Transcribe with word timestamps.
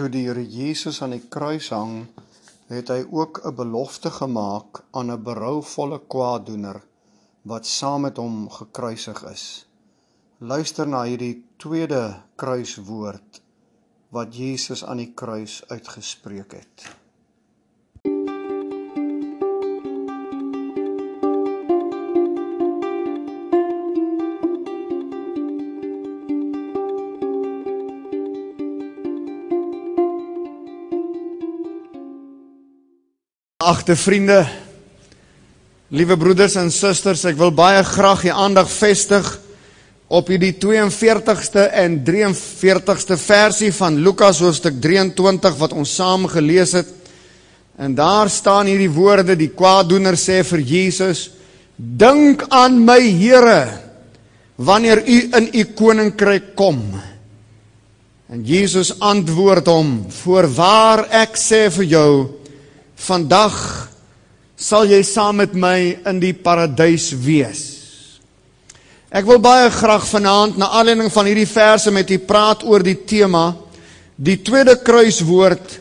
Toe 0.00 0.08
die 0.08 0.22
Here 0.24 0.40
Jesus 0.40 1.02
aan 1.04 1.12
die 1.12 1.26
kruis 1.28 1.66
hang, 1.76 2.06
het 2.72 2.88
hy 2.88 3.02
ook 3.04 3.40
'n 3.44 3.52
belofte 3.54 4.08
gemaak 4.08 4.80
aan 4.96 5.12
'n 5.12 5.22
berouvolle 5.26 5.98
kwaadoener 6.12 6.78
wat 7.44 7.66
saam 7.66 8.00
met 8.06 8.16
hom 8.16 8.48
gekruisig 8.48 9.20
is. 9.32 9.44
Luister 10.38 10.88
na 10.88 11.02
hierdie 11.04 11.44
tweede 11.56 12.22
kruiswoord 12.36 13.42
wat 14.08 14.36
Jesus 14.36 14.84
aan 14.84 15.04
die 15.04 15.12
kruis 15.12 15.60
uitgespreek 15.68 16.52
het. 16.52 16.99
Agte 33.70 33.94
vriende, 33.94 34.40
liewe 35.94 36.16
broeders 36.18 36.56
en 36.58 36.72
susters, 36.74 37.20
ek 37.28 37.36
wil 37.38 37.52
baie 37.54 37.84
graag 37.86 38.24
die 38.24 38.32
aandag 38.34 38.66
vestig 38.72 39.28
op 40.10 40.32
hierdie 40.32 40.56
42ste 40.58 41.68
en 41.78 42.00
43ste 42.02 43.18
versie 43.20 43.68
van 43.76 44.00
Lukas 44.02 44.40
hoofstuk 44.42 44.80
23 44.82 45.54
wat 45.60 45.76
ons 45.76 45.92
saam 46.00 46.26
gelees 46.32 46.72
het. 46.80 46.90
En 47.78 47.94
daar 47.94 48.32
staan 48.32 48.72
hierdie 48.72 48.90
woorde, 48.90 49.38
die 49.38 49.52
kwaadoener 49.54 50.18
sê 50.18 50.40
vir 50.50 50.64
Jesus: 50.66 51.28
"Dink 51.76 52.42
aan 52.50 52.82
my 52.82 52.98
Here 52.98 53.68
wanneer 54.56 55.04
u 55.06 55.20
in 55.30 55.48
u 55.52 55.64
koninkryk 55.78 56.56
kom." 56.56 56.82
En 58.32 58.42
Jesus 58.42 58.96
antwoord 58.98 59.66
hom: 59.66 60.06
"Voorwaar 60.10 61.06
ek 61.22 61.38
sê 61.38 61.68
vir 61.70 61.84
jou, 61.84 62.39
Vandag 63.00 63.54
sal 64.60 64.84
jy 64.90 65.00
saam 65.06 65.40
met 65.40 65.54
my 65.56 65.76
in 66.10 66.18
die 66.20 66.34
paradys 66.36 67.10
wees. 67.16 67.62
Ek 69.10 69.24
wil 69.26 69.40
baie 69.42 69.70
graag 69.72 70.04
vanaand 70.06 70.58
na 70.60 70.68
aanleiding 70.78 71.08
van 71.10 71.26
hierdie 71.30 71.48
verse 71.48 71.90
met 71.90 72.10
u 72.12 72.18
praat 72.28 72.62
oor 72.68 72.84
die 72.84 72.98
tema 73.08 73.54
die 74.20 74.36
tweede 74.44 74.76
kruiswoord 74.84 75.78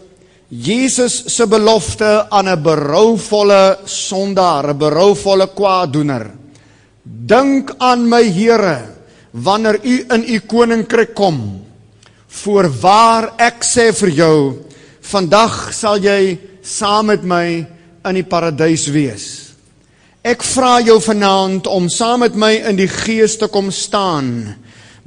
Jesus 0.49 1.27
se 1.29 1.45
belofte 1.45 2.25
aan 2.31 2.47
'n 2.49 2.63
berouvolle 2.63 3.79
sondaar, 3.85 4.73
'n 4.73 4.77
berouvolle 4.77 5.47
kwaadoener. 5.53 6.31
Dink 7.03 7.75
aan 7.77 8.09
my 8.09 8.23
Here 8.23 8.95
wanneer 9.31 9.79
u 9.83 10.05
in 10.09 10.23
u 10.23 10.39
koninkryk 10.39 11.13
kom. 11.13 11.65
Voorwaar 12.27 13.33
ek 13.37 13.63
sê 13.63 13.93
vir 13.93 14.09
jou, 14.09 14.57
vandag 15.01 15.73
sal 15.73 15.97
jy 15.97 16.39
saam 16.61 17.11
met 17.11 17.23
my 17.23 17.45
in 18.05 18.17
die 18.19 18.25
paradys 18.27 18.87
wees. 18.93 19.27
Ek 20.25 20.43
vra 20.43 20.79
jou 20.83 20.99
vanaand 21.01 21.67
om 21.71 21.87
saam 21.91 22.25
met 22.25 22.35
my 22.35 22.51
in 22.69 22.79
die 22.79 22.89
gees 22.91 23.37
te 23.39 23.47
kom 23.51 23.71
staan 23.71 24.31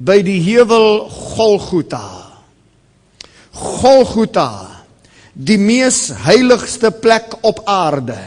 by 0.00 0.22
die 0.24 0.40
heuwel 0.42 1.08
Golgotha. 1.12 2.08
Golgotha, 3.52 4.82
die 5.32 5.58
mees 5.60 6.06
heiligste 6.24 6.90
plek 6.90 7.36
op 7.44 7.60
aarde. 7.68 8.18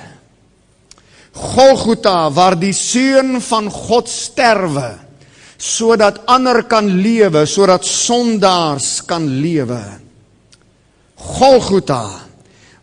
Golgotha 1.36 2.30
waar 2.32 2.56
die 2.60 2.74
seun 2.74 3.42
van 3.44 3.68
God 3.74 4.10
sterwe 4.10 4.94
sodat 5.56 6.20
ander 6.28 6.66
kan 6.68 6.88
lewe, 7.00 7.46
sodat 7.48 7.86
sondaars 7.88 9.00
kan 9.08 9.24
lewe. 9.40 9.80
Golgotha 11.16 12.26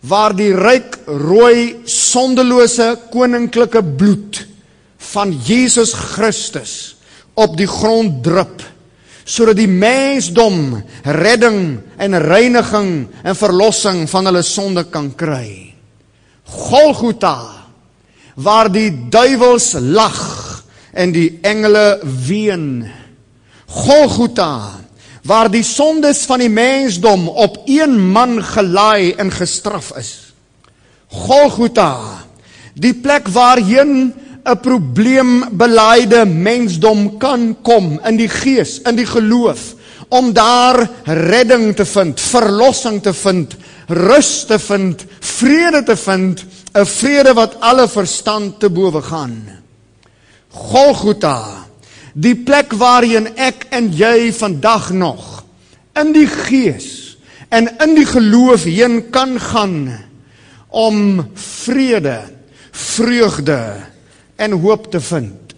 waar 0.08 0.34
die 0.34 0.50
ryk 0.56 0.98
rooi 1.06 1.82
sondelose 1.86 2.96
koninklike 3.12 3.82
bloed 3.98 4.42
van 5.12 5.32
Jesus 5.46 5.92
Christus 5.94 6.74
op 7.38 7.56
die 7.58 7.68
grond 7.70 8.22
drup 8.24 8.62
sodat 9.22 9.56
die 9.60 9.70
mensdom 9.70 10.82
redding 11.06 11.78
en 12.02 12.18
reiniging 12.18 12.90
en 13.22 13.38
verlossing 13.38 14.04
van 14.10 14.26
hulle 14.26 14.42
sonde 14.42 14.82
kan 14.90 15.12
kry. 15.14 15.72
Golgotha 16.42 17.36
waar 18.34 18.70
die 18.72 18.90
duiwels 19.12 19.72
lag 19.78 20.18
en 20.92 21.12
die 21.14 21.38
engele 21.46 22.00
ween. 22.26 22.66
Golgotha 23.70 24.82
waar 25.22 25.50
die 25.50 25.62
sondes 25.62 26.24
van 26.26 26.42
die 26.42 26.50
mensdom 26.50 27.28
op 27.28 27.62
een 27.70 27.94
man 28.10 28.40
gelaai 28.44 29.12
en 29.12 29.30
gestraf 29.30 29.92
is. 29.96 30.34
Golgotha, 31.12 32.24
die 32.74 32.94
plek 32.94 33.28
waarheen 33.28 34.14
'n 34.44 34.58
probleembelaide 34.60 36.24
mensdom 36.26 37.18
kan 37.18 37.56
kom 37.62 38.00
in 38.04 38.16
die 38.16 38.28
gees, 38.28 38.80
in 38.82 38.96
die 38.96 39.06
geloof 39.06 39.74
om 40.08 40.32
daar 40.32 40.90
redding 41.04 41.76
te 41.76 41.84
vind, 41.84 42.20
verlossing 42.20 43.02
te 43.02 43.14
vind, 43.14 43.56
rus 43.88 44.44
te 44.44 44.58
vind, 44.58 45.04
vrede 45.20 45.82
te 45.82 45.96
vind, 45.96 46.44
'n 46.74 46.86
vrede 46.86 47.32
wat 47.32 47.56
alle 47.60 47.88
verstand 47.88 48.60
te 48.60 48.70
bowe 48.70 49.02
gaan. 49.02 49.62
Golgotha 50.48 51.66
Die 52.12 52.34
plek 52.36 52.74
waarheen 52.76 53.30
ek 53.40 53.68
en 53.72 53.88
jy 53.96 54.32
vandag 54.36 54.90
nog 54.92 55.42
in 55.96 56.12
die 56.12 56.28
gees 56.28 57.16
en 57.52 57.68
in 57.84 57.94
die 57.96 58.08
geloof 58.08 58.64
heen 58.68 59.10
kan 59.12 59.36
gaan 59.40 59.76
om 60.72 61.20
vrede, 61.36 62.18
vreugde 62.72 63.60
en 64.36 64.56
hoop 64.64 64.88
te 64.92 65.00
vind. 65.00 65.52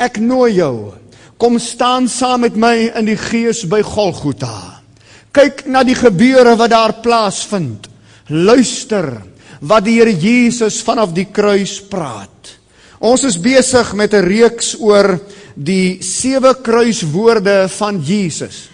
Ek 0.00 0.18
nooi 0.18 0.56
jou, 0.58 0.92
kom 1.38 1.58
staan 1.62 2.08
saam 2.10 2.42
met 2.46 2.56
my 2.58 2.90
in 2.98 3.06
die 3.10 3.18
gees 3.18 3.62
by 3.70 3.82
Golgotha. 3.86 4.82
Kyk 5.30 5.64
na 5.70 5.84
die 5.86 5.94
gebeure 5.94 6.56
wat 6.58 6.72
daar 6.74 6.96
plaasvind. 7.04 7.86
Luister 8.30 9.12
wat 9.60 9.84
die 9.86 9.98
Here 10.00 10.14
Jesus 10.14 10.80
vanaf 10.82 11.14
die 11.14 11.28
kruis 11.30 11.78
praat. 11.90 12.56
Ons 13.00 13.22
is 13.24 13.38
besig 13.40 13.94
met 13.96 14.12
'n 14.12 14.26
reeks 14.28 14.76
oor 14.78 15.18
die 15.56 16.02
sewe 16.02 16.54
kruiswoorde 16.62 17.68
van 17.68 18.00
Jesus. 18.04 18.68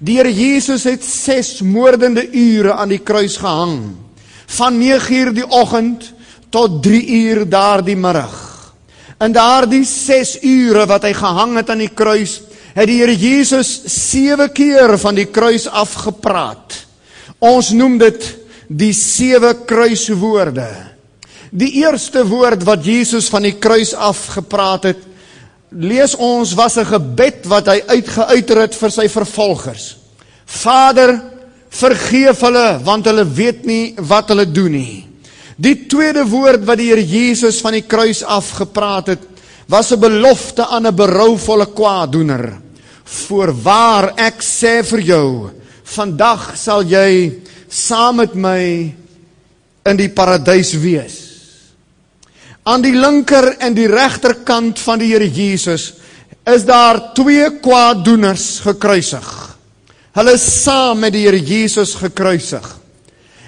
Die 0.00 0.16
Here 0.16 0.32
Jesus 0.32 0.84
het 0.84 1.04
6 1.04 1.60
moordende 1.60 2.24
ure 2.32 2.72
aan 2.72 2.88
die 2.88 3.02
kruis 3.02 3.36
gehang. 3.36 3.92
Van 4.46 4.78
9uur 4.80 5.34
die 5.34 5.44
oggend 5.44 6.12
tot 6.50 6.82
3uur 6.86 7.44
daardie 7.48 7.96
middag. 7.96 8.72
In 9.20 9.32
daardie 9.32 9.84
6 9.84 10.38
ure 10.42 10.86
wat 10.86 11.02
hy 11.02 11.12
gehang 11.12 11.56
het 11.56 11.70
aan 11.70 11.78
die 11.78 11.94
kruis, 11.94 12.40
het 12.74 12.86
die 12.86 13.00
Here 13.02 13.16
Jesus 13.16 13.82
7 13.84 14.52
keer 14.52 14.98
van 14.98 15.14
die 15.14 15.26
kruis 15.26 15.66
af 15.68 15.92
gepraat. 15.92 16.86
Ons 17.38 17.70
noem 17.70 17.98
dit 17.98 18.36
die 18.68 18.92
sewe 18.92 19.54
kruiswoorde. 19.66 20.97
Die 21.50 21.80
eerste 21.80 22.26
woord 22.28 22.64
wat 22.64 22.84
Jesus 22.84 23.28
van 23.32 23.42
die 23.42 23.56
kruis 23.56 23.94
af 23.94 24.26
gepraat 24.36 24.84
het, 24.84 25.00
lees 25.70 26.14
ons 26.16 26.54
was 26.54 26.76
'n 26.78 26.84
gebed 26.84 27.46
wat 27.46 27.66
hy 27.66 27.82
uitgeuiter 27.86 28.60
het 28.60 28.74
vir 28.74 28.90
sy 28.90 29.08
vervolgers. 29.08 29.96
Vader, 30.46 31.20
vergeef 31.70 32.40
hulle 32.40 32.80
want 32.84 33.04
hulle 33.06 33.24
weet 33.24 33.64
nie 33.64 33.94
wat 33.96 34.28
hulle 34.28 34.46
doen 34.46 34.72
nie. 34.72 35.06
Die 35.56 35.86
tweede 35.86 36.24
woord 36.24 36.64
wat 36.64 36.78
die 36.78 36.88
Here 36.88 37.04
Jesus 37.04 37.60
van 37.60 37.72
die 37.72 37.82
kruis 37.82 38.22
af 38.22 38.50
gepraat 38.50 39.06
het, 39.06 39.22
was 39.68 39.92
'n 39.92 40.00
belofte 40.00 40.66
aan 40.66 40.86
'n 40.86 40.94
berouvolle 40.94 41.66
kwaadoener. 41.66 42.52
Voorwaar 43.04 44.12
ek 44.16 44.42
sê 44.42 44.84
vir 44.84 45.00
jou, 45.00 45.50
vandag 45.84 46.56
sal 46.56 46.82
jy 46.82 47.32
saam 47.68 48.16
met 48.16 48.34
my 48.34 48.94
in 49.84 49.96
die 49.96 50.08
paradys 50.08 50.72
wees. 50.72 51.27
Aan 52.68 52.82
die 52.84 52.92
linker 52.92 53.54
en 53.64 53.72
die 53.76 53.88
regterkant 53.88 54.80
van 54.84 55.00
die 55.00 55.12
Here 55.14 55.28
Jesus 55.28 55.94
is 56.48 56.66
daar 56.68 57.14
twee 57.16 57.46
kwaaddoeners 57.64 58.60
gekruisig. 58.66 59.28
Hulle 60.18 60.34
is 60.36 60.44
saam 60.64 61.00
met 61.00 61.14
die 61.16 61.24
Here 61.24 61.40
Jesus 61.40 61.94
gekruisig. 61.96 62.66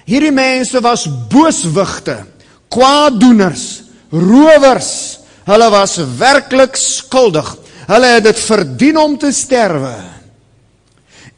Hierdie 0.08 0.32
mense 0.32 0.80
was 0.82 1.04
booswigte, 1.30 2.16
kwaaddoeners, 2.72 3.66
rowers. 4.12 4.92
Hulle 5.48 5.68
was 5.72 5.98
werklik 6.18 6.78
skuldig. 6.80 7.52
Hulle 7.90 8.16
het 8.16 8.28
dit 8.30 8.40
verdien 8.40 9.00
om 9.00 9.18
te 9.20 9.32
sterwe. 9.34 9.94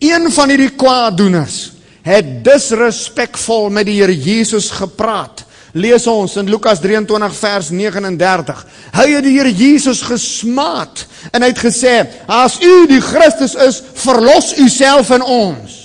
Een 0.02 0.30
van 0.34 0.54
hierdie 0.54 0.74
kwaaddoeners 0.78 1.60
het 2.06 2.42
disrespekvol 2.46 3.70
met 3.74 3.90
die 3.90 3.98
Here 4.00 4.14
Jesus 4.14 4.70
gepraat 4.74 5.48
lees 5.72 6.06
ons 6.06 6.36
in 6.36 6.50
Lukas 6.50 6.80
23 6.80 7.36
vers 7.38 7.70
39. 7.72 8.64
Hy 8.92 9.06
het 9.14 9.24
die 9.24 9.36
Here 9.38 9.52
Jesus 9.52 10.02
gesmaat 10.04 11.06
en 11.32 11.42
hy 11.42 11.48
het 11.52 11.62
gesê: 11.62 11.94
"As 12.26 12.58
u 12.60 12.86
die 12.86 13.00
Christus 13.00 13.54
is, 13.54 13.82
verlos 13.94 14.52
u 14.58 14.68
self 14.68 15.10
en 15.10 15.22
ons." 15.22 15.78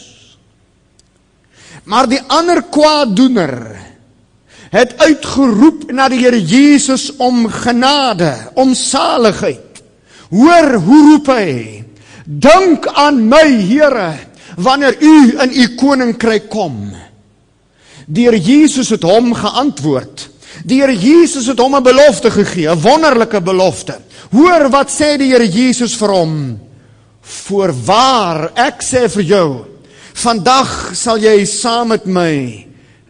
Maar 1.88 2.08
die 2.08 2.22
ander 2.28 2.62
kwaadoener 2.68 3.78
het 4.72 4.98
uitgeroep 5.00 5.92
na 5.92 6.10
die 6.12 6.20
Here 6.20 6.40
Jesus 6.44 7.14
om 7.18 7.48
genade, 7.48 8.34
om 8.56 8.76
saligheid. 8.76 9.82
Hoor 10.30 10.74
hoe 10.84 11.02
roep 11.12 11.28
hy? 11.32 11.84
Dink 12.26 12.88
aan 12.92 13.22
my, 13.30 13.46
Here, 13.64 14.12
wanneer 14.58 14.98
U 15.00 15.16
in 15.46 15.54
U 15.56 15.68
koninkryk 15.80 16.50
kom. 16.52 16.92
Here 18.14 18.40
Jesus 18.40 18.90
het 18.90 19.04
hom 19.04 19.34
geantwoord. 19.36 20.30
Die 20.68 20.80
Here 20.80 20.96
Jesus 20.96 21.48
het 21.48 21.60
hom 21.60 21.76
'n 21.76 21.84
belofte 21.84 22.32
gegee, 22.32 22.70
'n 22.70 22.82
wonderlike 22.82 23.42
belofte. 23.42 24.00
Hoor 24.32 24.70
wat 24.70 24.90
sê 24.90 25.18
die 25.18 25.32
Here 25.32 25.48
Jesus 25.48 25.96
vir 25.96 26.10
hom? 26.10 26.60
Voorwaar, 27.22 28.52
ek 28.56 28.82
sê 28.82 29.10
vir 29.10 29.24
jou, 29.24 29.66
vandag 30.14 30.96
sal 30.96 31.18
jy 31.18 31.46
saam 31.46 31.88
met 31.88 32.06
my 32.06 32.66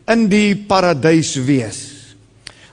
in 0.07 0.27
die 0.27 0.55
paradys 0.55 1.35
wees. 1.35 1.77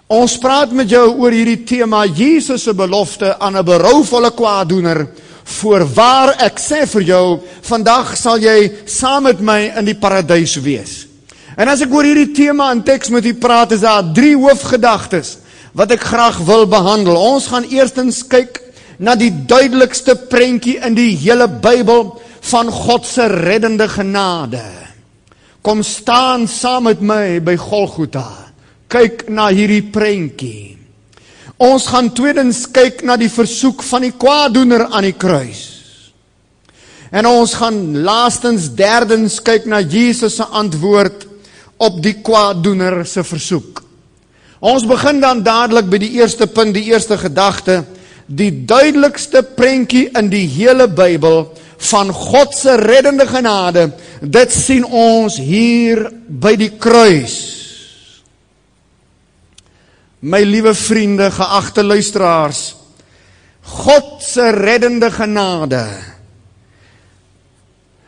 Ons 0.08 0.38
praat 0.38 0.72
met 0.72 0.88
jou 0.88 1.18
oor 1.18 1.32
hierdie 1.32 1.64
tema 1.64 2.04
Jesus 2.06 2.62
se 2.62 2.74
belofte 2.74 3.38
aan 3.38 3.56
'n 3.56 3.64
berouvolle 3.64 4.30
kwaadoener. 4.30 5.08
Voorwaar 5.44 6.36
ek 6.38 6.58
sê 6.58 6.86
vir 6.86 7.02
jou, 7.02 7.40
vandag 7.62 8.16
sal 8.16 8.38
jy 8.38 8.72
saam 8.86 9.22
met 9.22 9.40
my 9.40 9.72
in 9.76 9.84
die 9.84 9.94
paradys 9.94 10.56
wees. 10.56 11.13
En 11.54 11.70
as 11.70 11.84
ek 11.84 11.92
oor 11.94 12.06
hierdie 12.06 12.32
tema 12.34 12.70
in 12.74 12.82
teks 12.86 13.12
met 13.14 13.26
u 13.26 13.34
praat, 13.38 13.74
is 13.76 13.84
daar 13.86 14.06
drie 14.14 14.34
hoofgedagtes 14.34 15.38
wat 15.74 15.92
ek 15.94 16.06
graag 16.06 16.38
wil 16.46 16.66
behandel. 16.70 17.18
Ons 17.18 17.48
gaan 17.50 17.66
eerstens 17.70 18.22
kyk 18.30 18.60
na 18.98 19.16
die 19.18 19.30
duidelikste 19.30 20.16
prentjie 20.30 20.78
in 20.86 20.94
die 20.98 21.12
hele 21.18 21.48
Bybel 21.48 22.12
van 22.50 22.70
God 22.70 23.06
se 23.06 23.26
reddende 23.30 23.88
genade. 23.90 24.62
Kom 25.64 25.82
staan 25.86 26.46
saam 26.50 26.90
met 26.90 27.02
my 27.02 27.40
by 27.42 27.56
Golgotha. 27.58 28.26
Kyk 28.90 29.28
na 29.32 29.48
hierdie 29.50 29.82
prentjie. 29.94 30.74
Ons 31.62 31.86
gaan 31.90 32.10
tweedens 32.14 32.64
kyk 32.74 33.04
na 33.06 33.16
die 33.16 33.30
versoek 33.30 33.82
van 33.86 34.04
die 34.04 34.12
kwaadoener 34.12 34.88
aan 34.90 35.06
die 35.06 35.16
kruis. 35.16 35.70
En 37.14 37.26
ons 37.30 37.54
gaan 37.56 37.78
laastens 38.02 38.72
derdens 38.74 39.38
kyk 39.42 39.68
na 39.70 39.78
Jesus 39.80 40.40
se 40.40 40.46
antwoord 40.50 41.28
op 41.82 42.00
die 42.02 42.16
kwaadoener 42.24 43.02
se 43.06 43.24
versoek. 43.24 43.82
Ons 44.64 44.86
begin 44.88 45.20
dan 45.20 45.42
dadelik 45.44 45.90
by 45.92 46.00
die 46.00 46.14
eerste 46.20 46.46
punt, 46.46 46.74
die 46.76 46.88
eerste 46.92 47.18
gedagte, 47.20 47.82
die 48.26 48.64
duidelikste 48.64 49.42
prentjie 49.56 50.06
in 50.16 50.30
die 50.32 50.46
hele 50.48 50.86
Bybel 50.88 51.50
van 51.90 52.12
God 52.14 52.54
se 52.56 52.78
reddende 52.80 53.26
genade. 53.28 53.90
Dit 54.22 54.54
sien 54.54 54.86
ons 54.88 55.36
hier 55.36 56.06
by 56.28 56.54
die 56.56 56.70
kruis. 56.80 57.36
My 60.24 60.40
liewe 60.40 60.72
vriende, 60.72 61.28
geagte 61.34 61.84
luisteraars, 61.84 62.62
God 63.84 64.24
se 64.24 64.48
reddende 64.56 65.10
genade 65.12 65.84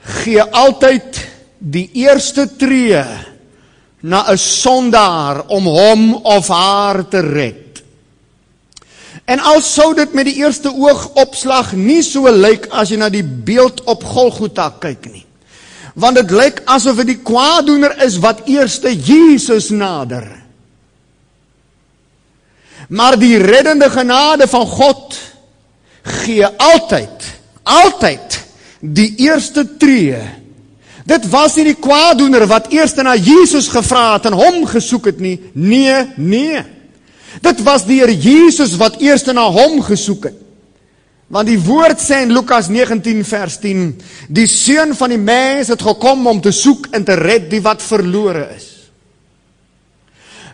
gee 0.06 0.42
altyd 0.42 1.20
die 1.58 1.86
eerste 2.04 2.46
tree 2.58 3.02
na 4.00 4.24
'n 4.30 4.38
sondaar 4.38 5.46
om 5.46 5.64
hom 5.66 6.14
of 6.14 6.48
haar 6.48 7.08
te 7.08 7.20
red. 7.20 7.82
En 9.24 9.38
al 9.38 9.60
sou 9.60 9.94
dit 9.94 10.12
met 10.14 10.24
die 10.24 10.38
eerste 10.38 10.70
oogopslag 10.70 11.72
nie 11.72 12.02
so 12.02 12.30
lyk 12.30 12.68
as 12.70 12.92
jy 12.92 12.96
na 12.96 13.08
die 13.10 13.24
beeld 13.24 13.82
op 13.90 14.04
Golgotha 14.04 14.70
kyk 14.78 15.08
nie. 15.10 15.24
Want 15.94 16.20
dit 16.20 16.30
lyk 16.30 16.60
asof 16.64 17.00
dit 17.02 17.06
die 17.06 17.22
kwaadoener 17.26 17.96
is 18.04 18.18
wat 18.22 18.44
eerste 18.46 18.92
Jesus 18.94 19.72
nader. 19.74 20.28
Maar 22.88 23.18
die 23.18 23.38
reddende 23.42 23.90
genade 23.90 24.46
van 24.46 24.66
God 24.66 25.16
gee 26.02 26.46
altyd, 26.46 27.24
altyd 27.62 28.38
die 28.80 29.14
eerste 29.26 29.64
tree. 29.80 30.20
Dit 31.06 31.28
was 31.30 31.54
nie 31.54 31.68
die 31.68 31.78
kwaadoener 31.78 32.48
wat 32.50 32.72
eers 32.74 32.96
na 32.98 33.14
Jesus 33.14 33.68
gevra 33.70 34.16
het 34.16 34.26
en 34.26 34.34
hom 34.34 34.64
gesoek 34.66 35.12
het 35.12 35.20
nie. 35.22 35.36
Nee, 35.54 35.94
nee. 36.16 36.64
Dit 37.42 37.62
was 37.62 37.84
die 37.86 38.00
Here 38.00 38.14
Jesus 38.14 38.74
wat 38.80 38.98
eers 39.00 39.24
na 39.30 39.46
hom 39.46 39.78
gesoek 39.86 40.30
het. 40.30 40.42
Want 41.26 41.48
die 41.50 41.58
woord 41.58 41.98
sê 41.98 42.20
in 42.22 42.30
Lukas 42.34 42.68
19 42.70 43.24
vers 43.26 43.56
10, 43.58 43.86
die 44.30 44.46
seun 44.46 44.94
van 44.94 45.10
die 45.10 45.18
mens 45.18 45.72
het 45.72 45.82
gekom 45.82 46.26
om 46.30 46.40
te 46.42 46.52
soek 46.54 46.86
en 46.94 47.06
te 47.06 47.16
red 47.18 47.48
die 47.50 47.62
wat 47.64 47.82
verlore 47.82 48.44
is. 48.54 48.68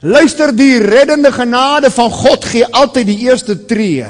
Luister, 0.03 0.51
die 0.57 0.81
reddende 0.83 1.31
genade 1.33 1.93
van 1.93 2.11
God 2.11 2.45
gee 2.49 2.67
altyd 2.67 3.07
die 3.07 3.19
eerste 3.29 3.59
tree. 3.69 4.09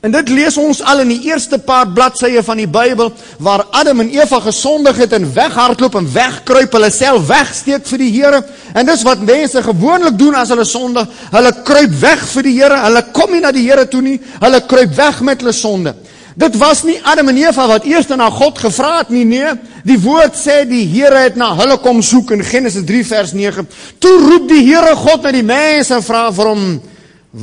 En 0.00 0.12
dit 0.14 0.30
lees 0.32 0.56
ons 0.56 0.78
al 0.88 1.02
in 1.02 1.10
die 1.12 1.26
eerste 1.28 1.58
paar 1.60 1.90
bladsye 1.92 2.40
van 2.44 2.56
die 2.56 2.68
Bybel 2.70 3.10
waar 3.44 3.66
Adam 3.76 4.00
en 4.00 4.12
Eva 4.14 4.38
gesondig 4.40 4.96
het 5.02 5.12
en 5.12 5.26
weghardloop 5.34 5.98
en 6.00 6.08
wegkruip, 6.14 6.72
hulle 6.72 6.88
self 6.94 7.26
wegsteek 7.28 7.84
vir 7.90 8.00
die 8.00 8.12
Here. 8.14 8.40
En 8.72 8.88
dis 8.88 9.04
wat 9.04 9.20
mense 9.28 9.60
gewoonlik 9.66 10.16
doen 10.18 10.38
as 10.40 10.48
hulle 10.54 10.64
sondig. 10.64 11.04
Hulle 11.34 11.52
kruip 11.68 11.98
weg 12.00 12.24
vir 12.32 12.48
die 12.48 12.56
Here. 12.56 12.80
Hulle 12.86 13.04
kom 13.12 13.34
nie 13.34 13.42
na 13.44 13.52
die 13.52 13.66
Here 13.66 13.84
toe 13.92 14.00
nie. 14.06 14.16
Hulle 14.40 14.62
kruip 14.72 14.96
weg 14.96 15.20
met 15.28 15.44
hulle 15.44 15.52
sonde. 15.56 15.94
Dit 16.40 16.56
was 16.56 16.80
nie 16.88 16.96
Adam 17.04 17.28
en 17.28 17.40
Eva 17.42 17.66
wat 17.68 17.84
eers 17.84 18.08
na 18.16 18.30
God 18.32 18.56
gevra 18.62 19.02
het 19.02 19.10
nie, 19.12 19.26
nee. 19.28 19.52
Die 19.84 20.00
woord 20.00 20.38
sê 20.38 20.62
die 20.64 20.86
Here 20.88 21.26
het 21.26 21.36
na 21.36 21.52
hulle 21.60 21.76
kom 21.84 22.00
soek 22.00 22.32
in 22.38 22.46
Genesis 22.46 22.88
3 22.88 23.04
vers 23.04 23.36
9. 23.36 23.68
Toe 24.00 24.16
roep 24.24 24.48
die 24.48 24.64
Here 24.64 24.96
God 24.96 25.28
na 25.28 25.34
die 25.36 25.44
mense 25.44 25.98
en 25.98 26.06
vra 26.06 26.30
vir 26.32 26.54
hom: 26.54 26.70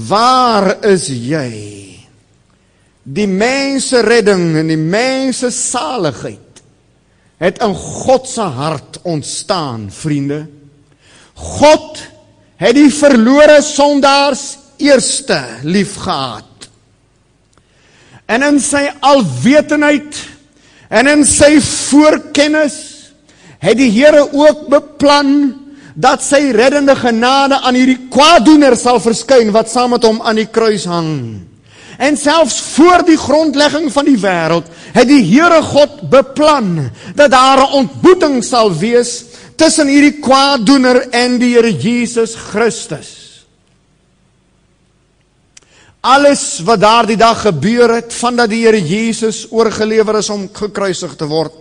"Waar 0.09 0.73
is 0.89 1.05
jy?" 1.13 1.86
Die 3.07 3.27
mense 3.27 4.01
redding 4.03 4.57
en 4.59 4.67
die 4.67 4.79
mense 4.79 5.51
saligheid 5.53 6.61
het 7.39 7.61
in 7.63 7.75
God 7.77 8.25
se 8.27 8.41
hart 8.41 8.97
ontstaan, 9.07 9.87
vriende. 9.93 10.47
God 11.37 12.01
het 12.57 12.75
die 12.75 12.89
verlore 12.91 13.61
sondaars 13.63 14.57
eerste 14.81 15.37
liefgehad. 15.63 16.67
En 18.27 18.43
in 18.43 18.59
sy 18.59 18.83
alwetendheid 19.05 20.17
en 20.89 21.07
in 21.13 21.23
sy 21.27 21.57
voorkennis 21.63 22.77
het 23.63 23.77
die 23.79 23.89
Here 23.93 24.25
ook 24.25 24.67
beplan 24.73 25.31
dat 25.97 26.21
sy 26.21 26.51
reddende 26.53 26.93
genade 26.97 27.57
aan 27.63 27.77
hierdie 27.77 28.09
kwaadoener 28.13 28.75
sal 28.77 28.99
verskyn 29.01 29.53
wat 29.55 29.71
saam 29.71 29.95
met 29.95 30.05
hom 30.05 30.19
aan 30.21 30.37
die 30.37 30.49
kruis 30.51 30.85
hang. 30.89 31.46
En 31.97 32.17
selfs 32.17 32.59
voor 32.75 33.05
die 33.05 33.17
grondlegging 33.17 33.89
van 33.93 34.05
die 34.05 34.19
wêreld 34.21 34.69
het 34.93 35.07
die 35.09 35.23
Here 35.25 35.61
God 35.65 36.09
beplan 36.09 36.91
dat 37.15 37.31
daar 37.31 37.65
'n 37.65 37.73
ontmoeting 37.73 38.43
sal 38.43 38.73
wees 38.73 39.23
tussen 39.55 39.87
hierdie 39.87 40.19
kwaaddoener 40.21 41.09
en 41.09 41.39
die 41.39 41.55
Here 41.55 41.73
Jesus 41.73 42.35
Christus. 42.35 43.15
Alles 46.01 46.59
wat 46.63 46.79
daardie 46.79 47.17
dag 47.17 47.41
gebeur 47.41 47.89
het 47.95 48.13
vandat 48.13 48.49
die 48.49 48.65
Here 48.65 48.81
Jesus 48.81 49.47
oorgelewer 49.49 50.17
is 50.17 50.29
om 50.29 50.49
gekruisig 50.53 51.15
te 51.15 51.25
word. 51.25 51.53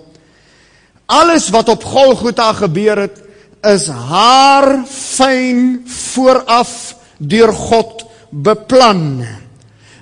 Alles 1.07 1.49
wat 1.55 1.69
op 1.69 1.85
Golgotha 1.85 2.53
gebeur 2.53 2.99
het 3.07 3.23
is 3.67 3.87
haar 3.89 4.85
fyn 4.91 5.83
vooraf 5.87 6.95
deur 7.19 7.53
God 7.53 8.05
beplan. 8.31 9.25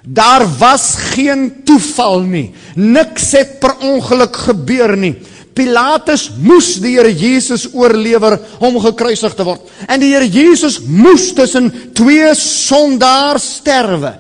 Daar 0.04 0.44
was 0.58 0.94
geen 1.16 1.64
toeval 1.64 2.20
nie. 2.28 2.52
Niks 2.76 3.30
het 3.32 3.58
per 3.58 3.78
ongeluk 3.80 4.37
gebeur 4.37 4.92
nie. 5.00 5.14
Pilatus 5.54 6.28
moes 6.42 6.75
die 6.82 6.96
Here 6.99 7.12
Jesus 7.14 7.68
oorlewer 7.73 8.37
om 8.58 8.76
gekruisig 8.82 9.37
te 9.38 9.46
word. 9.46 9.62
En 9.87 10.02
die 10.02 10.12
Here 10.12 10.28
Jesus 10.28 10.80
moes 10.84 11.30
tussen 11.32 11.70
twee 11.96 12.34
sondaars 12.37 13.46
sterwe. 13.61 14.12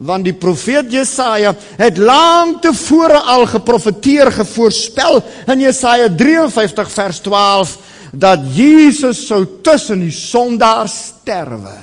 Want 0.00 0.24
die 0.24 0.34
profeet 0.34 0.88
Jesaja 0.90 1.52
het 1.78 2.00
lank 2.00 2.62
tevore 2.64 3.20
al 3.20 3.44
geprofeteer, 3.52 4.32
gevoorspel 4.32 5.20
in 5.52 5.62
Jesaja 5.66 6.08
53 6.08 6.90
vers 6.90 7.20
12 7.20 7.76
dat 8.10 8.48
Jesus 8.56 9.20
sou 9.28 9.44
tussen 9.62 10.00
die 10.02 10.14
sondaars 10.14 10.96
sterwe. 11.12 11.76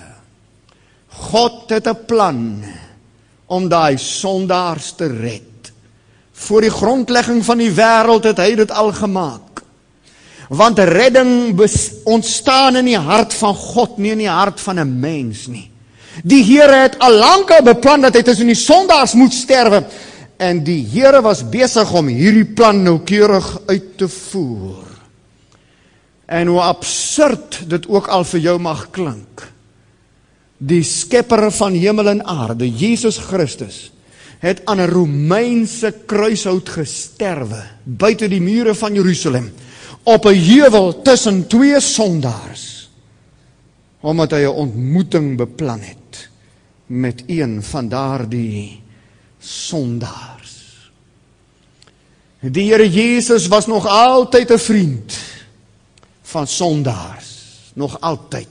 God 1.29 1.69
het 1.69 1.87
'n 1.87 2.05
plan 2.05 2.41
om 3.47 3.69
daai 3.69 3.97
sondaars 3.97 4.91
te 4.99 5.07
red. 5.07 5.71
Voor 6.37 6.61
die 6.61 6.71
grondlegging 6.71 7.41
van 7.45 7.57
die 7.57 7.71
wêreld 7.73 8.27
het 8.29 8.41
hy 8.43 8.53
dit 8.59 8.71
al 8.71 8.91
gemaak. 8.93 9.63
Want 10.49 10.79
redding 10.79 11.57
ontstaan 12.07 12.79
in 12.79 12.85
die 12.85 12.99
hart 12.99 13.33
van 13.33 13.55
God, 13.55 13.97
nie 13.97 14.13
in 14.15 14.23
die 14.23 14.31
hart 14.31 14.61
van 14.61 14.79
'n 14.79 14.99
mens 14.99 15.47
nie. 15.47 15.71
Die 16.23 16.43
Here 16.43 16.75
het 16.75 16.99
al 16.99 17.13
lank 17.13 17.51
al 17.51 17.63
beplan 17.63 18.01
dat 18.01 18.15
hy 18.15 18.21
tussen 18.21 18.47
die 18.47 18.55
sondaars 18.55 19.13
moet 19.13 19.33
sterwe 19.33 19.83
en 20.37 20.63
die 20.63 20.81
Here 20.85 21.21
was 21.21 21.43
besig 21.49 21.91
om 21.93 22.07
hierdie 22.07 22.45
plan 22.45 22.83
noukeurig 22.83 23.59
uit 23.67 23.97
te 23.97 24.07
voer. 24.07 24.85
En 26.25 26.47
hoe 26.47 26.61
absurd 26.61 27.69
dit 27.69 27.87
ook 27.87 28.07
al 28.07 28.23
vir 28.23 28.39
jou 28.39 28.59
mag 28.59 28.89
klink. 28.91 29.56
Die 30.57 30.83
skepper 30.83 31.51
van 31.51 31.73
hemel 31.73 32.09
en 32.09 32.25
aarde, 32.25 32.69
Jesus 32.69 33.17
Christus, 33.17 33.91
het 34.39 34.61
aan 34.65 34.79
'n 34.79 34.89
Romeinse 34.89 35.93
kruishout 36.05 36.69
gesterwe 36.69 37.63
buite 37.83 38.27
die 38.27 38.41
mure 38.41 38.75
van 38.75 38.93
Jerusalem 38.93 39.51
op 40.03 40.25
'n 40.25 40.35
heuwel 40.35 41.01
tussen 41.01 41.47
twee 41.47 41.79
sondaars 41.79 42.89
omdat 43.99 44.31
hy 44.31 44.45
'n 44.45 44.53
ontmoeting 44.53 45.37
beplan 45.37 45.81
het 45.81 46.29
met 46.85 47.23
een 47.27 47.63
van 47.63 47.89
daardie 47.89 48.81
sondaars. 49.39 50.55
Die 52.39 52.71
Here 52.71 52.89
Jesus 52.89 53.47
was 53.47 53.65
nog 53.65 53.87
altyd 53.87 54.51
'n 54.51 54.57
vriend 54.57 55.17
van 56.21 56.47
sondaars, 56.47 57.27
nog 57.73 57.99
altyd. 57.99 58.47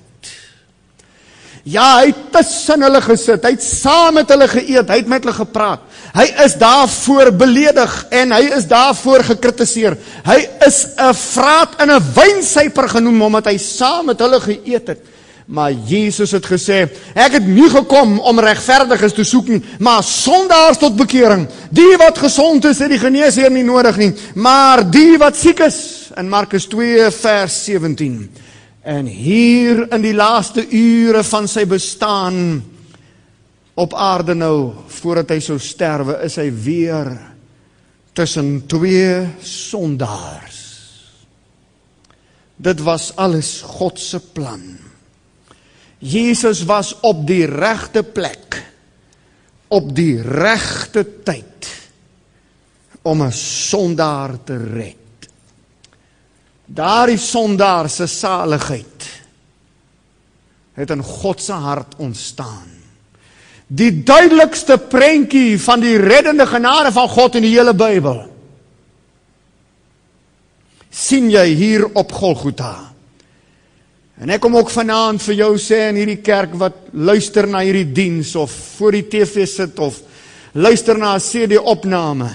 Ja, 1.66 1.96
hy 1.98 2.12
het 2.12 2.18
tussen 2.30 2.84
hulle 2.86 3.00
gesit. 3.02 3.42
Hy 3.42 3.56
het 3.56 3.64
saam 3.64 4.14
met 4.20 4.30
hulle 4.30 4.46
geëet, 4.46 4.86
hy 4.86 5.00
het 5.00 5.08
met 5.10 5.24
hulle 5.24 5.34
gepraat. 5.34 5.82
Hy 6.14 6.26
is 6.44 6.54
daarvoor 6.60 7.32
beledig 7.34 7.96
en 8.14 8.34
hy 8.36 8.44
is 8.54 8.68
daarvoor 8.70 9.24
gekritiseer. 9.32 9.96
Hy 10.28 10.38
is 10.66 10.86
'n 10.94 11.14
vraat 11.14 11.74
in 11.82 11.90
'n 11.90 12.06
wynsyper 12.14 12.88
genoem 12.88 13.22
omdat 13.22 13.46
hy 13.46 13.58
saam 13.58 14.06
met 14.06 14.18
hulle 14.18 14.40
geëet 14.40 14.86
het. 14.88 15.00
Maar 15.46 15.72
Jesus 15.72 16.30
het 16.30 16.46
gesê, 16.46 16.88
ek 17.14 17.32
het 17.32 17.46
nie 17.46 17.68
gekom 17.70 18.18
om 18.18 18.38
regverdiges 18.38 19.12
te 19.12 19.24
soek 19.24 19.48
nie, 19.48 19.62
maar 19.78 20.02
sondaars 20.02 20.78
tot 20.78 20.96
bekering. 20.96 21.48
Die 21.70 21.96
wat 21.98 22.18
gesond 22.18 22.64
is, 22.64 22.78
het 22.78 22.90
die 22.90 22.98
geneesheer 22.98 23.50
nie 23.50 23.62
nodig 23.62 23.96
nie, 23.96 24.14
maar 24.34 24.90
die 24.90 25.18
wat 25.18 25.36
siek 25.36 25.60
is. 25.60 26.10
In 26.16 26.28
Markus 26.28 26.66
2 26.66 27.10
vers 27.10 27.64
17. 27.64 28.45
En 28.86 29.08
hier 29.10 29.82
in 29.90 30.04
die 30.04 30.14
laaste 30.14 30.62
ure 30.70 31.24
van 31.26 31.48
sy 31.50 31.64
bestaan 31.66 32.36
op 33.74 33.94
aarde 33.98 34.36
nou 34.38 34.72
voordat 35.00 35.34
hy 35.34 35.40
sou 35.42 35.58
sterwe, 35.60 36.20
is 36.24 36.38
hy 36.38 36.46
weer 36.54 37.10
tussen 38.16 38.62
twee 38.70 39.26
sondaars. 39.42 40.62
Dit 42.56 42.80
was 42.86 43.10
alles 43.20 43.58
God 43.66 43.98
se 44.00 44.22
plan. 44.32 44.62
Jesus 45.98 46.62
was 46.64 46.94
op 47.04 47.26
die 47.26 47.44
regte 47.50 48.04
plek 48.06 48.62
op 49.68 49.90
die 49.96 50.20
regte 50.22 51.02
tyd 51.26 51.66
om 53.02 53.22
'n 53.22 53.32
sondaar 53.32 54.38
te 54.44 54.56
red. 54.56 55.05
Daardie 56.66 57.18
sondaar 57.18 57.88
se 57.90 58.06
saligheid 58.06 59.04
het 60.76 60.90
in 60.90 61.02
God 61.02 61.40
se 61.40 61.52
hart 61.52 61.94
ontstaan. 61.96 62.66
Die 63.66 64.02
duidelikste 64.06 64.78
prentjie 64.78 65.56
van 65.60 65.80
die 65.80 65.96
reddende 65.98 66.46
genade 66.46 66.92
van 66.92 67.08
God 67.08 67.38
in 67.38 67.46
die 67.46 67.54
hele 67.54 67.74
Bybel 67.74 68.24
sien 70.96 71.26
jy 71.28 71.44
hier 71.52 71.84
op 71.92 72.12
Golgotha. 72.16 72.72
En 74.16 74.32
ek 74.32 74.40
kom 74.40 74.54
ook 74.56 74.70
vanaand 74.72 75.20
vir 75.26 75.36
jou 75.42 75.50
sê 75.60 75.82
in 75.90 75.98
hierdie 76.00 76.22
kerk 76.24 76.54
wat 76.56 76.86
luister 76.96 77.44
na 77.50 77.60
hierdie 77.66 77.90
diens 77.92 78.30
of 78.40 78.52
voor 78.78 78.96
die 78.96 79.04
TV 79.12 79.44
sit 79.44 79.76
of 79.78 79.98
luister 80.56 80.96
na 80.96 81.16
'n 81.16 81.20
CD-opname. 81.20 82.30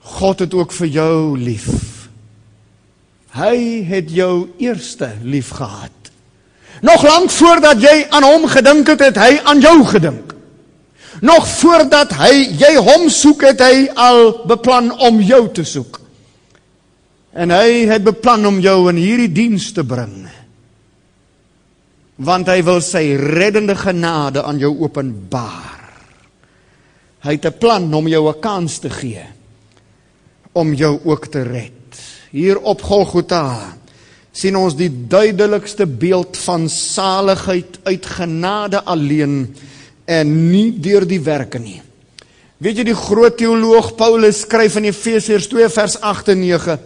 God 0.00 0.38
het 0.40 0.54
ook 0.54 0.72
vir 0.72 0.86
jou 0.86 1.38
lief. 1.38 1.89
Hy 3.30 3.84
het 3.86 4.10
jou 4.10 4.50
eerste 4.58 5.12
lief 5.22 5.52
gehad. 5.54 5.94
Nog 6.82 7.04
lank 7.04 7.30
voordat 7.30 7.82
jy 7.82 8.06
aan 8.10 8.24
hom 8.24 8.46
gedink 8.50 8.88
het, 8.88 9.02
het 9.04 9.18
hy 9.20 9.38
aan 9.44 9.60
jou 9.62 9.84
gedink. 9.86 10.34
Nog 11.20 11.44
voordat 11.60 12.14
hy 12.16 12.32
jy 12.58 12.74
hom 12.80 13.08
soek 13.12 13.44
het 13.50 13.60
hy 13.60 13.88
al 13.94 14.46
beplan 14.48 14.88
om 15.04 15.20
jou 15.20 15.44
te 15.52 15.64
soek. 15.68 16.00
En 17.36 17.52
hy 17.54 17.84
het 17.90 18.02
beplan 18.04 18.48
om 18.48 18.60
jou 18.64 18.78
in 18.90 18.98
hierdie 18.98 19.30
diens 19.32 19.68
te 19.76 19.84
bring. 19.86 20.24
Want 22.20 22.48
hy 22.50 22.62
wil 22.64 22.80
sy 22.84 23.12
reddende 23.20 23.76
genade 23.78 24.42
aan 24.42 24.58
jou 24.60 24.72
openbaar. 24.80 25.78
Hy 27.20 27.36
het 27.36 27.46
'n 27.46 27.58
plan 27.58 27.94
om 27.94 28.08
jou 28.08 28.28
'n 28.28 28.40
kans 28.40 28.78
te 28.78 28.90
gee 28.90 29.24
om 30.52 30.74
jou 30.74 31.00
ook 31.04 31.26
te 31.26 31.42
red 31.42 31.79
hier 32.30 32.58
op 32.58 32.82
Golgotha 32.82 33.76
sien 34.32 34.54
ons 34.56 34.76
die 34.78 34.90
duidelikste 35.10 35.86
beeld 35.86 36.38
van 36.44 36.68
saligheid 36.70 37.80
uit 37.82 38.06
genade 38.06 38.82
alleen 38.86 39.42
en 40.06 40.34
nie 40.50 40.70
deur 40.78 41.06
die 41.06 41.20
werke 41.22 41.58
nie. 41.58 41.80
Weet 42.62 42.80
jy 42.80 42.84
die 42.90 42.98
groot 42.98 43.38
teoloog 43.40 43.94
Paulus 43.98 44.44
skryf 44.44 44.76
in 44.78 44.90
Efesiërs 44.90 45.48
2 45.50 45.70
vers 45.74 45.96
8 46.00 46.34
en 46.34 46.42
9 46.44 46.78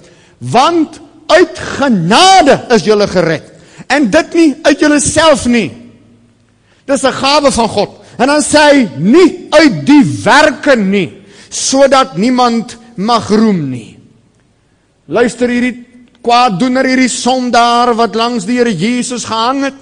want 0.55 1.01
uit 1.33 1.61
genade 1.79 2.59
is 2.75 2.85
jy 2.87 2.97
gered 3.09 3.53
en 3.89 4.09
dit 4.11 4.35
nie 4.35 4.51
uit 4.65 4.81
jouself 4.81 5.47
nie. 5.47 5.71
Dis 6.87 7.03
'n 7.03 7.13
gawe 7.13 7.51
van 7.53 7.69
God. 7.69 7.91
En 8.19 8.27
dan 8.27 8.43
sê 8.43 8.61
hy 8.71 8.89
nie 8.99 9.47
uit 9.51 9.87
die 9.87 10.05
werke 10.25 10.77
nie 10.77 11.13
sodat 11.51 12.17
niemand 12.17 12.77
mag 12.97 13.29
roem 13.29 13.71
nie. 13.71 13.99
Luister 15.07 15.51
hierdie 15.53 15.85
kwaaddoener 16.25 16.87
hierdie 16.89 17.13
sondaar 17.13 17.93
wat 17.99 18.17
langs 18.17 18.47
die 18.49 18.57
Here 18.57 18.73
Jesus 18.73 19.27
gehang 19.29 19.67
het 19.67 19.81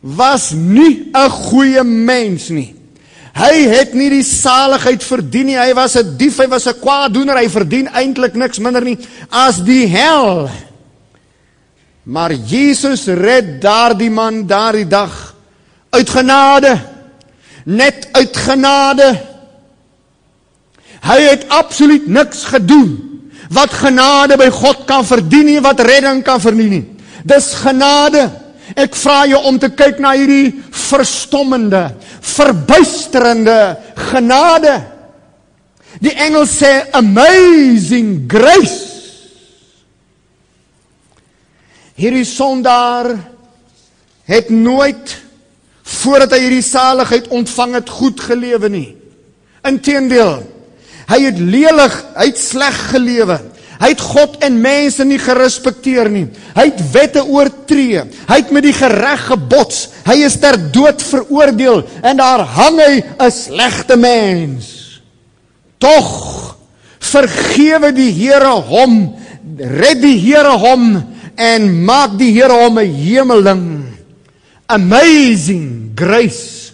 was 0.00 0.52
nie 0.54 1.10
'n 1.10 1.30
goeie 1.30 1.82
mens 1.82 2.50
nie. 2.50 2.74
Hy 3.34 3.66
het 3.68 3.94
nie 3.94 4.08
die 4.10 4.22
saligheid 4.22 5.02
verdien 5.02 5.46
nie. 5.46 5.58
Hy 5.58 5.74
was 5.74 5.96
'n 5.96 6.16
dief, 6.16 6.38
hy 6.38 6.46
was 6.46 6.66
'n 6.66 6.80
kwaaddoener. 6.80 7.36
Hy 7.36 7.48
verdien 7.48 7.88
eintlik 7.88 8.34
niks 8.34 8.58
minder 8.58 8.84
nie 8.84 8.98
as 9.30 9.58
die 9.58 9.86
hel. 9.86 10.48
Maar 12.04 12.32
Jesus 12.32 13.06
red 13.06 13.60
daardie 13.60 14.10
man 14.10 14.46
daardie 14.46 14.86
dag 14.86 15.34
uit 15.90 16.08
genade. 16.08 16.78
Net 17.64 18.08
uit 18.12 18.36
genade. 18.36 19.20
Hy 21.02 21.20
het 21.20 21.48
absoluut 21.48 22.06
niks 22.06 22.44
gedoen 22.44 23.15
wat 23.52 23.72
genade 23.72 24.38
by 24.40 24.48
God 24.50 24.86
kan 24.88 25.04
verdien 25.06 25.46
nie, 25.46 25.60
wat 25.62 25.80
redding 25.80 26.22
kan 26.26 26.40
verdien 26.42 26.72
nie. 26.72 26.84
Dis 27.26 27.52
genade. 27.62 28.26
Ek 28.74 28.96
vra 28.98 29.22
jou 29.30 29.38
om 29.46 29.58
te 29.62 29.70
kyk 29.70 30.00
na 30.02 30.12
hierdie 30.18 30.50
verstommende, 30.74 31.84
verbuisterende 32.34 33.58
genade. 34.10 34.74
Die 36.02 36.12
engel 36.12 36.44
sê 36.50 36.72
amazing 36.96 38.26
grace. 38.28 38.82
Hierdie 41.96 42.26
sondaar 42.28 43.14
het 44.28 44.50
nooit 44.52 45.14
voordat 45.86 46.34
hy 46.34 46.42
hierdie 46.42 46.66
saligheid 46.66 47.30
ontvang 47.32 47.78
het 47.78 47.94
goed 47.94 48.20
gelewe 48.20 48.68
nie. 48.68 48.88
Inteendeel, 49.66 50.42
Hy 51.06 51.20
het 51.22 51.38
lelig, 51.38 51.94
hy 52.16 52.26
het 52.30 52.40
sleg 52.40 52.78
gelewe. 52.90 53.38
Hy 53.76 53.90
het 53.92 54.00
God 54.00 54.38
en 54.44 54.56
mense 54.62 55.04
nie 55.04 55.18
gerespekteer 55.20 56.08
nie. 56.10 56.24
Hy 56.56 56.64
het 56.70 56.80
wette 56.94 57.22
oortree. 57.22 58.06
Hy 58.28 58.38
het 58.40 58.52
met 58.54 58.64
die 58.64 58.74
gereg 58.76 59.26
gebots. 59.28 59.82
Hy 60.06 60.16
is 60.24 60.38
ter 60.40 60.56
dood 60.72 61.02
veroordeel 61.04 61.84
en 62.00 62.22
daar 62.22 62.46
hang 62.56 62.80
hy 62.80 62.94
'n 63.20 63.30
slegte 63.30 63.96
mens. 63.96 65.00
Tog 65.78 66.56
vergewe 66.98 67.92
die 67.92 68.12
Here 68.12 68.56
hom, 68.64 69.14
red 69.58 70.00
die 70.00 70.18
Here 70.18 70.56
hom 70.56 71.02
en 71.36 71.84
maak 71.84 72.16
die 72.18 72.32
Here 72.32 72.52
hom 72.64 72.78
'n 72.78 72.94
hemeling. 72.94 73.84
Amazing 74.66 75.92
grace. 75.94 76.72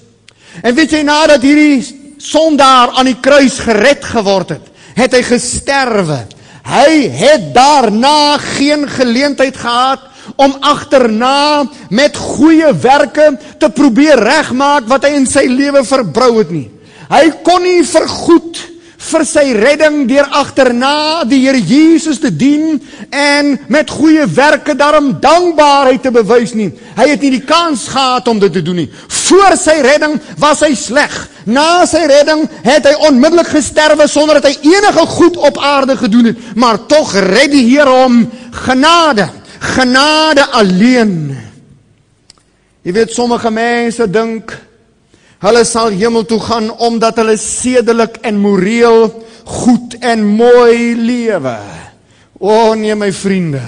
En 0.62 0.74
weet 0.74 0.90
jy 0.90 1.02
nadat 1.02 1.42
hierdie 1.42 2.01
sondaar 2.22 2.94
aan 2.98 3.10
die 3.10 3.18
kruis 3.22 3.58
gered 3.64 4.04
geword 4.06 4.54
het, 4.56 4.70
het 4.94 5.16
hy 5.16 5.22
gesterwe. 5.26 6.22
Hy 6.62 7.08
het 7.10 7.50
daarna 7.54 8.38
geen 8.38 8.86
geleentheid 8.88 9.56
gehad 9.58 10.06
om 10.38 10.54
agterna 10.62 11.64
met 11.90 12.16
goeie 12.16 12.70
werke 12.82 13.32
te 13.58 13.70
probeer 13.74 14.20
regmaak 14.22 14.86
wat 14.90 15.08
hy 15.08 15.16
in 15.18 15.26
sy 15.26 15.48
lewe 15.50 15.82
verbrou 15.86 16.36
het 16.38 16.52
nie. 16.54 16.68
Hy 17.10 17.24
kon 17.44 17.64
nie 17.66 17.82
vergoed 17.84 18.60
vir 19.02 19.25
sy 19.26 19.44
redding 19.56 20.04
deur 20.11 20.28
agterna 20.38 21.25
die 21.28 21.40
Here 21.42 21.59
Jesus 21.59 22.21
te 22.23 22.30
dien 22.30 22.78
en 23.11 23.56
met 23.73 23.90
goeie 23.90 24.26
werke 24.30 24.76
daarom 24.78 25.12
dankbaarheid 25.23 26.02
te 26.04 26.12
bewys 26.14 26.54
nie. 26.54 26.71
Hy 26.97 27.09
het 27.11 27.25
nie 27.25 27.32
die 27.37 27.47
kans 27.47 27.88
gehad 27.90 28.28
om 28.30 28.40
dit 28.42 28.52
te 28.54 28.62
doen 28.62 28.82
nie. 28.85 28.88
Voor 29.26 29.56
sy 29.59 29.78
redding 29.85 30.18
was 30.40 30.62
hy 30.62 30.73
sleg. 30.78 31.12
Na 31.50 31.82
sy 31.90 32.04
redding 32.06 32.44
het 32.62 32.87
hy 32.87 32.94
onmiddellik 33.09 33.50
gesterwe 33.50 34.06
sonder 34.11 34.38
dat 34.38 34.52
hy 34.52 34.75
enige 34.75 35.06
goed 35.16 35.38
op 35.50 35.59
aarde 35.59 35.97
gedoen 35.99 36.30
het, 36.30 36.42
maar 36.54 36.85
tog 36.87 37.14
red 37.18 37.50
die 37.52 37.66
Here 37.73 37.90
hom 38.04 38.23
genade. 38.64 39.28
Genade 39.75 40.47
alleen. 40.59 41.32
Jy 42.82 42.94
weet 42.94 43.14
sommige 43.14 43.50
mense 43.50 44.06
dink 44.11 44.54
hulle 45.42 45.64
sal 45.66 45.90
hemel 45.90 46.25
toe 46.28 46.40
gaan 46.40 46.70
omdat 46.78 47.18
hulle 47.22 47.37
sedelik 47.40 48.20
en 48.22 48.38
moreel 48.38 49.08
goed 49.44 49.96
en 50.00 50.25
mooi 50.38 50.94
lewe. 50.94 51.56
O 52.38 52.75
nee 52.75 52.94
my 52.94 53.11
vriende. 53.12 53.62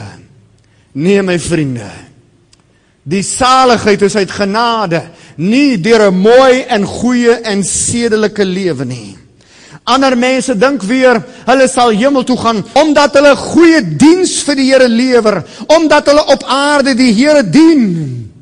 Nee 0.93 1.23
my 1.23 1.39
vriende. 1.39 1.91
Die 3.05 3.23
saligheid 3.23 4.03
is 4.03 4.17
uit 4.17 4.31
genade, 4.31 5.03
nie 5.37 5.77
deur 5.77 6.11
'n 6.11 6.15
mooi 6.15 6.63
en 6.63 6.85
goeie 6.85 7.35
en 7.43 7.65
sedelike 7.65 8.45
lewe 8.45 8.85
nie. 8.85 9.17
Ander 9.85 10.17
mense 10.17 10.57
dink 10.57 10.83
weer 10.83 11.21
hulle 11.45 11.69
sal 11.69 11.91
hemel 11.91 12.25
toe 12.25 12.37
gaan 12.37 12.65
omdat 12.73 13.15
hulle 13.15 13.37
goeie 13.37 13.83
diens 13.97 14.43
vir 14.47 14.57
die 14.57 14.73
Here 14.73 14.89
lewer, 14.89 15.43
omdat 15.67 16.07
hulle 16.07 16.25
op 16.27 16.45
aarde 16.49 16.95
die 16.95 17.13
Here 17.13 17.43
dien. 17.51 18.33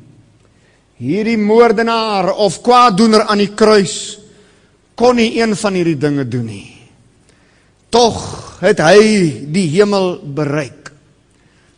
Hierdie 1.03 1.39
moordenaar 1.41 2.29
of 2.39 2.61
kwaaddoener 2.63 3.25
aan 3.27 3.41
die 3.43 3.51
kruis 3.59 4.21
kon 4.95 5.17
nie 5.19 5.33
een 5.41 5.57
van 5.59 5.75
hierdie 5.75 5.99
dinge 5.99 6.23
doen 6.31 6.45
nie. 6.47 6.69
Tog 7.91 8.21
het 8.63 8.79
hy 8.85 9.01
die 9.51 9.67
hemel 9.73 10.15
bereik. 10.23 10.93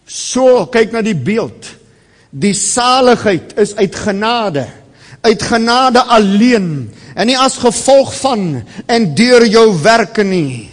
So 0.05 0.67
kyk 0.69 0.93
na 0.93 1.01
die 1.01 1.17
beeld. 1.17 1.71
Die 2.29 2.53
saligheid 2.59 3.55
is 3.63 3.73
uit 3.79 3.97
genade, 3.97 4.67
uit 5.25 5.43
genade 5.43 6.03
alleen 6.03 6.69
en 7.15 7.31
nie 7.31 7.39
as 7.39 7.57
gevolg 7.63 8.13
van 8.19 8.43
en 8.91 9.07
deur 9.17 9.47
jou 9.49 9.71
werke 9.81 10.27
nie. 10.27 10.67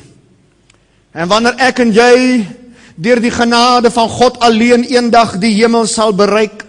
En 1.15 1.29
wanneer 1.31 1.55
ek 1.69 1.79
en 1.85 1.93
jy 1.95 2.17
deur 2.99 3.21
die 3.23 3.31
genade 3.31 3.93
van 3.95 4.11
God 4.11 4.41
alleen 4.43 4.83
eendag 4.89 5.37
die 5.39 5.53
hemel 5.61 5.87
sal 5.87 6.11
bereik, 6.17 6.65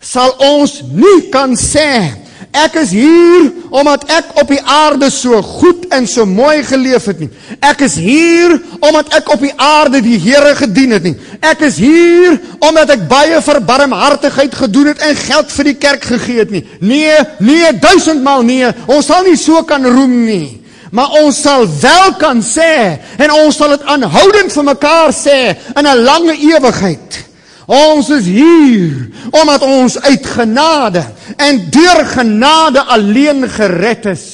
sal 0.00 0.34
ons 0.38 0.80
nie 0.92 1.30
kan 1.32 1.56
sê 1.58 2.14
Ek 2.56 2.78
is 2.80 2.92
hier 2.96 3.50
omdat 3.68 4.06
ek 4.08 4.30
op 4.40 4.48
die 4.48 4.60
aarde 4.62 5.10
so 5.12 5.36
goed 5.44 5.84
en 5.92 6.06
so 6.08 6.24
mooi 6.26 6.62
geleef 6.64 7.08
het 7.10 7.20
nie. 7.20 7.28
Ek 7.60 7.82
is 7.84 7.98
hier 8.00 8.54
omdat 8.80 9.12
ek 9.18 9.28
op 9.34 9.42
die 9.44 9.52
aarde 9.52 10.00
die 10.04 10.16
Here 10.22 10.54
gedien 10.56 10.94
het 10.96 11.04
nie. 11.04 11.14
Ek 11.44 11.60
is 11.66 11.76
hier 11.82 12.38
omdat 12.64 12.94
ek 12.96 13.04
baie 13.10 13.42
verbarmhartigheid 13.44 14.56
gedoen 14.62 14.94
het 14.94 15.04
en 15.04 15.20
geld 15.20 15.52
vir 15.58 15.70
die 15.70 15.76
kerk 15.76 16.08
gegee 16.08 16.40
het 16.40 16.54
nie. 16.54 16.64
Nee, 16.80 17.12
nee, 17.44 17.68
duisendmal 17.76 18.46
nee. 18.48 18.72
Ons 18.88 19.12
sal 19.12 19.28
nie 19.28 19.36
so 19.36 19.60
kan 19.68 19.84
roem 19.84 20.16
nie. 20.24 20.58
Maar 20.90 21.20
ons 21.20 21.36
sal 21.44 21.68
wel 21.68 22.14
kan 22.16 22.40
sê 22.40 22.96
en 23.20 23.34
ons 23.44 23.52
sal 23.54 23.76
dit 23.76 23.88
aanhoudend 23.92 24.54
vir 24.54 24.70
mekaar 24.72 25.12
sê 25.12 25.52
in 25.76 25.84
'n 25.84 26.04
lange 26.04 26.32
ewigheid. 26.32 27.27
Ons 27.68 28.08
is 28.16 28.24
hier 28.24 29.10
omdat 29.28 29.62
ons 29.66 29.98
uit 30.00 30.26
genade 30.26 31.02
en 31.36 31.58
deur 31.68 32.00
genade 32.14 32.80
alleen 32.80 33.44
gered 33.48 34.08
is. 34.14 34.24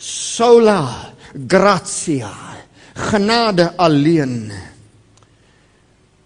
Sola 0.00 1.12
gratia. 1.48 2.32
Genade 3.12 3.72
alleen. 3.76 4.52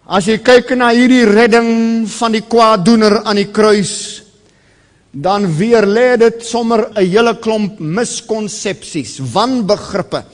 As 0.07 0.29
jy 0.31 0.39
kyk 0.39 0.71
na 0.79 0.93
hierdie 0.95 1.25
redding 1.27 2.07
van 2.15 2.35
die 2.35 2.45
kwaaddoener 2.47 3.25
aan 3.27 3.41
die 3.43 3.51
kruis, 3.51 4.26
dan 5.17 5.47
weer 5.57 5.87
lê 5.89 6.17
dit 6.21 6.45
sommer 6.45 6.91
'n 6.93 7.07
hele 7.09 7.35
klomp 7.41 7.79
miskonsepsies, 7.81 9.19
wanbegrippe, 9.33 10.25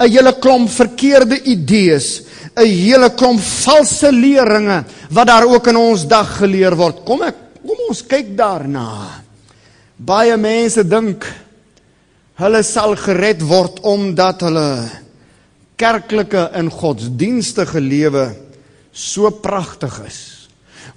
'n 0.00 0.10
hele 0.10 0.32
klomp 0.40 0.68
verkeerde 0.68 1.42
idees 1.44 2.22
'n 2.56 2.66
hele 2.66 3.10
klomp 3.14 3.40
valse 3.40 4.10
leringe 4.12 4.84
wat 5.10 5.26
daar 5.26 5.46
ook 5.46 5.66
in 5.66 5.76
ons 5.76 6.06
dag 6.06 6.38
geleer 6.38 6.74
word. 6.76 7.04
Kom 7.04 7.22
ek 7.22 7.36
kom 7.62 7.78
ons 7.88 8.02
kyk 8.02 8.36
daarna. 8.36 9.22
Baie 9.96 10.36
mense 10.36 10.82
dink 10.82 11.24
hulle 12.34 12.62
sal 12.62 12.96
gered 12.96 13.42
word 13.42 13.80
omdat 13.84 14.40
hulle 14.40 14.90
kerklike 15.76 16.50
en 16.52 16.70
godsdienstige 16.70 17.80
lewe 17.80 18.34
so 18.92 19.30
pragtig 19.30 20.00
is. 20.06 20.48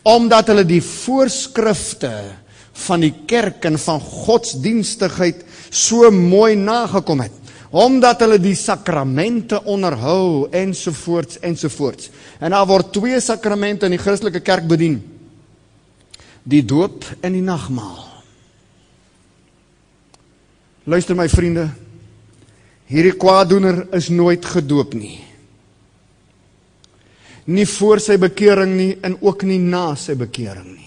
Omdat 0.03 0.47
hulle 0.47 0.65
die 0.65 0.81
voorskrifte 0.81 2.44
van 2.75 3.03
die 3.05 3.13
kerk 3.27 3.65
en 3.65 3.79
van 3.79 3.99
godsdienstigheid 4.03 5.43
so 5.69 6.11
mooi 6.11 6.55
nagekom 6.59 7.23
het 7.25 7.41
omdat 7.75 8.21
hulle 8.23 8.37
die 8.39 8.55
sakramente 8.55 9.57
onderhou 9.67 10.47
ensovoorts 10.55 11.41
ensovoorts. 11.43 12.07
En 12.39 12.53
daar 12.55 12.67
word 12.69 12.93
twee 12.95 13.19
sakramente 13.19 13.89
in 13.89 13.97
die 13.97 13.99
Christelike 13.99 14.39
kerk 14.39 14.67
bedien. 14.69 15.01
Die 16.47 16.61
doop 16.63 17.03
en 17.19 17.35
die 17.35 17.43
nagmaal. 17.43 17.99
Luister 20.87 21.17
my 21.19 21.27
vriende. 21.27 21.67
Hierdie 22.87 23.15
kwaadoener 23.19 23.87
is 23.97 24.07
nooit 24.13 24.45
gedoop 24.45 24.93
nie. 24.95 25.17
Nie 27.49 27.67
voor 27.69 27.99
sy 27.99 28.15
bekering 28.21 28.75
nie 28.77 28.91
en 29.03 29.17
ook 29.19 29.43
nie 29.43 29.59
na 29.59 29.89
sy 29.99 30.15
bekering 30.15 30.69
nie. 30.77 30.84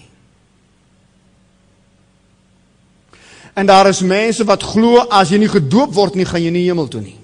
En 3.59 3.67
daar 3.67 3.87
is 3.91 3.99
mense 3.99 4.45
wat 4.47 4.63
glo 4.63 5.01
as 5.11 5.33
jy 5.33 5.41
nie 5.41 5.51
gedoop 5.51 5.91
word 5.97 6.15
nie, 6.15 6.27
gaan 6.27 6.43
jy 6.43 6.51
nie 6.53 6.67
hemel 6.69 6.87
toe 6.87 7.01
nie. 7.03 7.17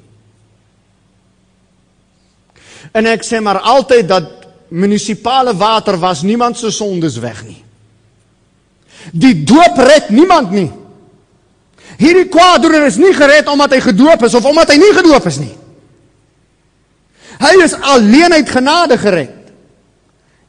En 2.95 3.07
ek 3.07 3.23
sê 3.23 3.39
maar 3.43 3.61
altyd 3.63 4.07
dat 4.09 4.31
munisipale 4.75 5.53
water 5.55 5.97
was 6.01 6.25
niemand 6.27 6.57
se 6.59 6.71
sondes 6.75 7.15
weg 7.23 7.39
nie. 7.47 7.61
Die 9.13 9.43
doop 9.47 9.79
red 9.79 10.09
niemand 10.09 10.51
nie. 10.51 10.67
Hierdie 11.99 12.27
kwaadoener 12.31 12.87
is 12.89 12.99
nie 12.99 13.13
gered 13.15 13.47
omdat 13.51 13.77
hy 13.77 13.79
gedoop 13.85 14.25
is 14.27 14.35
of 14.35 14.47
omdat 14.49 14.73
hy 14.73 14.79
nie 14.81 14.91
gedoop 14.97 15.27
is 15.31 15.39
nie. 15.39 15.53
Hy 17.39 17.53
is 17.63 17.75
alleen 17.79 18.33
uit 18.33 18.49
genade 18.49 18.97
gered. 18.99 19.44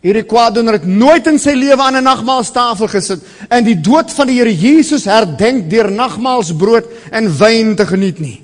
Hierdie 0.07 0.27
kwaadoener 0.29 0.77
het 0.79 0.85
nooit 0.87 1.27
in 1.27 1.38
sy 1.42 1.57
lewe 1.59 1.83
aan 1.83 1.97
'n 1.99 2.07
nagmaalstafel 2.07 2.87
gesit 2.87 3.25
en 3.51 3.64
die 3.64 3.81
dood 3.81 4.12
van 4.14 4.27
die 4.27 4.38
Here 4.38 4.55
Jesus 4.55 5.05
herdenk 5.05 5.71
deur 5.71 5.90
nagmaalsbrood 5.90 6.87
en 7.11 7.38
wyn 7.38 7.75
te 7.75 7.87
geniet 7.87 8.19
nie. 8.21 8.42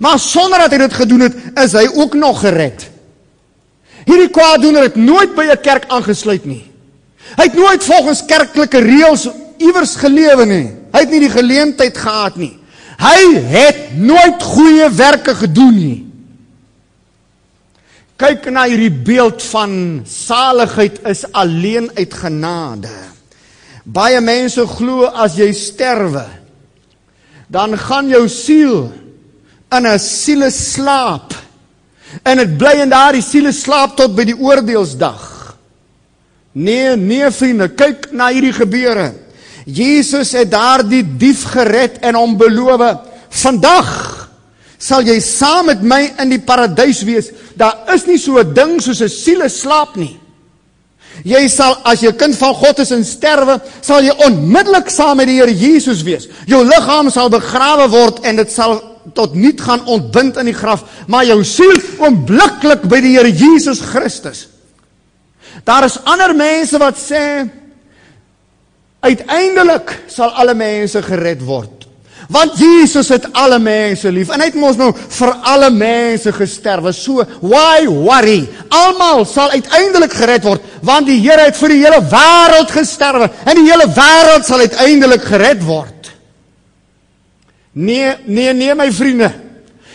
Maar 0.00 0.18
sonder 0.18 0.58
dat 0.58 0.72
hy 0.72 0.78
dit 0.78 0.92
gedoen 0.92 1.20
het, 1.20 1.34
is 1.64 1.72
hy 1.72 1.86
ook 1.94 2.14
nog 2.14 2.40
gered. 2.40 2.90
Hierdie 4.04 4.28
kwaadoener 4.28 4.82
het 4.82 4.96
nooit 4.96 5.34
by 5.34 5.44
'n 5.52 5.60
kerk 5.62 5.84
aangesluit 5.88 6.44
nie. 6.44 6.64
Hy 7.36 7.42
het 7.42 7.54
nooit 7.54 7.84
volgens 7.84 8.24
kerklike 8.26 8.78
reëls 8.78 9.28
iewers 9.58 9.94
gelewe 9.96 10.44
nie. 10.44 10.68
Hy 10.92 11.00
het 11.00 11.10
nie 11.10 11.20
die 11.20 11.30
geleentheid 11.30 11.96
gehad 11.98 12.36
nie. 12.36 12.58
Hy 12.98 13.34
het 13.38 13.96
nooit 13.96 14.42
goeie 14.42 14.90
werke 14.90 15.34
gedoen 15.34 15.74
nie. 15.74 16.13
Kyk 18.14 18.46
na 18.54 18.68
hierdie 18.70 18.92
beeld 18.92 19.42
van 19.50 20.04
saligheid 20.06 21.00
is 21.10 21.24
alleen 21.34 21.88
uit 21.96 22.14
genade. 22.14 22.92
Baie 23.84 24.20
mense 24.22 24.62
glo 24.70 25.08
as 25.10 25.34
jy 25.36 25.50
sterwe, 25.52 26.24
dan 27.50 27.74
gaan 27.76 28.08
jou 28.08 28.28
siel 28.30 28.92
in 29.74 29.86
'n 29.86 29.98
sieleslaap. 29.98 31.34
En 32.22 32.36
dit 32.38 32.56
bly 32.58 32.80
in 32.82 32.88
daardie 32.88 33.22
sieleslaap 33.22 33.96
tot 33.96 34.14
by 34.14 34.24
die 34.24 34.38
oordeelsdag. 34.38 35.56
Nee, 36.52 36.96
nee 36.96 37.30
vriende, 37.30 37.68
kyk 37.68 38.12
na 38.12 38.28
hierdie 38.28 38.52
gebeure. 38.52 39.12
Jesus 39.66 40.32
het 40.32 40.50
daardie 40.50 41.02
dief 41.02 41.42
gered 41.44 41.98
en 41.98 42.14
hom 42.14 42.36
beloof: 42.36 42.98
"Vandag 43.28 44.13
sal 44.84 45.06
jy 45.06 45.16
saam 45.22 45.70
met 45.70 45.82
my 45.82 46.02
in 46.20 46.34
die 46.34 46.42
paradys 46.44 47.00
wees. 47.08 47.30
Daar 47.56 47.88
is 47.94 48.04
nie 48.06 48.18
so 48.18 48.38
'n 48.38 48.54
ding 48.54 48.80
soos 48.80 49.00
'n 49.00 49.08
siele 49.08 49.48
slaap 49.48 49.96
nie. 49.96 50.20
Jy 51.22 51.48
sal 51.48 51.76
as 51.84 52.02
jy 52.02 52.12
kind 52.12 52.34
van 52.34 52.54
God 52.54 52.78
is 52.78 52.90
en 52.90 53.04
sterwe, 53.04 53.60
sal 53.80 54.02
jy 54.02 54.10
onmiddellik 54.26 54.90
saam 54.90 55.16
met 55.16 55.26
die 55.26 55.38
Here 55.38 55.52
Jesus 55.52 56.02
wees. 56.02 56.28
Jou 56.46 56.64
liggaam 56.64 57.10
sal 57.10 57.30
begrawe 57.30 57.88
word 57.88 58.24
en 58.24 58.36
dit 58.36 58.50
sal 58.50 58.82
tot 59.14 59.34
niet 59.34 59.60
gaan 59.60 59.86
ontbind 59.86 60.36
in 60.36 60.46
die 60.46 60.56
graf, 60.56 60.84
maar 61.06 61.24
jou 61.24 61.44
siel 61.44 61.76
oombliklik 61.98 62.88
by 62.88 63.00
die 63.00 63.16
Here 63.16 63.30
Jesus 63.30 63.80
Christus. 63.80 64.48
Daar 65.64 65.84
is 65.84 65.98
ander 66.04 66.34
mense 66.34 66.78
wat 66.78 66.98
sê 66.98 67.48
uiteindelik 69.00 70.02
sal 70.08 70.30
alle 70.30 70.54
mense 70.54 71.02
gered 71.02 71.44
word. 71.44 71.83
Want 72.32 72.58
Jesus 72.58 73.08
het 73.12 73.26
alle 73.36 73.58
mense 73.60 74.10
lief 74.12 74.30
en 74.32 74.40
hy 74.40 74.48
het 74.48 74.56
mos 74.58 74.78
nou 74.80 74.90
vir 74.96 75.32
alle 75.44 75.68
mense 75.74 76.32
gesterwe. 76.32 76.92
So 76.96 77.24
why 77.42 77.84
worry? 77.88 78.44
Almal 78.72 79.26
sal 79.28 79.52
uiteindelik 79.52 80.14
gered 80.16 80.46
word 80.46 80.64
want 80.84 81.08
die 81.08 81.20
Here 81.24 81.46
het 81.46 81.58
vir 81.58 81.74
die 81.74 81.82
hele 81.82 82.00
wêreld 82.10 82.72
gesterwe 82.72 83.28
en 83.44 83.60
die 83.60 83.68
hele 83.68 83.88
wêreld 83.92 84.48
sal 84.48 84.64
uiteindelik 84.64 85.24
gered 85.28 85.64
word. 85.64 86.12
Nee, 87.74 88.14
nee, 88.24 88.52
nee 88.54 88.74
my 88.74 88.90
vriende. 88.92 89.32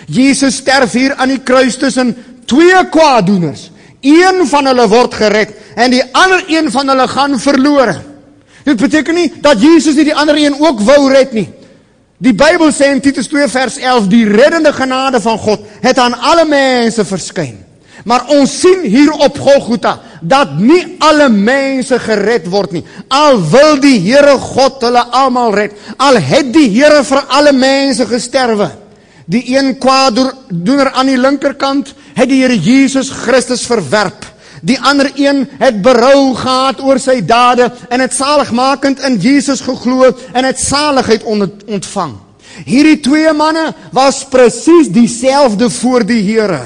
Jesus 0.10 0.60
sterf 0.60 0.94
hier 0.98 1.16
aan 1.16 1.32
die 1.32 1.44
kruis 1.46 1.78
tussen 1.78 2.16
twee 2.50 2.82
kwaadoeners. 2.92 3.70
Een 4.02 4.46
van 4.48 4.70
hulle 4.70 4.88
word 4.90 5.16
gered 5.18 5.56
en 5.80 5.94
die 5.94 6.04
ander 6.12 6.44
een 6.48 6.72
van 6.72 6.90
hulle 6.92 7.08
gaan 7.08 7.40
verlore. 7.40 7.96
Dit 8.66 8.80
beteken 8.82 9.16
nie 9.16 9.30
dat 9.42 9.62
Jesus 9.62 9.96
nie 9.96 10.10
die 10.10 10.16
ander 10.16 10.38
een 10.38 10.58
ook 10.60 10.82
wou 10.86 11.08
red 11.12 11.34
nie. 11.34 11.48
Die 12.20 12.34
Bybel 12.36 12.74
sê 12.76 12.90
in 12.92 13.00
Titus 13.00 13.30
2 13.32 13.48
vers 13.48 13.78
11 13.80 14.08
die 14.12 14.26
reddende 14.28 14.74
genade 14.76 15.22
van 15.24 15.38
God 15.40 15.64
het 15.80 16.00
aan 16.04 16.18
alle 16.20 16.44
mense 16.46 17.06
verskyn. 17.08 17.56
Maar 18.04 18.26
ons 18.36 18.52
sien 18.62 18.84
hier 18.84 19.12
op 19.12 19.38
Golgotha 19.40 19.94
dat 20.22 20.58
nie 20.60 20.82
alle 21.04 21.30
mense 21.32 21.96
gered 22.04 22.50
word 22.52 22.76
nie. 22.76 22.84
Al 23.08 23.40
wil 23.52 23.80
die 23.80 23.98
Here 24.04 24.36
God 24.40 24.84
hulle 24.84 25.04
almal 25.16 25.56
red, 25.56 25.78
al 25.96 26.20
het 26.20 26.52
die 26.56 26.68
Here 26.74 27.06
vir 27.08 27.24
alle 27.28 27.56
mense 27.56 28.08
gesterwe. 28.10 28.68
Die 29.30 29.56
een 29.56 29.78
kwaadoener 29.80 30.92
aan 30.92 31.12
die 31.12 31.20
linkerkant 31.20 31.94
het 32.18 32.28
die 32.28 32.42
Here 32.44 32.58
Jesus 32.60 33.14
Christus 33.16 33.64
verwerp. 33.70 34.28
Die 34.62 34.80
ander 34.80 35.12
een 35.16 35.46
het 35.60 35.82
berou 35.82 36.36
gehad 36.36 36.82
oor 36.84 37.00
sy 37.00 37.20
dade 37.26 37.70
en 37.90 38.00
het 38.04 38.14
saligmakend 38.14 39.00
in 39.08 39.20
Jesus 39.22 39.62
geglo 39.62 40.12
en 40.34 40.46
het 40.46 40.60
saligheid 40.60 41.24
ontvang. 41.24 42.18
Hierdie 42.66 43.00
twee 43.00 43.32
manne 43.34 43.70
was 43.96 44.26
presies 44.28 44.90
dieselfde 44.92 45.70
voor 45.70 46.06
die 46.06 46.22
Here. 46.26 46.66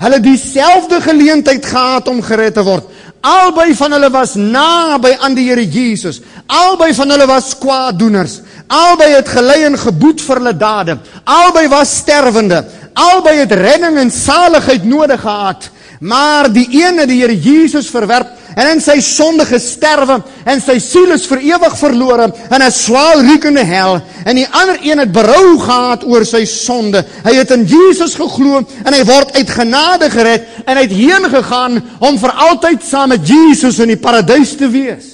Hulle 0.00 0.16
het 0.16 0.24
dieselfde 0.24 1.00
geleentheid 1.00 1.66
gehad 1.66 2.08
om 2.08 2.22
gered 2.24 2.54
te 2.56 2.64
word. 2.64 2.88
Albei 3.20 3.74
van 3.76 3.92
hulle 3.92 4.08
was 4.12 4.34
naby 4.34 5.12
aan 5.20 5.34
die 5.36 5.48
Here 5.50 5.64
Jesus. 5.64 6.22
Albei 6.46 6.94
van 6.96 7.10
hulle 7.12 7.26
was 7.28 7.52
kwaadoeners. 7.60 8.40
Albei 8.66 9.10
het 9.12 9.28
gelei 9.28 9.64
en 9.68 9.76
geboet 9.78 10.22
vir 10.24 10.40
hulle 10.40 10.54
dade. 10.56 10.96
Albei 11.24 11.66
was 11.68 11.96
sterwende. 12.00 12.62
Albei 12.94 13.36
het 13.42 13.52
redding 13.52 13.98
en 14.00 14.10
saligheid 14.10 14.84
nodig 14.84 15.20
gehad. 15.20 15.68
Maar 16.00 16.48
die 16.52 16.64
een 16.72 16.96
het 16.98 17.08
die 17.10 17.18
Here 17.20 17.34
Jesus 17.36 17.90
verwerp 17.92 18.38
en 18.56 18.70
in 18.72 18.80
sy 18.82 18.96
sonde 19.04 19.44
gesterwe 19.46 20.16
en 20.48 20.62
sy 20.64 20.78
siel 20.80 21.12
is 21.12 21.26
vir 21.28 21.42
ewig 21.44 21.76
verlore 21.76 22.30
in 22.48 22.62
'n 22.62 22.72
swaalriekende 22.72 23.64
hel 23.64 24.00
en 24.24 24.36
die 24.36 24.48
ander 24.48 24.78
een 24.80 24.98
het 24.98 25.12
berou 25.12 25.58
gehad 25.60 26.04
oor 26.04 26.24
sy 26.24 26.44
sonde. 26.44 27.04
Hy 27.24 27.34
het 27.34 27.50
in 27.50 27.64
Jesus 27.64 28.14
geglo 28.14 28.64
en 28.84 28.94
hy 28.94 29.04
word 29.04 29.36
uit 29.36 29.50
genade 29.50 30.10
gered 30.10 30.48
en 30.66 30.76
hy 30.76 30.82
het 30.82 30.92
heen 30.92 31.30
gegaan 31.30 31.82
om 32.00 32.18
vir 32.18 32.32
altyd 32.32 32.82
saam 32.82 33.08
met 33.08 33.28
Jesus 33.28 33.78
in 33.78 33.88
die 33.88 34.00
paradys 34.00 34.56
te 34.56 34.68
wees. 34.68 35.06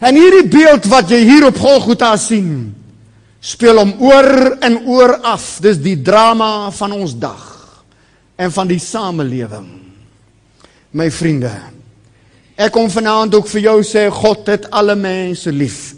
En 0.00 0.14
hierdie 0.14 0.48
beeld 0.48 0.86
wat 0.86 1.10
jy 1.10 1.18
hier 1.18 1.46
op 1.46 1.58
Golgotha 1.58 2.16
sien, 2.16 2.74
speel 3.40 3.78
hom 3.78 3.94
oor 4.00 4.56
en 4.60 4.86
oor 4.86 5.20
af. 5.22 5.60
Dis 5.60 5.76
die 5.76 6.02
drama 6.02 6.70
van 6.70 6.92
ons 6.92 7.14
dag 7.14 7.51
en 8.36 8.52
van 8.52 8.68
die 8.68 8.80
samelewing 8.80 9.68
my 10.92 11.08
vriende. 11.10 11.50
Ek 12.56 12.72
kom 12.74 12.90
vanaand 12.92 13.34
ook 13.34 13.48
vir 13.48 13.64
jou 13.68 13.78
sê 13.86 14.06
God 14.12 14.48
het 14.52 14.68
alle 14.70 14.96
mense 14.98 15.52
lief. 15.52 15.94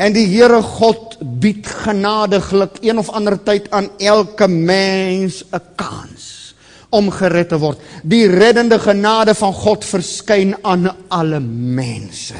En 0.00 0.14
die 0.14 0.26
Here 0.30 0.62
God 0.64 1.18
bied 1.42 1.66
genadiglik 1.84 2.80
een 2.80 2.98
of 3.02 3.10
ander 3.12 3.36
tyd 3.44 3.68
aan 3.74 3.90
elke 3.98 4.48
mens 4.48 5.44
'n 5.52 5.60
kans 5.76 6.54
om 6.90 7.10
gered 7.10 7.48
te 7.48 7.58
word. 7.58 7.78
Die 8.02 8.26
reddende 8.26 8.78
genade 8.78 9.34
van 9.34 9.52
God 9.52 9.84
verskyn 9.84 10.56
aan 10.62 10.88
alle 11.08 11.40
mense. 11.40 12.38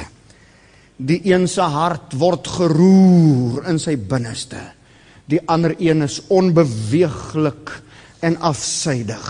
Die 0.96 1.20
een 1.24 1.48
se 1.48 1.62
hart 1.62 2.12
word 2.18 2.46
geroer 2.46 3.68
in 3.68 3.78
sy 3.78 3.96
binneste. 3.96 4.60
Die 5.26 5.40
ander 5.46 5.74
een 5.78 6.02
is 6.02 6.20
onbeweeglik 6.28 7.70
en 8.20 8.36
afsydig. 8.40 9.28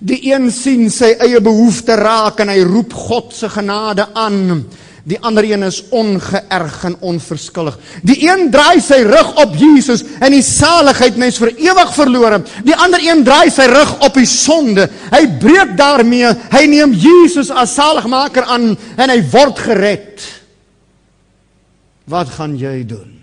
Die 0.00 0.20
een 0.30 0.48
sien 0.54 0.88
sy 0.92 1.12
eie 1.20 1.40
behoefte 1.44 1.96
raak 1.98 2.40
en 2.40 2.52
hy 2.52 2.62
roep 2.64 2.94
God 2.96 3.34
se 3.36 3.50
genade 3.52 4.06
aan. 4.16 4.62
Die 5.04 5.18
ander 5.24 5.44
een 5.44 5.64
is 5.64 5.80
ongeërg 5.96 6.76
en 6.84 6.96
onverskillig. 7.08 7.76
Die 8.06 8.18
een 8.24 8.50
draai 8.52 8.80
sy 8.84 9.00
rug 9.08 9.32
op 9.42 9.56
Jesus 9.58 10.04
en 10.20 10.32
die 10.32 10.44
saligheid 10.44 11.16
mens 11.20 11.40
vir 11.40 11.54
ewig 11.56 11.94
verlore. 11.96 12.42
Die 12.64 12.76
ander 12.76 13.02
een 13.04 13.24
draai 13.24 13.50
sy 13.52 13.66
rug 13.70 13.96
op 14.04 14.16
die 14.16 14.28
sonde. 14.28 14.86
Hy 15.12 15.22
breek 15.40 15.74
daarmee. 15.80 16.34
Hy 16.52 16.64
neem 16.68 16.94
Jesus 16.96 17.50
as 17.50 17.74
saligmaker 17.76 18.48
aan 18.48 18.74
en 18.76 19.12
hy 19.12 19.18
word 19.32 19.64
gered. 19.66 20.28
Wat 22.10 22.30
gaan 22.36 22.56
jy 22.58 22.80
doen? 22.88 23.18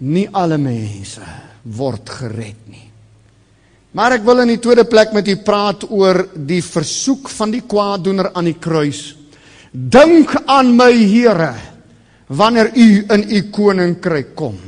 Nie 0.00 0.28
alle 0.32 0.56
mense 0.56 1.49
word 1.76 2.10
gered 2.20 2.62
nie. 2.70 2.86
Maar 3.96 4.18
ek 4.20 4.26
wil 4.26 4.44
in 4.44 4.52
die 4.52 4.60
tweede 4.62 4.86
plek 4.86 5.14
met 5.16 5.26
u 5.26 5.36
praat 5.42 5.88
oor 5.90 6.22
die 6.34 6.62
versoek 6.62 7.30
van 7.34 7.50
die 7.50 7.64
kwaadoener 7.66 8.30
aan 8.38 8.46
die 8.46 8.58
kruis. 8.62 9.16
Dink 9.70 10.34
aan 10.46 10.76
my 10.78 10.92
Here 10.94 11.54
wanneer 12.30 12.70
u 12.78 12.88
in 13.10 13.24
u 13.26 13.40
koninkryk 13.50 14.34
kom. 14.38 14.58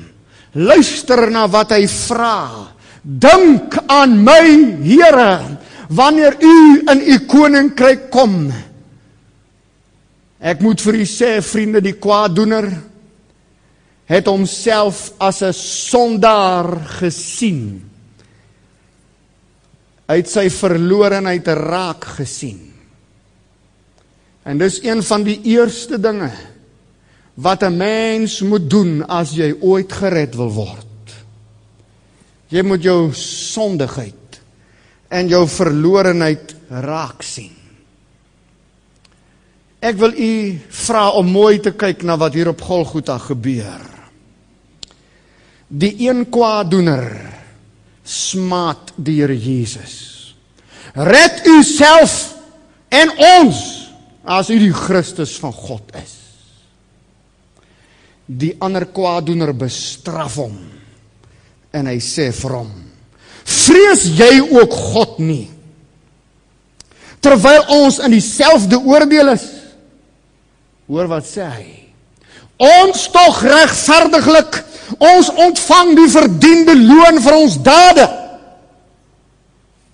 Luister 0.59 1.31
na 1.31 1.47
wat 1.51 1.75
hy 1.77 1.87
vra. 1.87 2.67
Dink 3.03 3.79
aan 3.87 4.19
my 4.27 4.47
Here 4.83 5.59
wanneer 5.95 6.39
u 6.43 6.55
in 6.91 7.03
u 7.07 7.19
koninkryk 7.31 8.11
kom. 8.11 8.51
Ek 10.43 10.59
moet 10.63 10.83
vir 10.83 10.99
u 10.99 11.07
sê 11.07 11.37
vriende 11.47 11.83
die 11.85 11.95
kwaadoener 12.03 12.67
het 14.13 14.27
homself 14.29 15.13
as 15.19 15.41
'n 15.43 15.53
sondaar 15.53 16.77
gesien 17.01 17.93
Hy 20.13 20.19
het 20.21 20.29
sy 20.29 20.49
verlorenheid 20.53 21.47
raak 21.57 22.05
gesien. 22.19 22.61
En 24.45 24.59
dis 24.61 24.81
een 24.85 25.01
van 25.07 25.23
die 25.25 25.39
eerste 25.55 25.97
dinge 25.97 26.33
wat 27.35 27.63
'n 27.63 27.77
mens 27.77 28.41
moet 28.43 28.69
doen 28.71 29.07
as 29.09 29.33
jy 29.33 29.55
ooit 29.61 29.93
gered 29.93 30.35
wil 30.35 30.53
word. 30.53 31.15
Jy 32.49 32.63
moet 32.63 32.83
jou 32.83 33.13
sondigheid 33.15 34.41
en 35.09 35.29
jou 35.29 35.49
verlorenheid 35.49 36.55
raak 36.69 37.23
sien. 37.23 37.57
Ek 39.81 39.97
wil 39.97 40.13
u 40.13 40.61
vra 40.69 41.11
om 41.11 41.27
mooi 41.27 41.59
te 41.61 41.73
kyk 41.73 42.03
na 42.03 42.17
wat 42.17 42.35
hier 42.35 42.49
op 42.49 42.61
Golgotha 42.61 43.19
gebeur. 43.19 43.92
Die 45.73 45.95
een 46.05 46.27
kwaadoener 46.29 47.07
smaat 48.05 48.93
die 49.01 49.21
Here 49.23 49.37
Jesus. 49.39 50.35
Red 50.93 51.47
u 51.49 51.63
self 51.65 52.35
en 52.93 53.13
ons 53.17 53.61
as 54.29 54.51
u 54.53 54.59
die 54.61 54.75
Christus 54.77 55.39
van 55.41 55.55
God 55.57 55.95
is. 55.97 56.19
Die 58.27 58.53
ander 58.61 58.85
kwaadoener 58.93 59.55
bestraf 59.57 60.37
hom 60.43 60.59
en 61.73 61.89
hy 61.89 61.97
sê 62.05 62.29
vir 62.37 62.57
hom: 62.59 62.73
"Vrees 63.45 64.05
jy 64.19 64.43
ook 64.45 64.77
God 64.93 65.19
nie?" 65.25 65.49
Terwyl 67.23 67.65
ons 67.79 67.99
in 68.03 68.13
dieselfde 68.13 68.77
oordeel 68.77 69.33
is. 69.33 69.47
Hoor 70.91 71.09
wat 71.09 71.25
sê 71.25 71.47
hy? 71.47 71.69
Ons 72.59 73.07
tog 73.15 73.41
regverdiglik 73.47 74.59
Ons 74.99 75.31
ontvang 75.31 75.95
die 75.97 76.11
verdiende 76.11 76.75
loon 76.77 77.21
vir 77.23 77.37
ons 77.39 77.59
dade. 77.63 78.07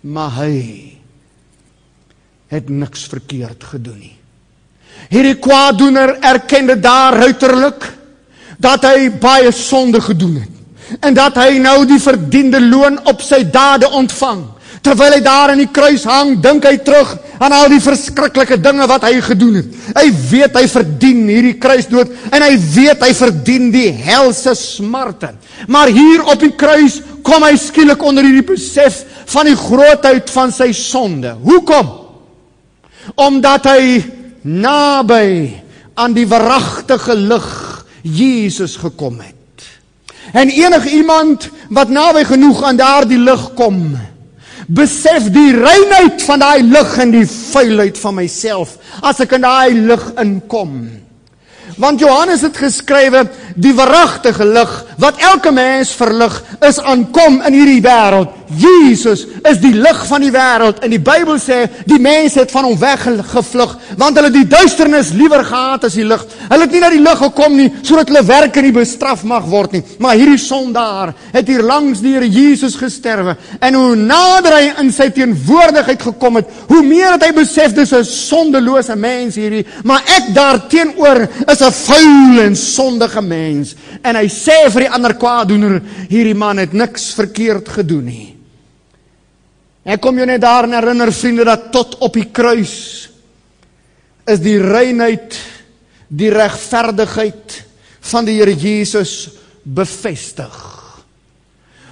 Maar 0.01 0.31
hy 0.43 0.55
het 2.49 2.69
niks 2.73 3.05
verkeerd 3.11 3.65
gedoen 3.73 3.99
nie. 4.01 4.15
Hierdie 5.09 5.39
kwaadoener 5.41 6.17
erkende 6.27 6.79
daar 6.81 7.21
uiterlik 7.23 7.85
dat 8.59 8.85
hy 8.89 9.11
baie 9.21 9.53
sonde 9.55 10.01
gedoen 10.03 10.41
het 10.43 10.55
en 11.05 11.15
dat 11.15 11.37
hy 11.37 11.59
nou 11.61 11.83
die 11.87 12.01
verdiende 12.01 12.61
loon 12.65 12.97
op 13.07 13.21
sy 13.23 13.43
dade 13.45 13.91
ontvang. 13.93 14.41
Terwyl 14.85 15.17
hy 15.17 15.21
daar 15.25 15.53
aan 15.53 15.63
die 15.63 15.73
kruis 15.75 16.05
hang, 16.09 16.37
dink 16.43 16.67
hy 16.69 16.77
terug 16.85 17.17
aan 17.39 17.55
al 17.55 17.71
die 17.71 17.83
verskriklike 17.83 18.59
dinge 18.63 18.87
wat 18.91 19.07
hy 19.07 19.19
gedoen 19.25 19.61
het. 19.61 19.77
Hy 19.97 20.07
weet 20.31 20.59
hy 20.59 20.65
verdien 20.71 21.23
hierdie 21.31 21.57
kruisdood 21.63 22.13
en 22.31 22.45
hy 22.45 22.53
weet 22.75 23.05
hy 23.07 23.13
verdien 23.19 23.71
die 23.75 23.91
helse 24.07 24.55
smarte. 24.59 25.33
Maar 25.71 25.93
hier 25.95 26.27
op 26.27 26.43
die 26.43 26.53
kruis 26.59 27.01
kom 27.27 27.47
hy 27.47 27.55
skielik 27.61 28.03
onder 28.03 28.27
hierdie 28.27 28.47
besef 28.55 29.03
van 29.35 29.51
die 29.51 29.59
grootheid 29.59 30.31
van 30.35 30.55
sy 30.55 30.71
sonde. 30.77 31.35
Hoekom? 31.45 31.91
Omdat 33.19 33.71
hy 33.71 33.83
naby 34.45 35.29
aan 35.99 36.15
die 36.15 36.27
verragtige 36.29 37.17
lig 37.19 37.49
Jesus 38.03 38.77
gekom 38.79 39.19
het. 39.21 39.35
En 40.33 40.51
enige 40.53 40.91
iemand 40.91 41.49
wat 41.73 41.89
naby 41.89 42.25
genoeg 42.29 42.63
aan 42.63 42.79
daardie 42.79 43.19
lig 43.21 43.45
kom, 43.57 43.97
besef 44.69 45.31
die 45.33 45.53
reinheid 45.57 46.23
van 46.29 46.43
daai 46.43 46.63
lig 46.63 46.97
en 47.01 47.13
die 47.15 47.27
vuilheid 47.27 47.99
van 47.99 48.19
myself 48.19 48.77
as 49.01 49.21
ek 49.25 49.39
in 49.39 49.47
daai 49.47 49.73
lig 49.89 50.05
inkom. 50.21 50.75
Want 51.79 52.03
Johannes 52.03 52.43
het 52.45 52.59
geskrywe 52.59 53.25
die 53.57 53.73
waaragtige 53.77 54.45
lig 54.45 54.73
wat 55.01 55.21
elke 55.23 55.53
mens 55.55 55.93
verlig 55.97 56.37
is 56.67 56.81
aankom 56.81 57.41
in 57.47 57.57
hierdie 57.57 57.83
wêreld. 57.85 58.35
Jesus 58.57 59.27
is 59.45 59.59
die 59.61 59.75
lig 59.75 60.01
van 60.09 60.23
die 60.25 60.33
wêreld 60.33 60.81
en 60.85 60.93
die 60.93 61.03
Bybel 61.03 61.37
sê 61.43 61.67
die 61.89 62.01
mense 62.01 62.41
het 62.41 62.53
van 62.55 62.65
hom 62.69 62.79
weggevlug 62.81 63.75
want 64.01 64.17
hulle 64.17 64.31
die 64.33 64.47
duisternis 64.49 65.13
liewer 65.17 65.45
gehaat 65.45 65.85
as 65.89 65.97
die 65.99 66.07
lig. 66.07 66.25
Hulle 66.49 66.65
het 66.65 66.73
nie 66.73 66.83
na 66.83 66.91
die 66.93 67.03
lig 67.03 67.21
gekom 67.21 67.57
nie 67.59 67.69
sodat 67.83 68.09
hulle 68.13 68.25
werke 68.29 68.63
nie 68.65 68.73
bestraf 68.75 69.25
mag 69.29 69.45
word 69.49 69.77
nie. 69.77 69.83
Maar 69.99 70.17
hierdie 70.21 70.41
sondaar 70.41 71.13
het 71.35 71.49
hier 71.49 71.65
langs 71.67 72.03
die 72.05 72.15
Here 72.19 72.29
Jesus 72.29 72.77
gesterwe 72.79 73.37
en 73.61 73.77
hoe 73.77 73.97
nader 73.99 74.57
hy 74.57 74.71
in 74.83 74.93
sy 74.95 75.11
teenwoordigheid 75.15 76.01
gekom 76.09 76.41
het, 76.41 76.49
hoe 76.71 76.81
meer 76.87 77.13
het 77.17 77.27
hy 77.27 77.33
besef 77.37 77.75
dis 77.77 77.93
'n 77.93 78.05
sondelose 78.05 78.97
mens 78.97 79.37
hierdie, 79.37 79.67
maar 79.85 80.03
ek 80.17 80.33
daarteenoor 80.35 81.21
is 81.53 81.61
'n 81.61 81.73
vuil 81.73 82.41
en 82.47 82.57
sondige 82.57 83.23
mens 83.23 83.75
en 84.03 84.17
hy 84.17 84.27
sê 84.27 84.71
vir 84.71 84.81
die 84.87 84.91
ander 84.91 85.15
kwaadoener 85.15 85.83
hierdie 86.09 86.35
man 86.35 86.59
het 86.59 86.73
niks 86.73 87.15
verkeerd 87.15 87.69
gedoen 87.69 88.05
nie. 88.05 88.38
Ek 89.89 90.03
kom 90.05 90.19
jou 90.21 90.27
net 90.29 90.43
daarin 90.45 90.77
herinner 90.77 91.13
vriende 91.17 91.47
dat 91.49 91.71
tot 91.73 91.95
op 92.05 92.17
die 92.19 92.27
kruis 92.29 93.09
is 94.29 94.43
die 94.45 94.59
reinheid, 94.61 95.33
die 96.13 96.29
regverdigheid 96.29 97.55
van 98.11 98.29
die 98.29 98.37
Here 98.37 98.53
Jesus 98.53 99.31
bevestig. 99.65 100.59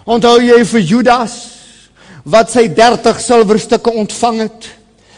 Onthou 0.05 0.37
jy 0.45 0.61
vir 0.69 0.85
Judas 0.85 1.39
wat 2.29 2.53
sy 2.53 2.67
30 2.69 3.23
silwerstukke 3.23 3.97
ontvang 4.03 4.45
het? 4.45 4.69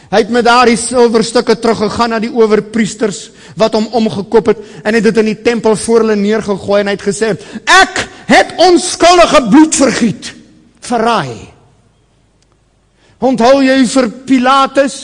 Hy 0.09 0.23
het 0.23 0.31
met 0.33 0.47
daardie 0.47 0.79
silwerstukke 0.79 1.59
teruggegaan 1.59 2.15
na 2.15 2.23
die 2.23 2.31
owerpriesters 2.31 3.27
wat 3.59 3.75
hom 3.75 3.91
omgekoop 3.99 4.53
het 4.53 4.65
en 4.85 4.95
het 4.95 5.05
dit 5.11 5.19
in 5.21 5.33
die 5.33 5.37
tempel 5.43 5.75
voor 5.83 6.05
hulle 6.05 6.17
neergegooi 6.17 6.79
en 6.79 6.89
hy 6.89 6.95
het 6.95 7.07
gesê: 7.11 7.35
"Ek 7.67 8.07
het 8.31 8.55
onskuldige 8.71 9.47
bloed 9.51 9.75
vergiet." 9.75 10.35
Verraai. 10.79 11.58
Onthou 13.19 13.59
jy 13.63 13.81
vir 13.83 14.07
Pilatus? 14.27 14.95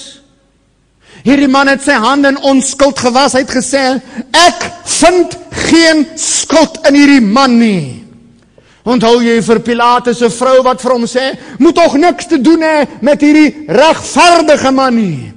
Hierdie 1.26 1.50
man 1.52 1.68
het 1.72 1.84
sy 1.84 1.98
hande 2.00 2.32
in 2.32 2.40
onskuld 2.48 3.00
gewas. 3.02 3.34
Hy 3.34 3.44
het 3.44 3.52
gesê, 3.52 4.02
"Ek 4.32 4.72
vind 4.86 5.38
geen 5.52 6.06
skuld 6.16 6.80
in 6.88 6.96
hierdie 6.96 7.22
man 7.22 7.60
nie." 7.60 8.04
Onthou 8.86 9.20
jy 9.22 9.42
vir 9.42 9.60
Pilatus 9.60 10.20
se 10.20 10.30
vrou 10.30 10.64
wat 10.64 10.82
vir 10.82 10.92
hom 10.92 11.06
sê, 11.06 11.38
"Moet 11.58 11.76
tog 11.76 11.98
niks 11.98 12.26
te 12.28 12.38
doen 12.38 12.62
hê 12.62 12.88
met 13.02 13.22
hierdie 13.22 13.66
regverdige 13.68 14.72
man 14.72 14.96
nie." 14.96 15.34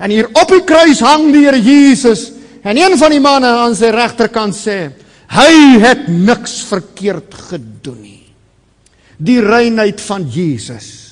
En 0.00 0.10
hier 0.10 0.28
op 0.32 0.48
die 0.48 0.64
kruis 0.64 1.00
hang 1.00 1.32
die 1.32 1.44
Here 1.44 1.60
Jesus 1.60 2.32
en 2.64 2.76
een 2.76 2.98
van 2.98 3.10
die 3.10 3.20
manne 3.20 3.46
aan 3.46 3.74
sy 3.74 3.90
regterkant 3.90 4.54
sê, 4.54 4.90
"Hy 5.28 5.78
het 5.78 6.08
niks 6.08 6.62
verkeerd 6.62 7.34
gedoen 7.34 8.02
nie." 8.02 8.32
Die 9.18 9.40
reinheid 9.40 10.00
van 10.00 10.26
Jesus 10.30 11.07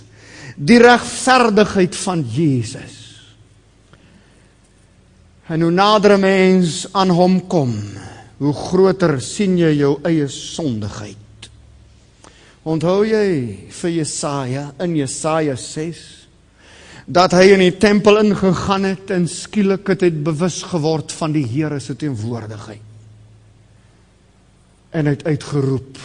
die 0.57 0.79
regverdigheid 0.81 1.97
van 1.97 2.25
Jesus. 2.33 3.03
En 5.47 5.63
hoe 5.63 5.71
nader 5.71 6.17
'n 6.17 6.21
mens 6.21 6.87
aan 6.93 7.11
hom 7.11 7.47
kom, 7.47 7.75
hoe 8.39 8.53
groter 8.53 9.21
sien 9.21 9.59
jy 9.59 9.77
jou 9.79 9.99
eie 10.03 10.29
sondigheid. 10.29 11.17
Onthou 12.63 13.05
jy 13.05 13.59
vir 13.71 13.91
Jesaja 13.91 14.73
in 14.81 14.97
Jesaja 14.97 15.57
6 15.57 16.27
dat 17.07 17.33
hy 17.33 17.53
in 17.55 17.63
die 17.63 17.77
tempel 17.79 18.19
ingegaan 18.19 18.89
het 18.89 19.13
en 19.15 19.29
skielik 19.31 19.87
het 19.87 20.03
hy 20.03 20.11
bewus 20.11 20.63
geword 20.67 21.13
van 21.15 21.33
die 21.33 21.45
Here 21.47 21.79
se 21.81 21.95
teenwoordigheid. 21.95 22.83
En 24.91 25.07
hy 25.07 25.13
het 25.15 25.27
uitgeroep: 25.27 25.99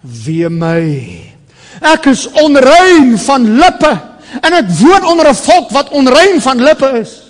"Wee 0.00 0.48
my, 0.48 1.34
Ek 1.80 2.06
is 2.06 2.26
onrein 2.30 3.18
van 3.18 3.58
lippe 3.58 3.92
en 4.40 4.52
ek 4.52 4.70
woon 4.80 5.04
onder 5.04 5.28
'n 5.28 5.34
volk 5.34 5.70
wat 5.70 5.90
onrein 5.90 6.40
van 6.40 6.62
lippe 6.62 6.98
is. 7.00 7.24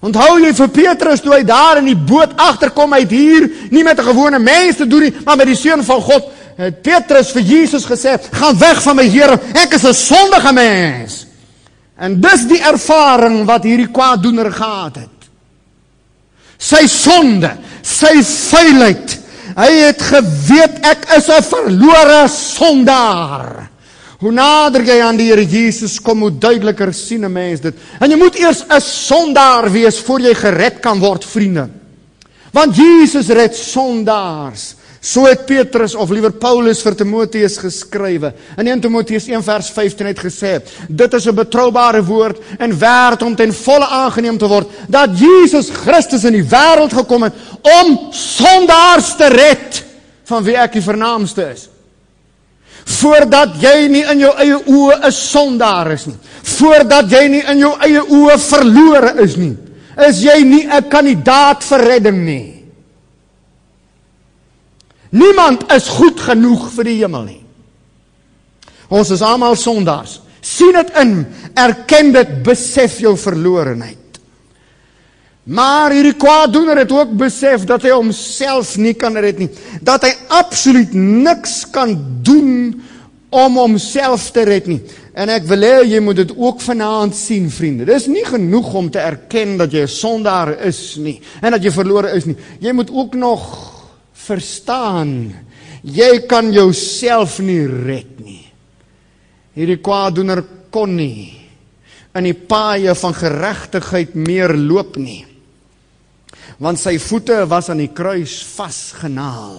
Onthou 0.00 0.38
jy 0.38 0.52
vir 0.54 0.68
Petrus 0.68 1.20
toe 1.20 1.32
hy 1.34 1.42
daar 1.42 1.80
in 1.80 1.88
die 1.88 1.96
boot 1.96 2.34
agterkom 2.36 2.92
uit 2.92 3.10
hier 3.10 3.50
nie 3.70 3.82
met 3.82 3.98
'n 3.98 4.04
gewone 4.04 4.38
mens 4.38 4.76
te 4.76 4.86
doen 4.86 5.02
nie, 5.02 5.14
maar 5.24 5.36
met 5.36 5.46
die 5.46 5.56
seun 5.56 5.84
van 5.84 6.00
God. 6.00 6.24
Het 6.56 6.82
Petrus 6.82 7.30
vir 7.30 7.42
Jesus 7.42 7.84
gesê: 7.84 8.18
"Gaan 8.32 8.58
weg 8.58 8.82
van 8.82 8.96
my 8.96 9.08
Here, 9.08 9.38
ek 9.54 9.74
is 9.74 9.84
'n 9.84 9.94
sondige 9.94 10.52
mens." 10.52 11.26
En 11.98 12.20
dis 12.20 12.46
die 12.46 12.60
ervaring 12.60 13.44
wat 13.44 13.64
hierdie 13.64 13.90
kwaaddoener 13.90 14.52
gehad 14.52 14.96
het. 14.96 15.16
Sy 16.58 16.86
sonde, 16.86 17.50
sy 17.82 18.22
vuilheid, 18.22 19.18
Hy 19.54 19.70
het 19.86 20.02
geweet 20.02 20.82
ek 20.82 21.06
is 21.16 21.28
'n 21.28 21.42
verlore 21.42 22.28
sondaar. 22.28 23.70
Hoe 24.18 24.32
nader 24.32 24.82
jy 24.82 25.00
aan 25.04 25.16
die 25.16 25.28
Here 25.28 25.44
Jesus 25.44 26.00
kom, 26.00 26.20
hoe 26.20 26.38
duideliker 26.38 26.92
sien 26.94 27.24
'n 27.24 27.32
mens 27.32 27.60
dit. 27.60 27.74
En 28.00 28.10
jy 28.10 28.16
moet 28.16 28.34
eers 28.34 28.64
'n 28.64 28.80
sondaar 28.80 29.70
wees 29.70 30.00
voor 30.00 30.20
jy 30.20 30.34
gered 30.34 30.80
kan 30.80 30.98
word, 30.98 31.24
vriende. 31.24 31.68
Want 32.52 32.76
Jesus 32.76 33.28
red 33.28 33.54
sondaars. 33.54 34.75
So 35.06 35.22
het 35.28 35.44
Petrus 35.46 35.94
of 35.94 36.10
liewer 36.10 36.32
Paulus 36.34 36.80
vir 36.82 36.96
Timoteus 36.98 37.60
geskrywe. 37.62 38.32
In 38.58 38.66
1 38.66 38.80
Timoteus 38.82 39.28
1 39.30 39.44
vers 39.46 39.68
15 39.70 40.08
het 40.10 40.18
gesê: 40.18 40.58
"Dit 40.88 41.14
is 41.14 41.26
'n 41.28 41.34
betroubare 41.34 42.02
woord 42.02 42.38
en 42.58 42.78
werd 42.78 43.22
om 43.22 43.36
ten 43.36 43.52
volle 43.54 43.86
aangeneem 43.86 44.38
te 44.38 44.48
word 44.48 44.66
dat 44.88 45.18
Jesus 45.18 45.70
Christus 45.70 46.24
in 46.24 46.32
die 46.32 46.42
wêreld 46.42 46.92
gekom 46.92 47.22
het 47.22 47.32
om 47.62 47.98
sondaars 48.10 49.16
te 49.16 49.28
red, 49.28 49.84
van 50.24 50.42
wie 50.42 50.56
ek 50.56 50.72
die 50.72 50.82
vernaamste 50.82 51.52
is." 51.54 51.68
Voordat 52.84 53.60
jy 53.60 53.88
nie 53.88 54.04
in 54.10 54.18
jou 54.18 54.34
eie 54.36 54.58
oë 54.66 55.06
'n 55.06 55.12
sondaar 55.12 55.92
is 55.92 56.06
nie, 56.06 56.18
voordat 56.42 57.10
jy 57.10 57.28
nie 57.28 57.44
in 57.46 57.58
jou 57.58 57.74
eie 57.80 58.00
oë 58.00 58.38
verlore 58.38 59.22
is 59.22 59.36
nie, 59.36 59.56
is 60.08 60.22
jy 60.22 60.42
nie 60.42 60.66
'n 60.66 60.88
kandidaat 60.88 61.64
vir 61.64 61.78
redding 61.78 62.24
nie. 62.24 62.65
Niemand 65.16 65.64
is 65.72 65.88
goed 65.96 66.20
genoeg 66.20 66.68
vir 66.76 66.90
die 66.90 66.98
hemel 67.00 67.26
nie. 67.26 67.42
Ons 68.92 69.10
is 69.14 69.24
almal 69.24 69.56
sondaars. 69.58 70.20
sien 70.46 70.76
dit 70.76 70.90
in, 71.02 71.14
erken 71.58 72.12
dit, 72.14 72.34
besef 72.46 73.00
jou 73.02 73.16
verlorenheid. 73.18 74.20
Maar 75.46 75.94
hierdie 75.94 76.14
kwaaddoener 76.18 76.84
het 76.84 76.92
ook 76.94 77.16
besef 77.18 77.64
dat 77.66 77.82
hy 77.86 77.90
homself 77.94 78.76
nie 78.82 78.94
kan 78.98 79.14
red 79.18 79.38
nie, 79.42 79.48
dat 79.82 80.06
hy 80.06 80.12
absoluut 80.34 80.94
niks 80.94 81.64
kan 81.74 81.94
doen 82.26 82.74
om 83.30 83.58
homself 83.58 84.28
te 84.34 84.42
red 84.46 84.66
nie. 84.70 84.80
En 85.18 85.30
ek 85.32 85.46
wil 85.50 85.66
hê 85.66 85.74
jy 85.86 86.00
moet 86.02 86.18
dit 86.22 86.32
ook 86.34 86.60
vanaand 86.62 87.14
sien, 87.14 87.46
vriende. 87.50 87.86
Dis 87.88 88.08
nie 88.10 88.24
genoeg 88.26 88.72
om 88.74 88.90
te 88.90 89.02
erken 89.02 89.56
dat 89.58 89.72
jy 89.72 89.86
'n 89.86 89.88
sondaar 89.88 90.54
is 90.66 90.96
nie 90.98 91.20
en 91.42 91.52
dat 91.52 91.62
jy 91.62 91.70
verlore 91.70 92.10
is 92.14 92.26
nie. 92.26 92.36
Jy 92.60 92.72
moet 92.72 92.90
ook 92.90 93.14
nog 93.14 93.75
verstaan. 94.26 95.32
Jy 95.86 96.26
kan 96.28 96.50
jouself 96.54 97.38
nie 97.44 97.64
red 97.66 98.18
nie. 98.20 98.42
Hierdie 99.56 99.80
kwaadoener 99.80 100.42
kon 100.74 100.96
nie 100.98 101.32
in 102.16 102.24
die 102.24 102.36
paaie 102.48 102.94
van 102.96 103.14
geregtigheid 103.16 104.14
meer 104.16 104.54
loop 104.56 104.96
nie. 105.00 105.22
Want 106.62 106.80
sy 106.80 106.96
voete 107.02 107.42
was 107.48 107.68
aan 107.72 107.82
die 107.82 107.92
kruis 107.92 108.38
vasgenaal. 108.56 109.58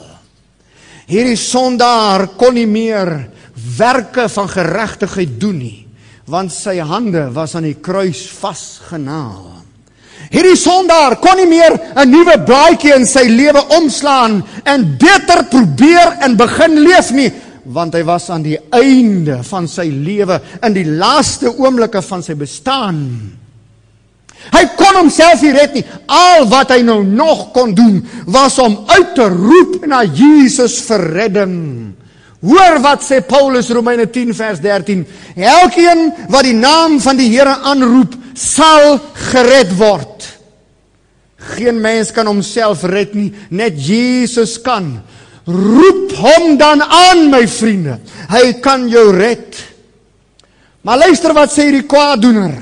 Hierdie 1.07 1.37
sondaar 1.39 2.25
kon 2.39 2.57
nie 2.57 2.67
meer 2.67 3.11
werke 3.77 4.27
van 4.29 4.49
geregtigheid 4.51 5.37
doen 5.39 5.61
nie, 5.61 5.77
want 6.27 6.51
sy 6.51 6.77
hande 6.83 7.27
was 7.33 7.55
aan 7.55 7.69
die 7.69 7.77
kruis 7.79 8.25
vasgenaal. 8.41 9.56
Hierdie 10.31 10.57
sondaar 10.59 11.17
kon 11.23 11.37
nie 11.39 11.47
meer 11.47 11.73
'n 11.95 12.09
nuwe 12.11 12.37
blaadjie 12.45 12.95
in 12.95 13.05
sy 13.05 13.27
lewe 13.27 13.61
omslaan 13.77 14.43
en 14.65 14.97
beter 14.99 15.45
probeer 15.47 16.17
en 16.21 16.35
begin 16.35 16.83
leef 16.83 17.11
nie, 17.11 17.31
want 17.63 17.93
hy 17.93 18.03
was 18.03 18.29
aan 18.29 18.43
die 18.43 18.59
einde 18.71 19.43
van 19.43 19.67
sy 19.67 19.87
lewe, 19.91 20.39
in 20.63 20.73
die 20.73 20.85
laaste 20.85 21.51
oomblikke 21.57 22.01
van 22.01 22.23
sy 22.23 22.33
bestaan. 22.33 23.37
Hy 24.53 24.63
kon 24.77 24.95
homself 25.01 25.41
nie 25.41 25.53
red 25.55 25.73
nie. 25.73 25.83
Al 26.07 26.45
wat 26.51 26.71
hy 26.71 26.81
nou 26.85 27.01
nog 27.03 27.51
kon 27.55 27.73
doen, 27.75 27.99
was 28.27 28.59
om 28.59 28.77
uit 28.87 29.15
te 29.15 29.27
roep 29.27 29.85
na 29.89 30.03
Jesus 30.03 30.79
vir 30.87 31.03
redding. 31.17 31.57
Hoor 32.45 32.77
wat 32.83 33.01
sê 33.01 33.21
Paulus 33.25 33.69
Romeine 33.73 34.05
10 34.05 34.33
vers 34.37 34.59
13. 34.61 35.05
Elkeen 35.35 36.11
wat 36.29 36.45
die 36.45 36.57
naam 36.57 36.99
van 37.01 37.17
die 37.17 37.31
Here 37.33 37.55
aanroep, 37.65 38.13
sal 38.37 38.99
gered 39.31 39.73
word. 39.79 40.27
Geen 41.57 41.79
mens 41.81 42.11
kan 42.13 42.29
homself 42.29 42.83
red 42.85 43.15
nie, 43.17 43.31
net 43.49 43.79
Jesus 43.81 44.57
kan. 44.61 44.99
Roep 45.47 46.13
hom 46.19 46.57
dan 46.59 46.83
aan, 46.83 47.29
my 47.31 47.45
vriende. 47.49 47.97
Hy 48.29 48.59
kan 48.61 48.85
jou 48.91 49.09
red. 49.15 49.57
Maar 50.85 51.07
luister 51.07 51.33
wat 51.33 51.51
sê 51.51 51.69
hierdie 51.69 51.87
kwaadoener. 51.89 52.55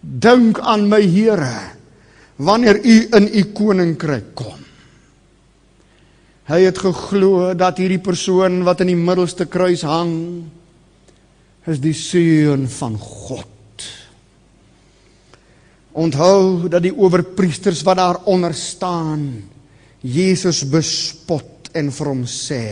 Dink 0.00 0.60
aan 0.60 0.86
my 0.92 1.02
Here 1.02 1.52
wanneer 2.40 2.78
u 2.84 2.96
in 3.18 3.28
u 3.36 3.42
koninkryk 3.56 4.32
kom. 4.38 4.59
Hy 6.50 6.64
het 6.64 6.80
geglo 6.82 7.52
dat 7.54 7.78
hierdie 7.78 8.00
persoon 8.02 8.64
wat 8.66 8.80
in 8.82 8.88
die 8.90 8.98
middelste 8.98 9.46
kruis 9.46 9.84
hang 9.86 10.14
is 11.70 11.78
die 11.78 11.94
seun 11.94 12.64
van 12.72 12.96
God. 12.98 13.84
Onthou 15.94 16.66
dat 16.72 16.82
die 16.82 16.94
owerpriesters 16.94 17.84
wat 17.86 18.00
daar 18.00 18.18
onder 18.30 18.56
staan 18.58 19.28
Jesus 20.02 20.64
bespot 20.66 21.70
en 21.76 21.92
vir 21.94 22.10
hom 22.10 22.24
sê: 22.26 22.64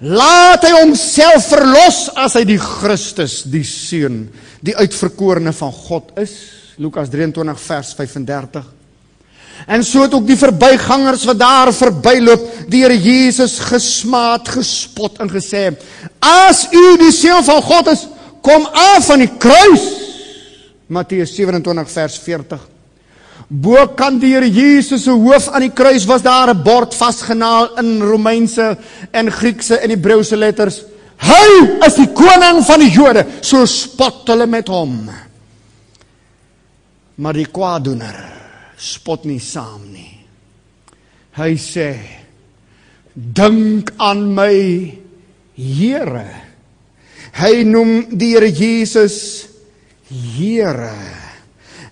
Laat 0.00 0.64
hy 0.64 0.72
homself 0.78 1.50
verlos 1.52 2.06
as 2.16 2.38
hy 2.38 2.46
die 2.48 2.60
Christus, 2.60 3.42
die 3.44 3.64
seun, 3.68 4.22
die 4.64 4.76
uitverkorene 4.78 5.52
van 5.52 5.74
God 5.84 6.16
is. 6.22 6.32
Lukas 6.80 7.12
23 7.12 7.60
vers 7.60 7.92
35. 7.98 8.72
En 9.66 9.84
so 9.84 10.02
het 10.04 10.14
ook 10.14 10.26
die 10.28 10.36
verbygangers 10.36 11.24
wat 11.24 11.38
daar 11.40 11.72
verbyloop, 11.72 12.44
die 12.68 12.82
Here 12.82 12.96
Jesus 13.00 13.56
gesmaat, 13.58 14.48
gespot 14.48 15.18
en 15.24 15.30
gesê: 15.30 15.72
"As 16.20 16.66
u 16.72 16.96
die 17.00 17.12
seun 17.12 17.44
van 17.44 17.62
God 17.62 17.88
is, 17.88 18.06
kom 18.42 18.66
af 18.72 19.06
van 19.06 19.18
die 19.18 19.30
kruis." 19.38 19.84
Matteus 20.86 21.34
27 21.34 21.90
vers 21.90 22.18
40. 22.18 22.60
Bo 23.48 23.86
kan 23.96 24.18
die 24.18 24.34
Here 24.34 24.50
Jesus 24.50 25.04
se 25.04 25.10
hoof 25.10 25.48
aan 25.48 25.60
die 25.60 25.72
kruis 25.72 26.04
was 26.04 26.22
daar 26.22 26.50
'n 26.50 26.62
bord 26.62 26.94
vasgenaal 26.94 27.78
in 27.78 28.02
Romeinse 28.02 28.76
en 29.10 29.30
Griekse 29.30 29.76
en 29.76 29.90
Hebreëse 29.90 30.36
letters. 30.36 30.82
Hy 31.16 31.78
is 31.86 31.94
die 31.94 32.12
koning 32.12 32.64
van 32.64 32.80
die 32.80 32.90
Jode. 32.90 33.24
So 33.40 33.64
spot 33.66 34.28
hulle 34.28 34.46
met 34.46 34.68
hom. 34.68 35.10
Maar 37.14 37.32
die 37.32 37.46
kwaadoener 37.46 38.43
spot 38.84 39.24
nie 39.24 39.40
saam 39.40 39.86
nie. 39.92 40.12
Hy 41.38 41.52
sê: 41.58 41.90
Dink 43.14 43.94
aan 43.98 44.26
my 44.34 44.56
Here. 45.54 46.26
Hy 47.38 47.62
noem 47.66 48.10
die 48.18 48.32
Here 48.34 48.50
Jesus 48.50 49.16
Here. 50.10 50.94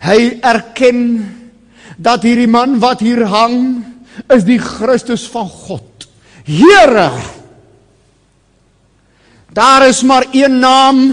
Hy 0.02 0.18
erken 0.42 1.04
dat 2.02 2.24
hierdie 2.26 2.50
man 2.50 2.80
wat 2.82 3.04
hier 3.04 3.22
hang 3.30 3.84
is 4.34 4.42
die 4.46 4.58
Christus 4.58 5.28
van 5.30 5.46
God. 5.46 6.08
Here. 6.42 7.10
Daar 9.52 9.86
is 9.86 10.02
maar 10.02 10.26
een 10.32 10.58
naam 10.58 11.04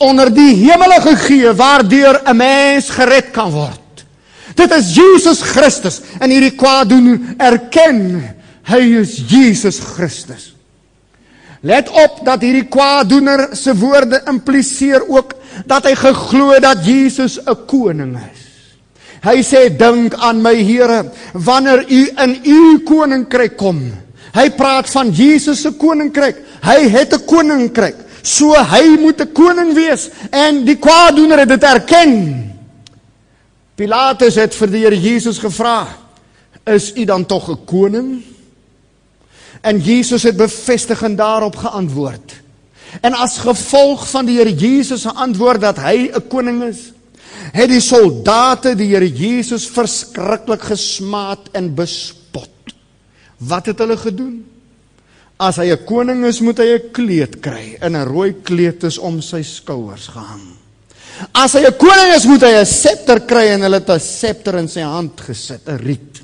onder 0.00 0.30
die 0.32 0.54
hemele 0.64 1.00
gegee 1.02 1.52
waardeur 1.52 2.22
'n 2.24 2.36
mens 2.36 2.90
gered 2.90 3.30
kan 3.30 3.50
word. 3.50 3.81
Dit 4.54 4.72
is 4.72 4.94
Jesus 4.96 5.42
Christus 5.42 6.00
en 6.20 6.30
hierdie 6.30 6.56
kwaadoener 6.56 7.18
erken 7.38 8.22
hy 8.68 8.82
is 9.00 9.16
Jesus 9.30 9.80
Christus. 9.80 10.52
Let 11.62 11.90
op 11.94 12.24
dat 12.26 12.42
hierdie 12.42 12.66
kwaadoener 12.70 13.52
se 13.58 13.74
woorde 13.78 14.22
impliseer 14.30 15.04
ook 15.06 15.36
dat 15.70 15.86
hy 15.86 15.94
geglo 15.98 16.58
dat 16.62 16.82
Jesus 16.86 17.38
'n 17.38 17.66
koning 17.66 18.16
is. 18.18 18.42
Hy 19.22 19.38
sê 19.42 19.70
dink 19.70 20.14
aan 20.14 20.42
my 20.42 20.54
Here 20.54 21.10
wanneer 21.32 21.84
u 21.88 22.10
in 22.24 22.40
u 22.44 22.82
koninkryk 22.84 23.56
kom. 23.56 23.92
Hy 24.34 24.50
praat 24.50 24.90
van 24.90 25.10
Jesus 25.10 25.62
se 25.62 25.70
koninkryk. 25.70 26.36
Hy 26.62 26.88
het 26.88 27.14
'n 27.14 27.24
koninkryk. 27.26 27.96
So 28.22 28.54
hy 28.54 28.98
moet 28.98 29.20
'n 29.20 29.32
koning 29.32 29.74
wees 29.74 30.10
en 30.30 30.64
die 30.64 30.76
kwaadoener 30.76 31.38
het 31.38 31.48
dit 31.48 31.62
erken. 31.62 32.12
Pilatus 33.74 34.36
het 34.36 34.54
vir 34.54 34.70
die 34.70 34.84
Here 34.84 34.98
Jesus 35.00 35.38
gevra: 35.38 35.88
"Is 36.66 36.92
u 36.96 37.04
dan 37.04 37.26
tog 37.26 37.50
'n 37.50 37.64
koning?" 37.64 38.22
En 39.62 39.78
Jesus 39.80 40.22
het 40.22 40.36
bevestigend 40.36 41.18
daarop 41.18 41.56
geantwoord. 41.56 42.42
En 43.00 43.14
as 43.14 43.38
gevolg 43.38 44.08
van 44.10 44.26
die 44.26 44.36
Here 44.38 44.54
Jesus 44.54 45.02
se 45.02 45.12
antwoord 45.12 45.60
dat 45.60 45.78
hy 45.78 46.10
'n 46.12 46.28
koning 46.28 46.62
is, 46.62 46.92
het 47.52 47.68
die 47.68 47.80
soldate 47.80 48.74
die 48.74 48.88
Here 48.92 49.08
Jesus 49.08 49.66
verskriklik 49.66 50.62
gesmaat 50.62 51.48
en 51.52 51.74
bespot. 51.74 52.74
Wat 53.38 53.66
het 53.66 53.78
hulle 53.78 53.96
gedoen? 53.96 54.44
As 55.38 55.56
hy 55.56 55.72
'n 55.72 55.84
koning 55.84 56.24
is, 56.24 56.40
moet 56.40 56.58
hy 56.58 56.74
'n 56.74 56.90
kleed 56.92 57.40
kry 57.40 57.76
en 57.80 57.96
'n 57.96 58.06
rooi 58.06 58.34
kleed 58.42 58.84
is 58.84 58.98
om 58.98 59.20
sy 59.20 59.42
skouers 59.42 60.08
gehang. 60.08 60.61
As 61.34 61.54
hy 61.54 61.66
'n 61.66 61.78
koning 61.78 62.14
is, 62.16 62.26
moet 62.26 62.42
hy 62.42 62.52
'n 62.60 62.66
septer 62.66 63.20
kry 63.20 63.54
en 63.54 63.62
hulle 63.62 63.78
het 63.78 63.90
'n 63.90 64.00
septer 64.00 64.58
in 64.58 64.68
sy 64.68 64.80
hand 64.80 65.20
gesit, 65.20 65.68
'n 65.68 65.78
riet. 65.78 66.22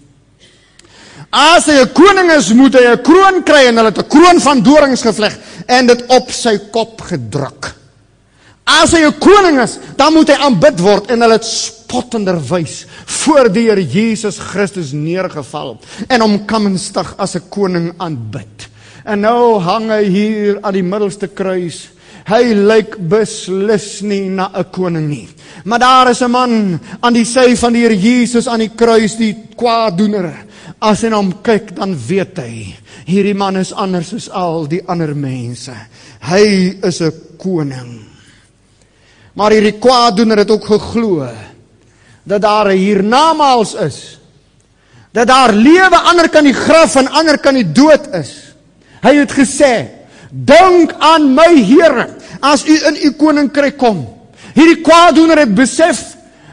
As 1.31 1.67
hy 1.67 1.81
'n 1.83 1.93
koning 1.93 2.31
is, 2.33 2.53
moet 2.53 2.75
hy 2.75 2.85
'n 2.87 3.03
kroon 3.03 3.43
kry 3.45 3.69
en 3.69 3.77
hulle 3.77 3.91
het 3.91 3.99
'n 3.99 4.09
kroon 4.09 4.41
van 4.41 4.63
dorings 4.63 5.03
gevleg 5.03 5.39
en 5.67 5.87
dit 5.87 6.03
op 6.09 6.31
sy 6.31 6.59
kop 6.73 7.01
gedruk. 7.01 7.75
As 8.65 8.93
hy 8.93 9.05
'n 9.05 9.19
koning 9.19 9.61
is, 9.61 9.79
dan 9.97 10.13
moet 10.13 10.29
hy 10.29 10.35
aanbid 10.35 10.81
word 10.81 11.11
en 11.11 11.21
hulle 11.21 11.39
het 11.39 11.45
spottenderwys 11.45 12.87
voor 13.07 13.49
die 13.53 13.69
Here 13.69 13.83
Jesus 13.83 14.39
Christus 14.39 14.93
neergeval 14.93 15.79
en 16.09 16.21
hom 16.21 16.47
kamenstig 16.47 17.15
as 17.19 17.37
'n 17.37 17.49
koning 17.49 17.95
aanbid. 17.99 18.69
En 19.05 19.21
nou 19.21 19.59
hang 19.59 19.89
hy 19.91 20.05
hier 20.05 20.59
aan 20.63 20.75
die 20.75 20.83
middelste 20.83 21.29
kruis 21.29 21.89
Hy 22.29 22.53
lyk 22.53 22.99
beslis 23.09 24.03
nie 24.05 24.29
na 24.29 24.51
'n 24.53 24.65
koning 24.71 25.09
nie. 25.09 25.29
Maar 25.65 25.79
daar 25.79 26.11
is 26.11 26.21
'n 26.21 26.31
man 26.31 26.81
aan 27.01 27.13
die 27.13 27.25
sy 27.25 27.57
van 27.57 27.73
die 27.73 27.83
Here 27.83 27.97
Jesus 27.97 28.47
aan 28.47 28.61
die 28.61 28.75
kruis, 28.77 29.17
die 29.17 29.37
kwaadoener. 29.57 30.47
As 30.81 31.03
hy 31.03 31.11
hom 31.11 31.43
kyk, 31.43 31.75
dan 31.75 31.97
weet 32.09 32.39
hy, 32.39 32.75
hierdie 33.07 33.35
man 33.35 33.57
is 33.57 33.73
anders 33.73 34.13
as 34.15 34.29
al 34.31 34.67
die 34.69 34.83
ander 34.87 35.15
mense. 35.15 35.73
Hy 36.21 36.79
is 36.83 37.01
'n 37.01 37.13
koning. 37.39 38.05
Maar 39.35 39.51
hierdie 39.51 39.79
kwaadoener 39.81 40.39
het 40.39 40.51
ook 40.51 40.65
geglo 40.67 41.29
dat 42.25 42.43
daar 42.43 42.69
'n 42.69 42.77
hiernamaals 42.77 43.75
is. 43.75 44.19
Dat 45.13 45.27
daar 45.27 45.53
lewe 45.53 45.97
ander 45.97 46.29
kan 46.29 46.45
die 46.45 46.53
graf 46.55 46.97
en 46.97 47.09
ander 47.09 47.39
kan 47.39 47.55
die 47.55 47.73
dood 47.73 48.15
is. 48.15 48.55
Hy 49.03 49.15
het 49.17 49.33
gesê, 49.33 49.99
Dink 50.31 50.93
aan 51.01 51.33
my 51.35 51.57
Here 51.57 52.18
as 52.41 52.65
u 52.67 52.77
in 52.89 52.97
u 53.03 53.11
koninkryk 53.17 53.77
kom. 53.77 54.07
Hierdie 54.55 54.83
kwaadoener 54.83 55.39
het 55.39 55.55
besef 55.55 56.01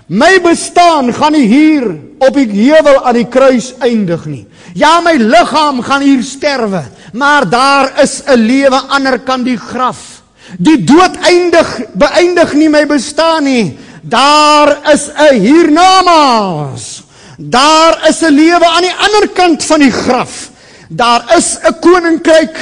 my 0.08 0.38
bestaan 0.44 1.14
gaan 1.14 1.34
nie 1.34 1.48
hier 1.50 1.88
op 2.22 2.36
die 2.38 2.46
heuwel 2.46 3.02
aan 3.06 3.18
die 3.18 3.30
kruis 3.30 3.74
eindig 3.82 4.26
nie. 4.30 4.46
Ja, 4.78 5.00
my 5.02 5.16
liggaam 5.18 5.82
gaan 5.82 6.04
hier 6.06 6.22
sterwe, 6.24 6.84
maar 7.14 7.50
daar 7.50 7.92
is 8.04 8.22
'n 8.26 8.40
lewe 8.40 8.80
ander 8.90 9.20
kan 9.20 9.44
die 9.44 9.58
graf. 9.58 10.22
Die 10.60 10.84
dood 10.84 11.16
eindig 11.26 11.82
beëindig 11.94 12.54
nie 12.54 12.70
my 12.70 12.86
bestaan 12.86 13.44
nie. 13.44 13.78
Daar 14.02 14.78
is 14.94 15.10
'n 15.10 15.40
hiernamaals. 15.40 17.04
Daar 17.38 18.08
is 18.10 18.22
'n 18.22 18.34
lewe 18.34 18.66
aan 18.66 18.82
die 18.82 18.98
ander 19.06 19.30
kant 19.30 19.64
van 19.64 19.80
die 19.80 19.92
graf. 19.92 20.50
Daar 20.90 21.34
is 21.38 21.58
'n 21.64 21.80
koninkryk 21.80 22.56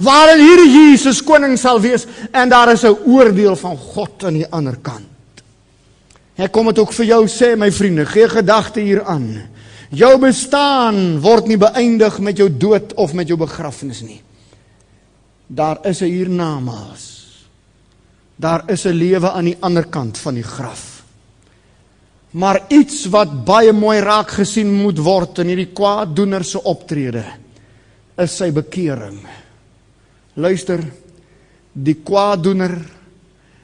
waarin 0.00 0.40
hierdie 0.40 0.72
Jesus 0.72 1.22
koning 1.24 1.58
sal 1.58 1.80
wees 1.80 2.06
en 2.32 2.48
daar 2.48 2.72
is 2.72 2.84
'n 2.84 2.96
oordeel 3.06 3.56
van 3.56 3.76
God 3.76 4.24
aan 4.24 4.34
die 4.34 4.50
ander 4.50 4.76
kant. 4.76 5.04
Ek 6.36 6.52
kom 6.52 6.66
dit 6.66 6.78
ook 6.78 6.92
vir 6.92 7.06
jou 7.06 7.26
sê 7.28 7.56
my 7.56 7.70
vriende, 7.72 8.06
gee 8.06 8.28
gedagte 8.28 8.80
hieraan. 8.80 9.48
Jou 9.90 10.18
bestaan 10.18 11.20
word 11.20 11.46
nie 11.46 11.56
beëindig 11.56 12.18
met 12.18 12.36
jou 12.36 12.48
dood 12.50 12.94
of 12.94 13.12
met 13.12 13.28
jou 13.28 13.38
begrafnis 13.38 14.02
nie. 14.02 14.20
Daar 15.46 15.78
is 15.86 16.02
'n 16.02 16.10
hiernamaals. 16.10 17.04
Daar 18.36 18.64
is 18.70 18.84
'n 18.84 18.92
lewe 18.92 19.30
aan 19.30 19.44
die 19.44 19.56
ander 19.60 19.86
kant 19.86 20.18
van 20.18 20.34
die 20.34 20.42
graf. 20.42 20.96
Maar 22.30 22.60
iets 22.68 23.06
wat 23.06 23.44
baie 23.44 23.72
mooi 23.72 24.00
raak 24.00 24.30
gesien 24.30 24.72
moet 24.72 24.98
word 24.98 25.38
in 25.38 25.46
hierdie 25.46 25.72
kwaaddoener 25.72 26.44
se 26.44 26.62
optrede 26.62 27.24
is 28.18 28.36
sy 28.36 28.50
bekering. 28.52 29.20
Luister, 30.36 30.82
die 31.72 31.96
kwaadoener 32.04 32.76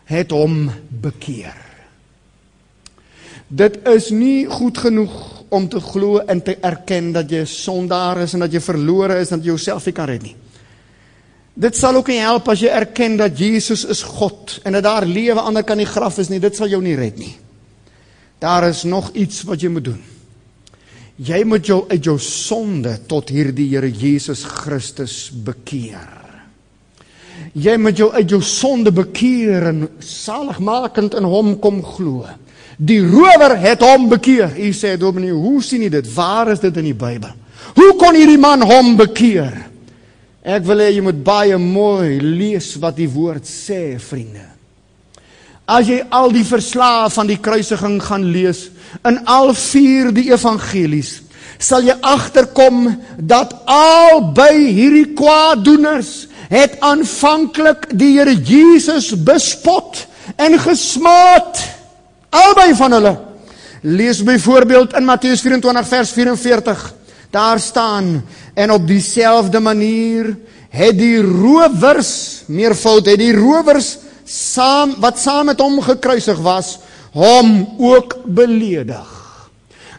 het 0.09 0.33
hom 0.33 0.71
bekeer. 1.03 1.59
Dit 3.53 3.83
is 3.89 4.09
nie 4.17 4.47
goed 4.49 4.79
genoeg 4.81 5.17
om 5.53 5.67
te 5.69 5.81
glo 5.85 6.23
en 6.25 6.41
te 6.41 6.55
erken 6.65 7.11
dat 7.13 7.29
jy 7.31 7.43
sondaar 7.49 8.23
is 8.25 8.33
en 8.33 8.47
dat 8.47 8.55
jy 8.55 8.63
verlore 8.65 9.19
is 9.21 9.33
en 9.33 9.43
dat 9.43 9.45
jy 9.45 9.53
jouself 9.53 9.89
nie 9.89 9.97
kan 9.97 10.09
red 10.09 10.25
nie. 10.25 10.37
Dit 11.53 11.77
sal 11.77 11.99
ook 12.01 12.09
nie 12.09 12.23
help 12.23 12.49
as 12.49 12.63
jy 12.65 12.71
erken 12.73 13.19
dat 13.21 13.37
Jesus 13.37 13.85
is 13.85 14.01
God 14.09 14.57
en 14.65 14.79
dat 14.79 14.87
daar 14.87 15.05
lewe 15.05 15.41
ander 15.41 15.67
kan 15.69 15.81
die 15.81 15.89
graf 15.89 16.17
is 16.23 16.33
nie. 16.33 16.41
Dit 16.41 16.57
sal 16.57 16.73
jou 16.73 16.81
nie 16.81 16.97
red 16.97 17.21
nie. 17.21 17.35
Daar 18.41 18.71
is 18.71 18.87
nog 18.89 19.13
iets 19.13 19.45
wat 19.45 19.61
jy 19.61 19.69
moet 19.69 19.91
doen. 19.91 20.01
Jy 21.21 21.43
moet 21.45 21.69
jou 21.69 21.83
uit 21.91 22.09
jou 22.09 22.17
sonde 22.19 22.97
tot 23.07 23.29
hierdie 23.29 23.69
Here 23.75 23.93
Jesus 23.93 24.47
Christus 24.49 25.29
bekeer. 25.45 26.22
Jy 27.53 27.75
moet 27.77 27.99
jou 28.01 28.09
uit 28.15 28.31
jou 28.33 28.41
sonde 28.41 28.93
bekeer 28.97 29.67
en 29.69 29.85
saligmakend 30.01 31.19
in 31.19 31.27
hom 31.29 31.53
kom 31.61 31.83
glo. 31.85 32.25
Die 32.81 33.03
rower 33.05 33.59
het 33.61 33.85
hom 33.85 34.09
bekeer. 34.09 34.55
U 34.57 34.71
sê 34.73 34.95
dominee, 34.97 35.35
hoe 35.37 35.61
sien 35.63 35.85
jy 35.85 35.91
dit? 35.93 36.09
Waar 36.15 36.55
is 36.55 36.63
dit 36.63 36.77
in 36.81 36.89
die 36.89 36.97
Bybel? 36.97 37.35
Hoe 37.77 37.93
kon 38.01 38.17
hierdie 38.17 38.41
man 38.41 38.65
hom 38.65 38.97
bekeer? 38.97 39.53
Ek 40.43 40.65
wil 40.67 40.81
hê 40.83 40.89
jy 40.91 41.05
moet 41.05 41.21
baie 41.23 41.59
mooi 41.61 42.17
lees 42.19 42.73
wat 42.83 42.97
die 42.99 43.11
woord 43.11 43.45
sê, 43.47 43.99
vriende. 44.03 44.49
As 45.71 45.87
jy 45.87 46.01
al 46.11 46.33
die 46.35 46.47
verslae 46.47 47.07
van 47.15 47.29
die 47.31 47.39
kruisiging 47.39 48.01
gaan 48.03 48.25
lees 48.35 48.65
in 49.07 49.21
al 49.31 49.53
vier 49.55 50.11
die 50.13 50.33
evangelies, 50.33 51.21
sal 51.63 51.85
jy 51.87 51.95
agterkom 52.03 52.89
dat 53.21 53.55
albei 53.71 54.73
hierdie 54.75 55.13
kwaadoeners 55.15 56.32
het 56.53 56.77
aanvanklik 56.85 57.87
die 57.97 58.19
Here 58.19 58.35
Jesus 58.37 59.09
bespot 59.25 60.07
en 60.37 60.59
gesmaat. 60.61 61.61
Albei 62.29 62.75
van 62.77 62.93
hulle. 62.93 63.13
Lees 63.83 64.21
byvoorbeeld 64.23 64.93
in 64.99 65.05
Matteus 65.09 65.41
24 65.41 65.89
vers 65.89 66.13
44. 66.13 66.83
Daar 67.33 67.61
staan 67.61 68.25
en 68.55 68.71
op 68.71 68.87
dieselfde 68.87 69.61
manier 69.61 70.37
het 70.69 70.99
die 70.99 71.21
rowers 71.23 72.43
meervoud 72.47 73.09
het 73.09 73.21
die 73.21 73.33
rowers 73.37 73.97
saam 74.25 74.95
wat 75.01 75.19
saam 75.19 75.49
met 75.49 75.61
hom 75.61 75.81
gekruisig 75.81 76.39
was 76.45 76.79
hom 77.13 77.75
ook 77.79 78.17
beledig. 78.25 79.09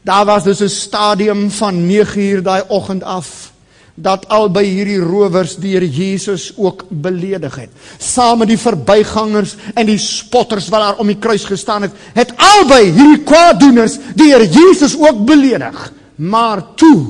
Daar 0.02 0.26
was 0.26 0.44
dus 0.44 0.62
'n 0.62 0.70
stadium 0.70 1.52
van 1.52 1.90
9uur 1.90 2.42
daai 2.42 2.64
oggend 2.68 3.04
af 3.04 3.53
dat 3.96 4.26
albei 4.34 4.66
hierdie 4.66 5.00
rowers 5.02 5.56
die 5.62 5.76
Here 5.76 5.90
Jesus 5.90 6.52
ook 6.58 6.88
beledig 6.90 7.56
het. 7.56 7.70
Saam 8.02 8.42
met 8.42 8.50
die 8.50 8.58
verbygangers 8.58 9.56
en 9.76 9.86
die 9.86 10.00
spotters 10.02 10.70
wat 10.74 10.82
daar 10.82 11.02
om 11.04 11.12
die 11.12 11.20
kruis 11.22 11.46
gestaan 11.46 11.86
het, 11.86 12.00
het 12.18 12.34
albei 12.38 12.88
hierdie 12.90 13.22
kwaaddoeners 13.28 14.00
die 14.18 14.32
Here 14.32 14.50
Jesus 14.50 14.98
ook 14.98 15.26
beledig. 15.28 15.78
Maar 16.16 16.74
toe 16.76 17.06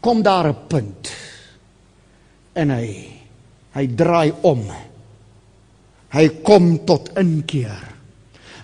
kom 0.00 0.22
daar 0.22 0.48
'n 0.48 0.56
punt 0.68 1.10
en 2.52 2.70
hy 2.70 2.88
hy 3.72 3.86
draai 3.94 4.32
om. 4.40 4.64
Hy 6.10 6.28
kom 6.42 6.84
tot 6.84 7.10
inkeer. 7.18 7.84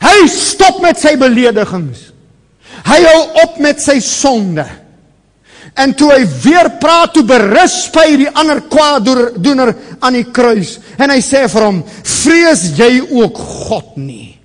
Hy 0.00 0.26
stop 0.28 0.80
met 0.82 0.98
sy 0.98 1.16
beledigings. 1.16 2.12
Hy 2.84 3.00
hou 3.04 3.20
op 3.44 3.58
met 3.58 3.80
sy 3.82 4.00
sonde. 4.00 4.83
En 5.74 5.94
toe 5.98 6.12
hy 6.12 6.22
weer 6.44 6.70
praat, 6.78 7.16
toe 7.16 7.24
berisp 7.26 7.96
hy 7.98 8.14
die 8.20 8.30
ander 8.30 8.60
kwaaddoener 8.70 9.72
aan 9.98 10.20
die 10.20 10.28
kruis 10.30 10.76
en 10.98 11.10
hy 11.10 11.18
sê 11.24 11.48
vir 11.50 11.66
hom: 11.66 11.82
"Vrees 12.04 12.68
jy 12.78 13.02
ook 13.10 13.38
God 13.38 13.96
nie?" 13.98 14.38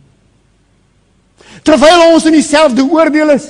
Terwyl 1.64 2.14
ons 2.16 2.26
in 2.26 2.34
dieselfde 2.34 2.82
oordeel 2.82 3.36
is. 3.36 3.46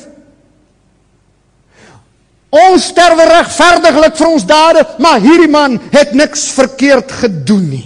Ons 2.49 2.89
sterwe 2.89 3.27
regverdiglik 3.29 4.15
vir 4.17 4.27
ons 4.27 4.45
dade, 4.49 4.83
maar 4.99 5.21
hierdie 5.21 5.51
man 5.51 5.77
het 5.93 6.15
niks 6.17 6.49
verkeerd 6.57 7.11
gedoen 7.21 7.67
nie. 7.69 7.85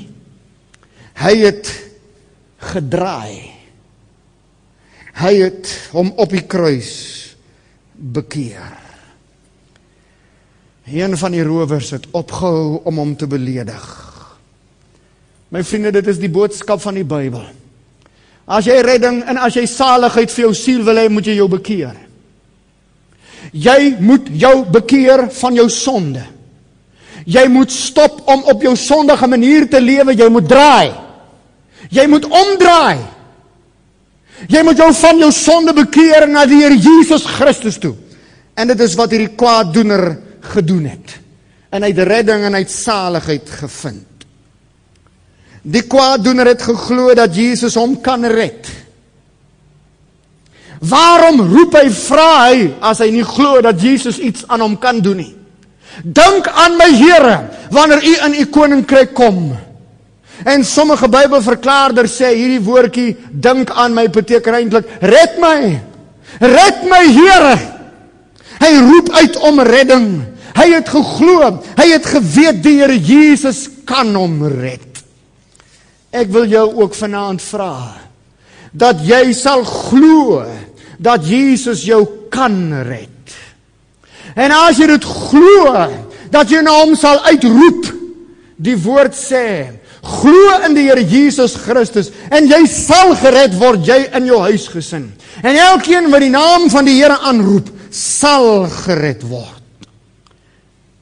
Hy 1.19 1.33
het 1.43 1.67
gedraai. 2.71 3.51
Hy 5.19 5.33
het 5.43 5.69
hom 5.91 6.13
op 6.17 6.31
die 6.33 6.45
kruis 6.49 6.93
bekeer. 7.93 8.82
Een 10.85 11.17
van 11.17 11.31
die 11.31 11.43
rowers 11.43 11.93
het 11.95 12.07
opgehou 12.11 12.81
om 12.83 12.97
hom 12.97 13.15
te 13.15 13.27
beledig. 13.27 13.83
My 15.53 15.63
vriende, 15.63 15.91
dit 15.91 16.07
is 16.07 16.19
die 16.19 16.31
boodskap 16.31 16.81
van 16.81 16.97
die 16.97 17.07
Bybel. 17.07 17.45
As 18.43 18.67
jy 18.67 18.81
redding 18.83 19.21
en 19.29 19.39
as 19.39 19.55
jy 19.55 19.63
saligheid 19.69 20.31
vir 20.33 20.47
jou 20.47 20.53
siel 20.57 20.81
wil 20.83 20.99
hê, 20.99 21.07
moet 21.09 21.29
jy 21.29 21.37
jou 21.37 21.47
bekeer. 21.51 21.95
Jy 23.53 23.95
moet 24.03 24.27
jou 24.39 24.55
bekeer 24.73 25.27
van 25.37 25.55
jou 25.55 25.69
sonde. 25.71 26.23
Jy 27.23 27.45
moet 27.47 27.71
stop 27.71 28.19
om 28.27 28.43
op 28.51 28.63
jou 28.65 28.73
sondige 28.75 29.27
manier 29.31 29.69
te 29.71 29.79
lewe, 29.79 30.15
jy 30.17 30.27
moet 30.31 30.47
draai. 30.49 30.91
Jy 31.93 32.07
moet 32.11 32.27
omdraai. 32.27 32.99
Jy 34.51 34.63
moet 34.65 34.79
jou 34.81 34.89
van 34.99 35.21
jou 35.21 35.31
sonde 35.31 35.71
bekeer 35.77 36.27
na 36.27 36.43
die 36.49 36.59
Here 36.63 36.75
Jesus 36.75 37.23
Christus 37.37 37.79
toe. 37.79 37.93
En 38.57 38.67
dit 38.67 38.79
is 38.83 38.95
wat 38.99 39.13
hierdie 39.13 39.31
kwaaddoener 39.37 40.17
gedoen 40.53 40.85
het. 40.91 41.19
En 41.73 41.83
hy 41.83 41.89
het 41.93 42.07
redding 42.07 42.45
en 42.45 42.57
hy 42.57 42.63
het 42.65 42.73
saligheid 42.73 43.49
gevind. 43.49 44.25
Die 45.63 45.85
kwaaddoener 45.87 46.51
het 46.51 46.63
geglo 46.65 47.13
dat 47.15 47.35
Jesus 47.35 47.77
hom 47.79 47.95
kan 48.03 48.25
red. 48.27 48.67
Waarom 50.83 51.39
roep 51.47 51.77
hy 51.79 51.87
vra 51.95 52.31
hy 52.49 52.65
as 52.83 52.99
hy 52.99 53.07
nie 53.15 53.23
glo 53.23 53.61
dat 53.63 53.79
Jesus 53.79 54.19
iets 54.19 54.43
aan 54.51 54.65
hom 54.65 54.75
kan 54.81 54.99
doen 55.03 55.21
nie? 55.23 55.31
Dink 56.03 56.49
aan 56.49 56.75
my 56.75 56.89
Here 56.97 57.37
wanneer 57.71 58.03
u 58.03 58.13
in 58.27 58.35
u 58.41 58.45
koninkryk 58.51 59.13
kom. 59.13 59.53
En 60.43 60.65
sommige 60.65 61.07
Bybelverklaarders 61.07 62.17
sê 62.19 62.33
hierdie 62.33 62.61
woordjie 62.65 63.13
dink 63.31 63.71
aan 63.71 63.93
my 63.95 64.09
beteken 64.11 64.57
eintlik 64.57 64.89
red 64.99 65.39
my. 65.39 65.79
Red 66.41 66.83
my 66.89 67.03
Here. 67.13 67.55
Hy 68.59 68.71
roep 68.83 69.11
uit 69.21 69.39
om 69.47 69.61
redding. 69.63 70.07
Hy 70.53 70.67
het 70.75 70.89
geglo. 70.89 71.49
Hy 71.77 71.87
het 71.91 72.05
geweet 72.05 72.63
die 72.63 72.77
Here 72.81 72.97
Jesus 72.97 73.65
kan 73.89 74.13
hom 74.15 74.41
red. 74.47 75.01
Ek 76.13 76.29
wil 76.33 76.45
jou 76.49 76.67
ook 76.83 76.95
vanaand 76.95 77.41
vra 77.41 77.73
dat 78.73 79.01
jy 79.05 79.33
sal 79.37 79.61
glo 79.65 80.41
dat 81.01 81.25
Jesus 81.25 81.83
jou 81.85 82.01
kan 82.33 82.73
red. 82.85 83.09
En 84.33 84.53
as 84.53 84.79
jy 84.81 84.87
dit 84.89 85.05
glo 85.05 85.73
dat 86.33 86.49
jy 86.49 86.63
na 86.65 86.73
hom 86.79 86.95
sal 86.97 87.21
uitroep, 87.29 87.89
die 88.57 88.77
woord 88.81 89.13
sê, 89.17 89.73
glo 90.03 90.57
in 90.65 90.77
die 90.77 90.87
Here 90.89 91.03
Jesus 91.05 91.55
Christus 91.63 92.11
en 92.33 92.49
jy 92.49 92.63
sal 92.69 93.13
gered 93.21 93.53
word 93.59 93.85
jy 93.87 93.99
in 94.17 94.29
jou 94.29 94.41
huisgesin. 94.45 95.11
En 95.43 95.57
elkeen 95.69 96.09
wat 96.13 96.25
die 96.25 96.33
naam 96.33 96.69
van 96.73 96.89
die 96.89 96.97
Here 96.97 97.19
aanroep, 97.29 97.69
sal 97.93 98.65
gered 98.83 99.25
word. 99.29 99.62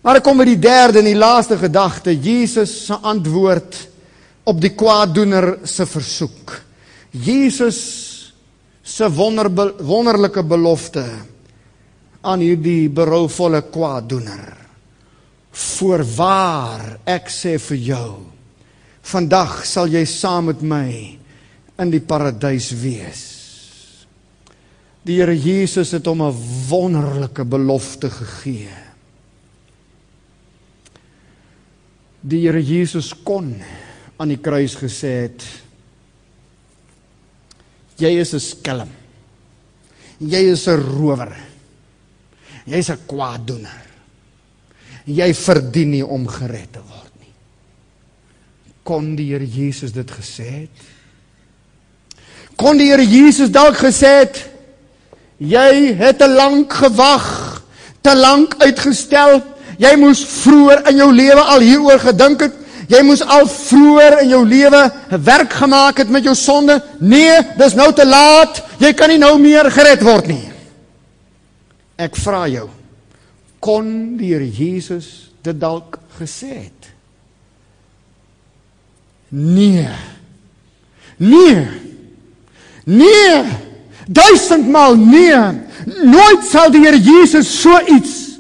Maar 0.02 0.22
kom 0.26 0.40
by 0.42 0.48
die 0.50 0.62
derde 0.62 1.02
en 1.02 1.10
die 1.12 1.18
laaste 1.18 1.60
gedagte, 1.62 2.16
Jesus 2.18 2.74
se 2.88 2.98
antwoord 2.98 3.78
op 4.50 4.62
die 4.62 4.74
kwaaddoener 4.74 5.60
se 5.70 5.86
versoek. 5.86 6.56
Jesus 7.12 7.78
se 8.82 9.10
wonder 9.14 9.50
wonderlike 9.86 10.42
belofte 10.44 11.06
aan 12.26 12.42
hierdie 12.42 12.90
berouvolle 12.90 13.62
kwaaddoener. 13.70 14.58
Voorwaar, 15.52 16.98
ek 17.06 17.30
sê 17.30 17.58
vir 17.60 17.82
jou, 17.92 18.12
vandag 19.06 19.62
sal 19.68 19.92
jy 19.92 20.06
saam 20.08 20.50
met 20.50 20.62
my 20.64 20.88
in 21.82 21.92
die 21.94 22.02
paradys 22.02 22.72
wees. 22.82 23.26
Die 25.06 25.18
Here 25.18 25.34
Jesus 25.34 25.92
het 25.98 26.06
hom 26.06 26.22
'n 26.22 26.38
wonderlike 26.70 27.44
belofte 27.44 28.10
gegee. 28.10 28.91
Die 32.22 32.44
Here 32.46 32.62
Jesus 32.62 33.14
kon 33.26 33.56
aan 34.22 34.30
die 34.30 34.40
kruis 34.42 34.76
gesê 34.78 35.14
het 35.26 35.46
jy 38.02 38.18
is 38.18 38.34
'n 38.34 38.40
skelm. 38.40 38.90
Jy 40.20 40.52
is 40.54 40.68
'n 40.68 40.78
rower. 40.78 41.36
Jy's 42.66 42.90
'n 42.90 43.00
kwaaddoener. 43.08 43.82
Jy 45.06 45.34
verdien 45.34 45.90
nie 45.90 46.06
om 46.06 46.28
gered 46.28 46.74
te 46.74 46.80
word 46.80 47.14
nie. 47.20 47.34
Kon 48.84 49.16
die 49.16 49.32
Here 49.32 49.46
Jesus 49.46 49.92
dit 49.92 50.12
gesê 50.12 50.50
het? 50.62 50.70
Kon 52.56 52.78
die 52.78 52.90
Here 52.90 53.06
Jesus 53.06 53.50
dalk 53.50 53.78
gesê 53.78 54.22
het 54.22 54.50
jy 55.38 55.96
het 55.98 56.20
te 56.20 56.28
lank 56.28 56.74
gewag 56.74 57.64
te 58.02 58.16
lank 58.16 58.56
uitgestel 58.62 59.42
Jy 59.82 59.96
moes 59.98 60.22
vroeër 60.44 60.84
in 60.92 61.00
jou 61.02 61.10
lewe 61.16 61.44
al 61.56 61.64
hieroor 61.66 62.02
gedink 62.04 62.46
het. 62.46 62.58
Jy 62.92 63.02
moes 63.08 63.22
al 63.24 63.48
vroeër 63.48 64.20
in 64.26 64.34
jou 64.34 64.42
lewe 64.46 64.82
werk 65.24 65.54
gemaak 65.62 66.02
het 66.04 66.12
met 66.12 66.26
jou 66.28 66.36
sonde. 66.36 66.76
Nee, 67.00 67.40
dis 67.58 67.78
nou 67.80 67.90
te 67.96 68.06
laat. 68.06 68.62
Jy 68.82 68.92
kan 68.98 69.10
nie 69.10 69.22
nou 69.22 69.38
meer 69.42 69.72
gered 69.74 70.04
word 70.06 70.28
nie. 70.30 70.44
Ek 72.02 72.18
vra 72.18 72.46
jou, 72.50 72.68
kon 73.62 74.18
die 74.18 74.34
Here 74.34 74.48
Jesus 74.48 75.32
dit 75.46 75.58
dalk 75.58 76.00
gesê 76.18 76.50
het? 76.66 76.90
Nee. 79.32 79.88
Nee. 81.18 81.68
Nee. 82.86 83.44
Duisendmaal 84.10 84.98
nee. 84.98 85.42
Nooit 86.04 86.44
sal 86.50 86.74
die 86.74 86.84
Here 86.84 87.00
Jesus 87.00 87.50
so 87.62 87.78
iets 87.88 88.31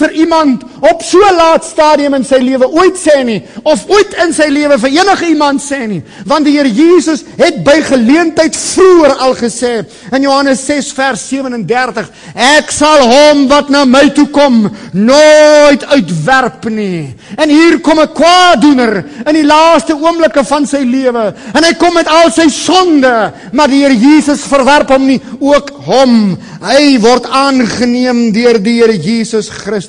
vir 0.00 0.12
iemand 0.22 0.64
op 0.80 1.02
so 1.02 1.20
laat 1.36 1.64
stadium 1.64 2.14
in 2.18 2.24
sy 2.26 2.38
lewe 2.42 2.68
ooit 2.68 2.98
sê 3.00 3.22
nie 3.26 3.38
of 3.64 3.84
ooit 3.92 4.16
in 4.24 4.34
sy 4.36 4.48
lewe 4.52 4.78
vir 4.82 4.94
enige 5.00 5.30
iemand 5.32 5.62
sê 5.62 5.82
nie 5.88 6.02
want 6.28 6.46
die 6.46 6.56
Here 6.56 6.70
Jesus 6.72 7.24
het 7.36 7.62
by 7.66 7.76
geleentheid 7.84 8.56
vroeër 8.56 9.16
al 9.26 9.36
gesê 9.38 9.72
in 10.16 10.26
Johannes 10.26 10.62
6 10.68 10.92
vers 10.96 11.24
37 11.30 12.10
ek 12.34 12.72
sal 12.74 13.04
hom 13.10 13.46
wat 13.50 13.72
na 13.72 13.84
my 13.88 14.06
toe 14.16 14.28
kom 14.34 14.64
nooit 14.92 15.86
uitwerp 15.92 16.68
nie 16.72 17.14
en 17.36 17.52
hier 17.52 17.80
kom 17.80 18.00
'n 18.00 18.12
kwaadoener 18.14 19.04
in 19.26 19.34
die 19.34 19.46
laaste 19.46 19.94
oomblikke 19.94 20.44
van 20.44 20.66
sy 20.66 20.84
lewe 20.84 21.34
en 21.54 21.64
hy 21.64 21.74
kom 21.74 21.94
met 21.94 22.08
al 22.08 22.30
sy 22.30 22.48
sonde 22.48 23.32
maar 23.52 23.68
die 23.68 23.82
Here 23.86 23.94
Jesus 23.94 24.42
verwerp 24.48 24.90
hom 24.90 25.06
nie 25.06 25.20
ook 25.40 25.70
hom 25.86 26.36
hy 26.62 26.96
word 27.02 27.26
aangeneem 27.30 28.32
deur 28.32 28.58
die 28.58 28.80
Here 28.80 28.96
Jesus 28.96 29.48
Christus. 29.48 29.85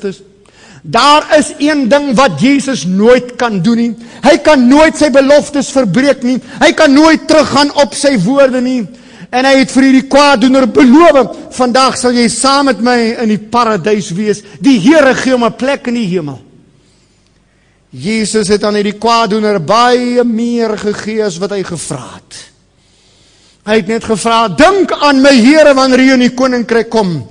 Daar 0.82 1.26
is 1.38 1.52
een 1.60 1.88
ding 1.90 2.14
wat 2.16 2.40
Jesus 2.42 2.86
nooit 2.86 3.36
kan 3.36 3.62
doen 3.62 3.78
nie. 3.78 3.96
Hy 4.24 4.38
kan 4.46 4.68
nooit 4.68 4.96
sy 4.98 5.10
beloftes 5.12 5.72
verbreek 5.74 6.24
nie. 6.24 6.38
Hy 6.62 6.72
kan 6.78 6.94
nooit 6.94 7.28
teruggaan 7.28 7.74
op 7.82 7.96
sy 7.98 8.16
woorde 8.24 8.62
nie. 8.62 8.86
En 9.30 9.44
hy 9.44 9.58
het 9.60 9.72
vir 9.74 9.90
hierdie 9.90 10.08
kwaadoener 10.08 10.70
beloof, 10.72 11.36
vandag 11.58 11.98
sal 12.00 12.16
jy 12.16 12.30
saam 12.32 12.70
met 12.70 12.80
my 12.80 12.96
in 13.26 13.34
die 13.34 13.42
paradys 13.52 14.14
wees. 14.16 14.40
Die 14.64 14.78
Here 14.80 15.14
gee 15.16 15.34
hom 15.34 15.44
'n 15.44 15.58
plek 15.60 15.88
in 15.88 15.96
die 15.96 16.08
hemel. 16.08 16.40
Jesus 17.92 18.48
het 18.48 18.64
aan 18.64 18.76
hierdie 18.76 19.00
kwaadoener 19.00 19.60
baie 19.60 20.24
meer 20.24 20.78
gegee 20.78 21.24
as 21.24 21.38
wat 21.38 21.52
hy 21.52 21.64
gevra 21.64 22.16
het. 22.16 22.36
Hy 23.66 23.76
het 23.76 23.88
net 23.88 24.04
gevra: 24.04 24.48
"Dink 24.48 24.92
aan 24.92 25.22
my 25.22 25.36
Here 25.36 25.74
wanneer 25.74 26.00
jy 26.00 26.14
in 26.14 26.20
die 26.20 26.36
koninkryk 26.36 26.90
kom." 26.90 27.28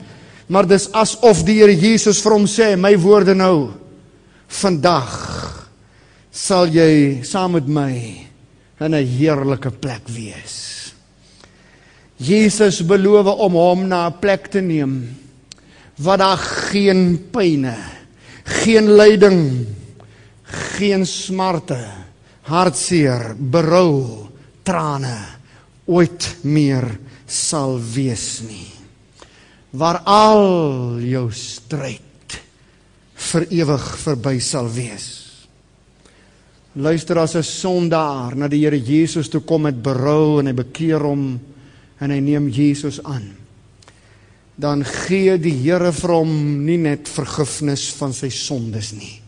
Maar 0.46 0.66
dis 0.70 0.86
asof 0.94 1.42
die 1.46 1.58
Here 1.60 1.74
Jesus 1.74 2.20
vir 2.22 2.36
hom 2.36 2.46
sê, 2.50 2.74
my 2.78 2.94
woorde 3.02 3.34
nou 3.34 3.72
vandag 4.60 5.10
sal 6.30 6.70
jy 6.70 7.24
saam 7.26 7.56
met 7.56 7.66
my 7.66 7.92
in 8.78 8.94
'n 8.94 9.06
heerlike 9.18 9.70
plek 9.80 10.06
wees. 10.06 10.92
Jesus 12.16 12.82
beloof 12.82 13.26
om 13.26 13.52
hom 13.52 13.88
na 13.88 14.06
'n 14.06 14.18
plek 14.20 14.48
te 14.48 14.60
neem 14.60 15.16
waar 15.98 16.18
daar 16.18 16.38
geen 16.38 17.28
pyne, 17.32 17.76
geen 18.44 18.96
lyding, 18.96 19.66
geen 20.76 21.06
smarte, 21.06 21.88
hartseer, 22.42 23.34
berou, 23.34 24.28
trane 24.62 25.18
ooit 25.86 26.36
meer 26.42 26.98
sal 27.26 27.80
wees 27.80 28.42
nie 28.42 28.75
waar 29.76 30.00
al 30.08 31.00
jou 31.04 31.26
stryd 31.32 32.38
vir 33.30 33.46
ewig 33.52 33.86
verby 34.00 34.36
sal 34.40 34.68
wees. 34.72 35.08
Luister 36.76 37.18
as 37.18 37.36
'n 37.36 37.42
sondaar 37.42 38.36
na 38.36 38.48
die 38.48 38.64
Here 38.64 38.78
Jesus 38.78 39.28
toe 39.28 39.40
kom 39.40 39.62
met 39.62 39.82
berou 39.82 40.40
en 40.40 40.46
hy 40.46 40.52
bekeer 40.52 41.00
hom 41.00 41.40
en 42.00 42.10
hy 42.10 42.20
neem 42.20 42.48
Jesus 42.48 43.00
aan. 43.04 43.36
Dan 44.56 44.84
gee 44.84 45.38
die 45.38 45.56
Here 45.62 45.92
vir 45.92 46.10
hom 46.10 46.64
nie 46.64 46.76
net 46.76 47.08
vergifnis 47.08 47.92
van 47.92 48.12
sy 48.12 48.28
sondes 48.28 48.92
nie. 48.92 49.20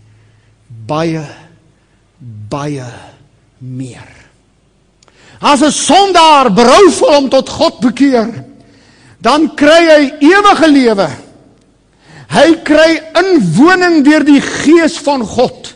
Baie 0.87 1.25
baie 2.49 2.89
meer. 3.59 4.09
As 5.41 5.63
'n 5.63 5.73
sondaar 5.73 6.53
berouvol 6.53 7.17
om 7.17 7.29
tot 7.29 7.49
God 7.49 7.81
bekeer, 7.81 8.48
dan 9.21 9.49
kry 9.59 9.83
hy 9.89 10.03
ewige 10.21 10.69
lewe. 10.71 11.09
Hy 12.29 12.49
kry 12.65 12.91
inwoning 13.19 14.03
deur 14.07 14.25
die 14.27 14.41
gees 14.41 14.99
van 15.05 15.25
God. 15.27 15.75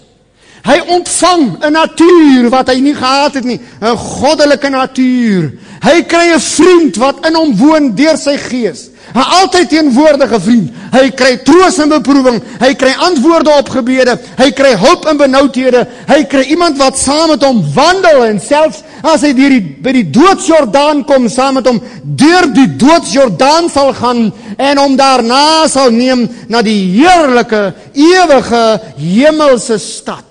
Hy 0.63 0.79
ontvang 0.95 1.59
'n 1.65 1.73
natuur 1.73 2.51
wat 2.51 2.69
hy 2.69 2.79
nie 2.81 2.95
gehad 2.95 3.35
het 3.35 3.45
nie, 3.45 3.59
'n 3.81 3.97
goddelike 3.97 4.69
natuur. 4.71 5.53
Hy 5.83 6.03
kry 6.03 6.31
'n 6.35 6.41
vriend 6.41 6.97
wat 6.97 7.27
in 7.27 7.35
hom 7.35 7.57
woon 7.57 7.95
deur 7.95 8.17
sy 8.17 8.37
gees. 8.37 8.92
'n 9.15 9.27
altyd 9.41 9.69
teenwoordige 9.69 10.41
vriend. 10.41 10.71
Hy 10.93 11.11
kry 11.11 11.37
troos 11.45 11.79
in 11.79 11.89
beproewing, 11.89 12.41
hy 12.61 12.73
kry 12.75 12.93
antwoorde 13.07 13.51
op 13.59 13.69
gebede, 13.69 14.17
hy 14.39 14.51
kry 14.53 14.73
hulp 14.77 15.07
in 15.09 15.17
benoudhede, 15.21 15.87
hy 16.09 16.25
kry 16.25 16.43
iemand 16.53 16.79
wat 16.79 16.99
saam 16.99 17.33
met 17.33 17.45
hom 17.45 17.63
wandel 17.75 18.25
en 18.25 18.41
selfs 18.41 18.83
as 19.03 19.25
hy 19.27 19.33
deur 19.37 19.51
die 19.51 19.65
by 19.85 19.93
die 19.93 20.07
doodsjordaan 20.15 21.05
kom 21.09 21.29
saam 21.29 21.59
met 21.59 21.67
hom 21.67 21.81
deur 22.03 22.49
die 22.55 22.69
doodsjordaan 22.81 23.69
sal 23.73 23.93
gaan 23.99 24.29
en 24.57 24.79
hom 24.79 24.97
daarna 24.97 25.69
sal 25.69 25.91
neem 25.91 26.29
na 26.49 26.63
die 26.63 26.81
heerlike 26.97 27.75
ewige 27.95 28.65
hemelse 28.97 29.79
stad. 29.79 30.29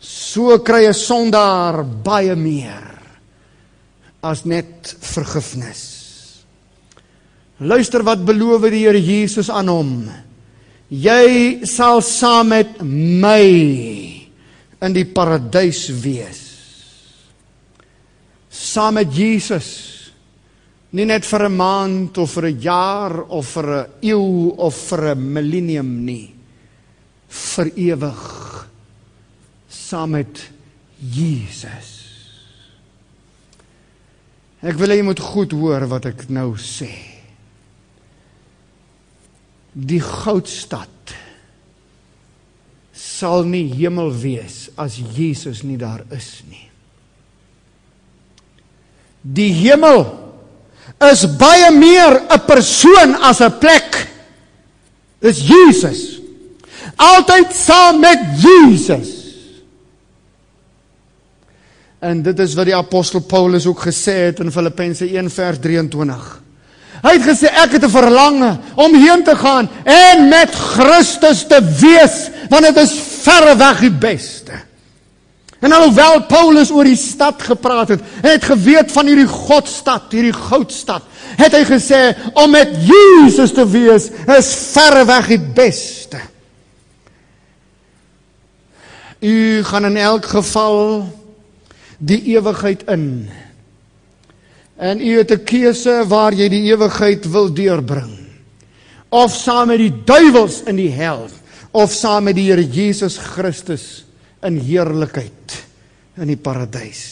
So 0.00 0.58
kry 0.58 0.86
'n 0.88 0.94
sondaar 0.94 1.84
baie 1.84 2.36
meer 2.36 2.86
as 4.22 4.44
net 4.44 4.94
vergifnis. 5.00 5.99
Luister 7.60 8.00
wat 8.06 8.22
beloof 8.24 8.64
die 8.72 8.86
Here 8.86 9.00
Jesus 9.00 9.50
aan 9.52 9.68
hom. 9.68 9.92
Jy 10.88 11.66
sal 11.68 12.00
saam 12.02 12.54
met 12.54 12.80
my 12.80 13.44
in 14.80 14.96
die 14.96 15.04
paradys 15.04 15.84
wees. 16.00 16.40
Saam 18.48 18.96
met 18.96 19.12
Jesus. 19.12 19.68
Nie 20.96 21.04
net 21.04 21.24
vir 21.24 21.46
'n 21.46 21.56
maand 21.56 22.18
of 22.18 22.32
vir 22.32 22.48
'n 22.48 22.60
jaar 22.60 23.22
of 23.28 23.46
vir 23.46 23.68
'n 23.68 23.86
eeu 24.02 24.54
of 24.56 24.74
vir 24.74 25.14
'n 25.14 25.32
millennium 25.32 26.04
nie. 26.04 26.34
Vir 27.28 27.70
ewig 27.76 28.68
saam 29.68 30.10
met 30.10 30.50
Jesus. 30.98 31.88
Ek 34.62 34.76
wil 34.76 34.88
hê 34.88 34.96
jy 34.96 35.02
moet 35.02 35.20
goed 35.20 35.52
hoor 35.52 35.86
wat 35.86 36.06
ek 36.06 36.28
nou 36.30 36.56
sê 36.56 37.09
die 39.72 40.00
goudstad 40.00 40.88
sal 42.92 43.44
nie 43.48 43.66
hemel 43.72 44.10
wees 44.22 44.68
as 44.80 44.98
Jesus 45.16 45.62
nie 45.62 45.78
daar 45.80 46.02
is 46.14 46.40
nie. 46.48 46.66
Die 49.20 49.52
hemel 49.52 50.04
is 51.10 51.26
baie 51.38 51.70
meer 51.70 52.20
'n 52.28 52.40
persoon 52.46 53.14
as 53.22 53.40
'n 53.40 53.58
plek. 53.58 54.08
Dis 55.20 55.40
Jesus. 55.46 56.20
Altyd 56.96 57.52
saam 57.52 58.00
met 58.00 58.18
Jesus. 58.40 59.20
En 62.00 62.22
dit 62.22 62.38
is 62.38 62.54
wat 62.54 62.64
die 62.64 62.76
apostel 62.76 63.20
Paulus 63.20 63.66
ook 63.66 63.80
gesê 63.84 64.12
het 64.30 64.40
in 64.40 64.52
Filippense 64.52 65.04
1 65.04 65.30
vers 65.30 65.58
23. 65.58 66.42
Hy 67.00 67.14
het 67.16 67.24
gesê 67.24 67.48
ek 67.48 67.72
het 67.78 67.84
'n 67.84 67.90
verlange 67.90 68.58
om 68.74 68.94
heen 68.94 69.24
te 69.24 69.36
gaan 69.36 69.68
en 69.84 70.28
met 70.28 70.50
Christus 70.54 71.46
te 71.46 71.60
wees, 71.80 72.28
want 72.48 72.64
dit 72.64 72.76
is 72.76 72.92
verre 73.22 73.56
weg 73.56 73.80
die 73.80 73.90
beste. 73.92 74.52
En 75.60 75.72
alhoewel 75.72 76.22
Paulus 76.24 76.70
oor 76.70 76.84
die 76.88 76.96
stad 76.96 77.42
gepraat 77.42 77.88
het, 77.88 78.00
het 78.24 78.44
geweet 78.44 78.92
van 78.92 79.06
hierdie 79.06 79.28
Godstad, 79.28 80.08
hierdie 80.12 80.32
goudstad, 80.32 81.04
het 81.36 81.52
hy 81.52 81.64
gesê 81.68 82.00
om 82.32 82.50
met 82.50 82.72
Jesus 82.88 83.52
te 83.52 83.66
wees 83.68 84.08
is 84.38 84.54
verre 84.72 85.04
weg 85.04 85.28
die 85.28 85.40
beste. 85.40 86.20
U 89.20 89.64
gaan 89.68 89.84
in 89.84 89.96
elk 90.00 90.30
geval 90.32 91.04
die 91.98 92.22
ewigheid 92.32 92.86
in. 92.88 93.28
En 94.80 95.00
u 95.00 95.18
het 95.18 95.30
'n 95.30 95.44
keuse 95.44 96.04
waar 96.08 96.32
jy 96.32 96.48
die 96.48 96.72
ewigheid 96.72 97.30
wil 97.30 97.52
deurbring. 97.52 98.16
Of 99.08 99.34
saam 99.34 99.66
met 99.66 99.78
die 99.78 99.92
duiwels 100.04 100.62
in 100.62 100.76
die 100.76 100.90
hel 100.90 101.28
of 101.70 101.92
saam 101.92 102.24
met 102.24 102.34
die 102.34 102.48
Here 102.50 102.64
Jesus 102.64 103.16
Christus 103.18 104.04
in 104.42 104.58
heerlikheid 104.58 105.66
in 106.16 106.26
die 106.26 106.36
paradys. 106.40 107.02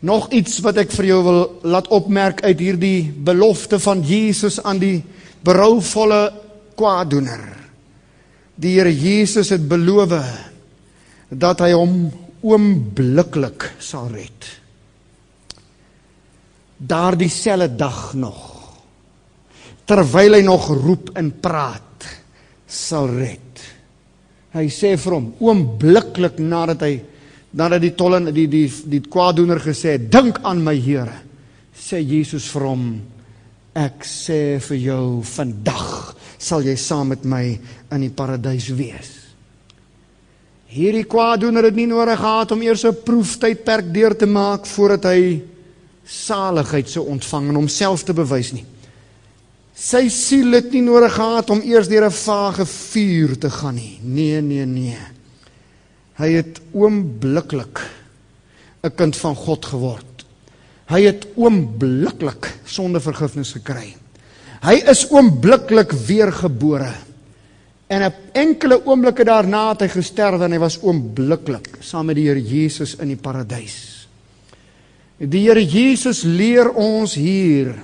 Nog 0.00 0.30
iets 0.32 0.60
wat 0.64 0.76
ek 0.76 0.92
vir 0.92 1.10
jou 1.10 1.22
wil 1.24 1.40
laat 1.62 1.88
opmerk 1.88 2.42
uit 2.42 2.58
hierdie 2.58 3.10
belofte 3.12 3.78
van 3.78 4.02
Jesus 4.02 4.62
aan 4.62 4.78
die 4.78 5.02
berouvolle 5.44 6.32
kwaadoener. 6.74 7.42
Die 8.54 8.78
Here 8.78 8.92
Jesus 8.92 9.50
het 9.50 9.68
beloof 9.68 10.14
dat 11.28 11.60
hy 11.60 11.72
hom 11.72 12.10
oombliklik 12.40 13.72
sal 13.78 14.08
red 14.14 14.59
daardie 16.80 17.28
selfde 17.28 17.76
dag 17.76 18.14
nog 18.14 18.46
terwyl 19.90 20.36
hy 20.38 20.42
nog 20.46 20.68
roep 20.70 21.10
en 21.18 21.32
praat 21.42 22.06
sal 22.70 23.08
red. 23.10 23.62
Hy 24.54 24.66
sê 24.70 24.94
vir 24.98 25.16
hom 25.16 25.32
oombliklik 25.42 26.38
nadat 26.38 26.84
hy 26.86 26.92
nadat 27.58 27.82
die 27.82 27.96
tolle 27.98 28.20
die 28.30 28.46
die 28.46 28.68
die 28.86 29.02
kwaadoener 29.02 29.58
gesê 29.62 29.96
het 29.96 30.06
dink 30.12 30.38
aan 30.46 30.62
my 30.62 30.76
Here 30.78 31.16
sê 31.74 31.98
Jesus 31.98 32.46
vir 32.54 32.66
hom 32.68 32.84
ek 33.74 34.04
sê 34.06 34.60
vir 34.62 34.78
jou 34.78 35.06
vandag 35.26 36.14
sal 36.38 36.62
jy 36.66 36.76
saam 36.78 37.10
met 37.10 37.26
my 37.26 37.44
in 37.90 38.04
die 38.04 38.14
paradys 38.14 38.70
wees. 38.72 39.10
Hierdie 40.70 41.08
kwaadoener 41.10 41.66
het 41.66 41.74
nie 41.74 41.88
nodig 41.90 42.20
gehad 42.20 42.52
om 42.54 42.62
eers 42.62 42.84
'n 42.84 43.02
proeftydperk 43.04 43.92
deur 43.92 44.14
te 44.14 44.26
maak 44.26 44.66
voordat 44.66 45.04
hy 45.10 45.42
saligheid 46.10 46.90
sou 46.90 47.06
ontvang 47.12 47.48
en 47.52 47.60
homself 47.62 48.02
te 48.04 48.14
bewys 48.16 48.52
nie. 48.56 48.64
Sy 49.80 50.08
siel 50.12 50.58
het 50.58 50.72
nie 50.74 50.82
nodig 50.84 51.14
gehad 51.14 51.50
om 51.54 51.62
eers 51.64 51.88
deur 51.88 52.04
'n 52.04 52.12
vage 52.12 52.66
vuur 52.66 53.38
te 53.38 53.50
gaan 53.50 53.74
nie. 53.74 53.98
Nee, 54.02 54.40
nee, 54.40 54.66
nee. 54.66 54.98
Hy 56.18 56.32
het 56.32 56.60
oombliklik 56.72 57.80
'n 58.84 58.94
kind 58.94 59.16
van 59.16 59.34
God 59.34 59.64
geword. 59.64 60.24
Hy 60.90 61.02
het 61.02 61.26
oombliklik 61.34 62.58
sonde 62.64 63.00
vergifnis 63.00 63.52
gekry. 63.52 63.94
Hy 64.62 64.74
is 64.90 65.06
oombliklik 65.10 65.92
weergebore. 65.92 66.92
En 67.88 68.02
'n 68.02 68.14
enkele 68.32 68.86
oomblikke 68.86 69.24
daarna 69.24 69.68
het 69.68 69.80
hy 69.80 69.88
gesterf 69.88 70.40
en 70.40 70.52
hy 70.52 70.58
was 70.58 70.82
oombliklik 70.82 71.78
saam 71.80 72.06
met 72.06 72.16
die 72.16 72.28
Here 72.28 72.42
Jesus 72.42 72.96
in 72.96 73.08
die 73.08 73.16
paradys. 73.16 73.99
Die 75.20 75.42
Here 75.44 75.60
Jesus 75.60 76.22
leer 76.24 76.70
ons 76.72 77.12
hier 77.14 77.74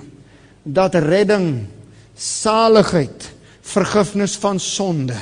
dat 0.65 0.95
redding, 0.97 1.67
saligheid, 2.17 3.27
vergifnis 3.61 4.33
van 4.41 4.57
sonde 4.59 5.17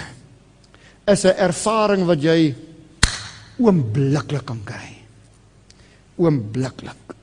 is 1.05 1.25
'n 1.25 1.35
ervaring 1.37 2.05
wat 2.05 2.21
jy 2.23 2.55
oombliklik 3.59 4.45
kan 4.45 4.61
kry. 4.63 4.95
Oombliklik. 6.15 7.15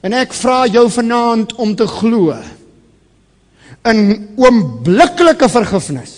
En 0.00 0.12
ek 0.12 0.32
vra 0.32 0.66
jou 0.66 0.88
vanaand 0.90 1.54
om 1.54 1.74
te 1.76 1.86
glo 1.86 2.34
in 3.84 4.28
oombliklike 4.36 5.48
vergifnis. 5.48 6.17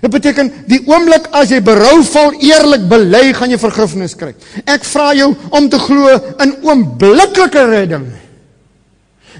Dit 0.00 0.12
beteken 0.14 0.48
die 0.68 0.80
oomblik 0.88 1.28
as 1.36 1.50
jy 1.52 1.60
berouvol 1.64 2.38
eerlik 2.40 2.86
bely, 2.88 3.34
gaan 3.36 3.52
jy 3.52 3.58
vergifnis 3.60 4.16
kry. 4.16 4.32
Ek 4.64 4.84
vra 4.88 5.10
jou 5.16 5.34
om 5.52 5.68
te 5.68 5.80
glo 5.80 6.14
in 6.40 6.54
oombliklike 6.64 7.66
redding. 7.68 8.06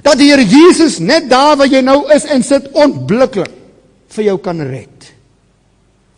Dat 0.05 0.21
die 0.21 0.31
Here 0.31 0.45
Jesus 0.45 0.99
net 1.01 1.29
daar 1.31 1.57
waar 1.61 1.69
jy 1.69 1.81
nou 1.85 2.03
is 2.13 2.27
en 2.29 2.45
sit 2.45 2.69
onblikklik 2.77 3.53
vir 4.11 4.27
jou 4.31 4.37
kan 4.45 4.61
red. 4.65 5.09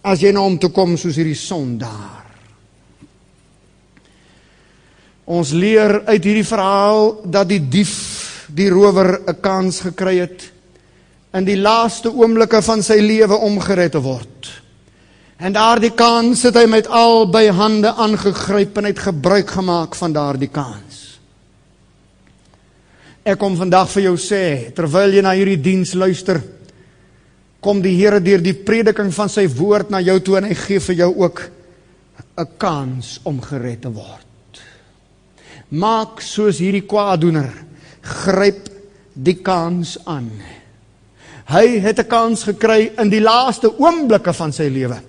As 0.03 0.23
jy 0.23 0.33
na 0.33 0.41
nou 0.41 0.49
hom 0.51 0.59
toe 0.59 0.73
kom 0.75 0.97
soos 0.99 1.19
hierdie 1.19 1.39
sondaar. 1.39 2.23
Ons 5.31 5.53
leer 5.55 6.01
uit 6.09 6.25
hierdie 6.25 6.47
verhaal 6.47 7.13
dat 7.31 7.47
die 7.51 7.63
dief, 7.63 7.95
die 8.51 8.69
rower 8.71 9.23
'n 9.23 9.39
kans 9.41 9.81
gekry 9.87 10.19
het 10.19 10.52
in 11.33 11.47
die 11.47 11.59
laaste 11.59 12.13
oomblikke 12.13 12.61
van 12.63 12.83
sy 12.85 12.99
lewe 13.01 13.39
om 13.47 13.59
gered 13.63 13.95
te 13.97 14.03
word. 14.05 14.51
En 15.43 15.55
daardie 15.55 15.93
kans 15.97 16.45
het 16.47 16.57
hy 16.61 16.67
met 16.71 16.87
albei 16.87 17.49
hande 17.51 17.91
aangegryp 17.91 18.79
en 18.79 18.91
het 18.91 19.05
gebruik 19.09 19.51
gemaak 19.51 19.97
van 19.99 20.15
daardie 20.15 20.51
kans. 20.53 21.01
Ek 23.23 23.39
kom 23.39 23.57
vandag 23.59 23.91
vir 23.95 24.09
jou 24.11 24.17
sê, 24.19 24.73
terwyl 24.75 25.15
jy 25.15 25.23
na 25.23 25.35
hierdie 25.39 25.61
diens 25.63 25.95
luister, 25.95 26.41
kom 27.63 27.83
die 27.83 27.95
Here 27.95 28.19
deur 28.21 28.43
die 28.43 28.57
prediking 28.59 29.13
van 29.15 29.31
sy 29.31 29.47
woord 29.47 29.91
na 29.95 30.03
jou 30.03 30.19
toe 30.21 30.41
en 30.41 30.51
hy 30.51 30.57
gee 30.59 30.83
vir 30.83 30.97
jou 31.05 31.13
ook 31.23 31.43
'n 32.39 32.49
kans 32.59 33.21
om 33.25 33.41
gered 33.41 33.83
te 33.83 33.91
word 33.91 34.27
maak 35.73 36.21
soos 36.21 36.61
hierdie 36.61 36.85
kwaadoener 36.85 37.49
gryp 38.05 38.69
die 39.17 39.39
kans 39.45 39.97
aan 40.05 40.29
hy 41.45 41.81
het 41.81 41.99
'n 41.99 42.09
kans 42.09 42.43
gekry 42.43 42.93
in 42.99 43.09
die 43.09 43.21
laaste 43.21 43.79
oomblikke 43.79 44.33
van 44.33 44.53
sy 44.53 44.69
lewe. 44.69 45.01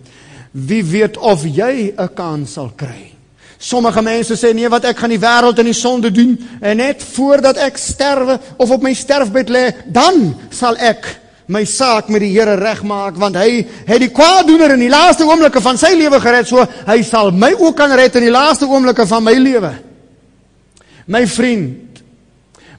Wie 0.51 0.83
weet 0.83 1.17
of 1.17 1.43
jy 1.43 1.93
'n 1.97 2.13
kans 2.13 2.53
sal 2.53 2.71
kry? 2.75 3.11
Sommige 3.57 4.01
mense 4.01 4.35
sê 4.35 4.53
nee 4.53 4.67
wat 4.69 4.83
ek 4.85 4.97
gaan 4.97 5.09
die 5.09 5.19
wêreld 5.19 5.59
in 5.59 5.65
die 5.65 5.73
sonde 5.73 6.11
doen 6.11 6.37
en 6.61 6.77
net 6.77 7.03
voordat 7.03 7.57
ek 7.57 7.77
sterwe 7.77 8.39
of 8.57 8.71
op 8.71 8.81
my 8.83 8.93
sterfbed 8.93 9.49
lê 9.49 9.71
dan 9.87 10.35
sal 10.51 10.75
ek 10.75 11.19
my 11.47 11.63
saak 11.65 12.09
met 12.09 12.21
die 12.21 12.31
Here 12.31 12.55
regmaak 12.55 13.15
want 13.15 13.35
hy 13.35 13.63
het 13.87 13.99
die 13.99 14.11
kwaadoener 14.11 14.75
in 14.75 14.79
die 14.79 14.91
laaste 14.91 15.23
oomblikke 15.23 15.61
van 15.61 15.77
sy 15.77 15.93
lewe 15.95 16.19
gered 16.19 16.47
so 16.47 16.65
hy 16.87 17.01
sal 17.07 17.31
my 17.31 17.53
ook 17.53 17.77
kan 17.77 17.91
red 17.95 18.15
in 18.15 18.27
die 18.27 18.35
laaste 18.35 18.67
oomblikke 18.67 19.07
van 19.07 19.23
my 19.23 19.33
lewe. 19.39 19.73
My 21.07 21.25
vriend, 21.27 22.03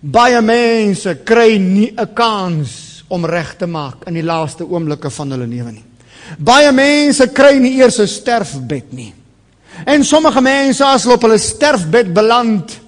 baie 0.01 0.41
mense 0.41 1.15
kry 1.25 1.57
nie 1.59 1.95
'n 1.97 2.15
kans 2.15 2.94
om 3.15 3.27
reg 3.27 3.55
te 3.59 3.67
maak 3.71 4.07
in 4.11 4.19
die 4.19 4.27
laaste 4.27 4.67
oomblikke 4.67 5.11
van 5.11 5.35
hulle 5.35 5.47
lewe 5.49 5.73
nie. 5.73 5.85
Baie 6.39 6.73
mense 6.73 7.29
kry 7.37 7.59
nie 7.59 7.77
eers 7.79 8.01
'n 8.01 8.09
sterfbed 8.09 8.93
nie. 8.93 9.13
En 9.87 10.05
sommige 10.05 10.41
mense 10.41 10.85
as 10.85 11.05
hulle 11.05 11.15
op 11.15 11.23
hulle 11.23 11.39
sterfbed 11.39 12.13
beland, 12.15 12.81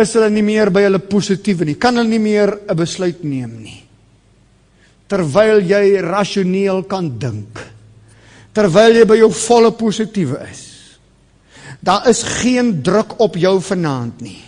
is 0.00 0.14
hulle 0.16 0.30
nie 0.30 0.44
meer 0.44 0.70
by 0.72 0.86
hulle 0.86 0.98
positiewe 0.98 1.68
nie. 1.68 1.76
Kan 1.76 1.96
hulle 1.96 2.08
nie 2.08 2.18
meer 2.18 2.58
'n 2.68 2.76
besluit 2.76 3.24
neem 3.24 3.62
nie. 3.62 3.84
Terwyl 5.08 5.60
jy 5.60 6.00
rasioneel 6.00 6.86
kan 6.88 7.18
dink. 7.18 7.58
Terwyl 8.54 8.96
jy 8.96 9.04
by 9.04 9.16
jou 9.16 9.30
volle 9.30 9.72
positiewe 9.72 10.40
is. 10.50 10.62
Daar 11.80 12.08
is 12.08 12.22
geen 12.22 12.82
druk 12.82 13.20
op 13.20 13.36
jou 13.36 13.60
vanaand 13.60 14.20
nie. 14.20 14.42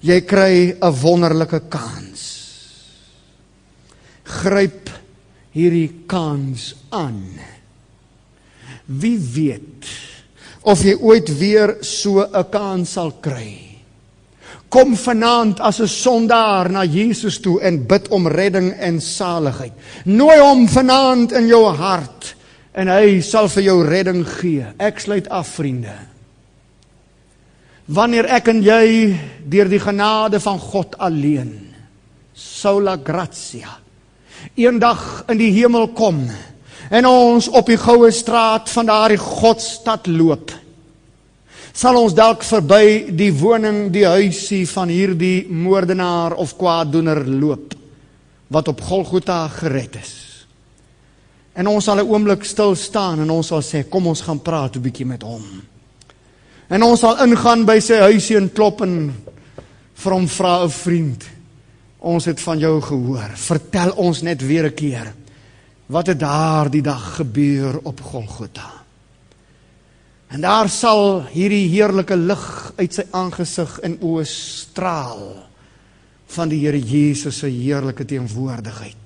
Jy 0.00 0.20
kry 0.20 0.76
'n 0.80 1.00
wonderlike 1.02 1.68
kans. 1.68 2.31
Gryp 4.40 4.90
hierdie 5.52 6.04
kans 6.08 6.72
aan. 6.94 7.20
Wie 8.86 9.18
weet 9.18 9.90
of 10.62 10.82
jy 10.86 10.94
ooit 11.00 11.28
weer 11.38 11.76
so 11.82 12.22
'n 12.22 12.50
kans 12.50 12.92
sal 12.92 13.12
kry. 13.20 13.72
Kom 14.68 14.96
vanaand 14.96 15.60
as 15.60 15.80
'n 15.80 15.88
sondaar 15.88 16.70
na 16.70 16.84
Jesus 16.84 17.40
toe 17.40 17.60
en 17.60 17.86
bid 17.86 18.08
om 18.08 18.26
redding 18.26 18.72
en 18.72 19.00
saligheid. 19.00 19.72
Nooi 20.04 20.38
hom 20.38 20.68
vanaand 20.68 21.32
in 21.32 21.46
jou 21.46 21.66
hart 21.66 22.34
en 22.74 22.88
hy 22.88 23.20
sal 23.20 23.48
vir 23.48 23.62
jou 23.62 23.84
redding 23.84 24.24
gee. 24.24 24.66
Ek 24.78 25.00
sluit 25.00 25.28
af 25.28 25.48
vriende. 25.48 25.94
Wanneer 27.86 28.26
ek 28.26 28.48
en 28.48 28.62
jy 28.62 29.18
deur 29.44 29.68
die 29.68 29.80
genade 29.80 30.40
van 30.40 30.58
God 30.58 30.96
alleen 30.98 31.74
sola 32.34 32.96
gratia 32.96 33.81
eendag 34.54 35.24
in 35.28 35.38
die 35.38 35.52
hemel 35.52 35.88
kom 35.96 36.24
en 36.90 37.06
ons 37.06 37.48
op 37.48 37.66
die 37.66 37.80
goue 37.80 38.10
straat 38.12 38.70
van 38.70 38.86
daardie 38.86 39.20
Godstad 39.20 40.06
loop 40.06 40.52
sal 41.72 41.96
ons 41.96 42.14
dalk 42.14 42.42
verby 42.44 43.12
die 43.16 43.32
woning 43.32 43.86
die 43.92 44.06
huisie 44.06 44.66
van 44.66 44.88
hierdie 44.88 45.46
moordenaar 45.48 46.34
of 46.34 46.56
kwaaddoener 46.56 47.24
loop 47.26 47.78
wat 48.52 48.68
op 48.68 48.80
Golgotha 48.80 49.46
gered 49.48 49.96
is 49.96 50.32
En 51.52 51.68
ons 51.68 51.84
sal 51.84 52.00
'n 52.00 52.08
oomblik 52.08 52.44
stil 52.44 52.74
staan 52.74 53.20
en 53.20 53.30
ons 53.30 53.46
sal 53.46 53.60
sê 53.60 53.88
kom 53.88 54.06
ons 54.06 54.20
gaan 54.20 54.40
praat 54.40 54.76
'n 54.76 54.80
bietjie 54.80 55.06
met 55.06 55.22
hom. 55.22 55.42
En 56.68 56.82
ons 56.82 57.00
sal 57.00 57.20
ingaan 57.20 57.64
by 57.64 57.78
sy 57.80 57.94
huisie 57.94 58.36
en 58.36 58.52
klop 58.52 58.80
en 58.80 59.14
vir 59.94 60.12
hom 60.12 60.28
vra 60.28 60.64
'n 60.64 60.70
vriend. 60.70 61.24
Ons 62.02 62.26
het 62.26 62.40
van 62.42 62.58
jou 62.58 62.80
gehoor. 62.82 63.34
Vertel 63.38 63.92
ons 63.96 64.22
net 64.22 64.42
weer 64.42 64.66
'n 64.66 64.74
keer. 64.74 65.14
Wat 65.86 66.06
het 66.06 66.18
daar 66.18 66.70
die 66.70 66.82
dag 66.82 67.16
gebeur 67.16 67.78
op 67.82 68.00
Golgotha? 68.00 68.82
En 70.28 70.40
daar 70.40 70.68
sal 70.68 71.26
hierdie 71.28 71.68
heerlike 71.68 72.16
lig 72.16 72.72
uit 72.76 72.94
sy 72.94 73.04
aangesig 73.10 73.78
en 73.84 73.98
oë 74.00 74.24
straal 74.24 75.26
van 76.26 76.48
die 76.48 76.62
Here 76.64 76.80
Jesus 76.80 77.38
se 77.38 77.50
heerlike 77.52 78.04
teenwoordigheid. 78.08 78.96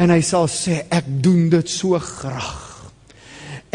En 0.00 0.10
hy 0.10 0.22
sal 0.24 0.48
sê 0.48 0.86
ek 0.88 1.04
doen 1.22 1.50
dit 1.52 1.68
so 1.68 1.98
graag. 1.98 2.64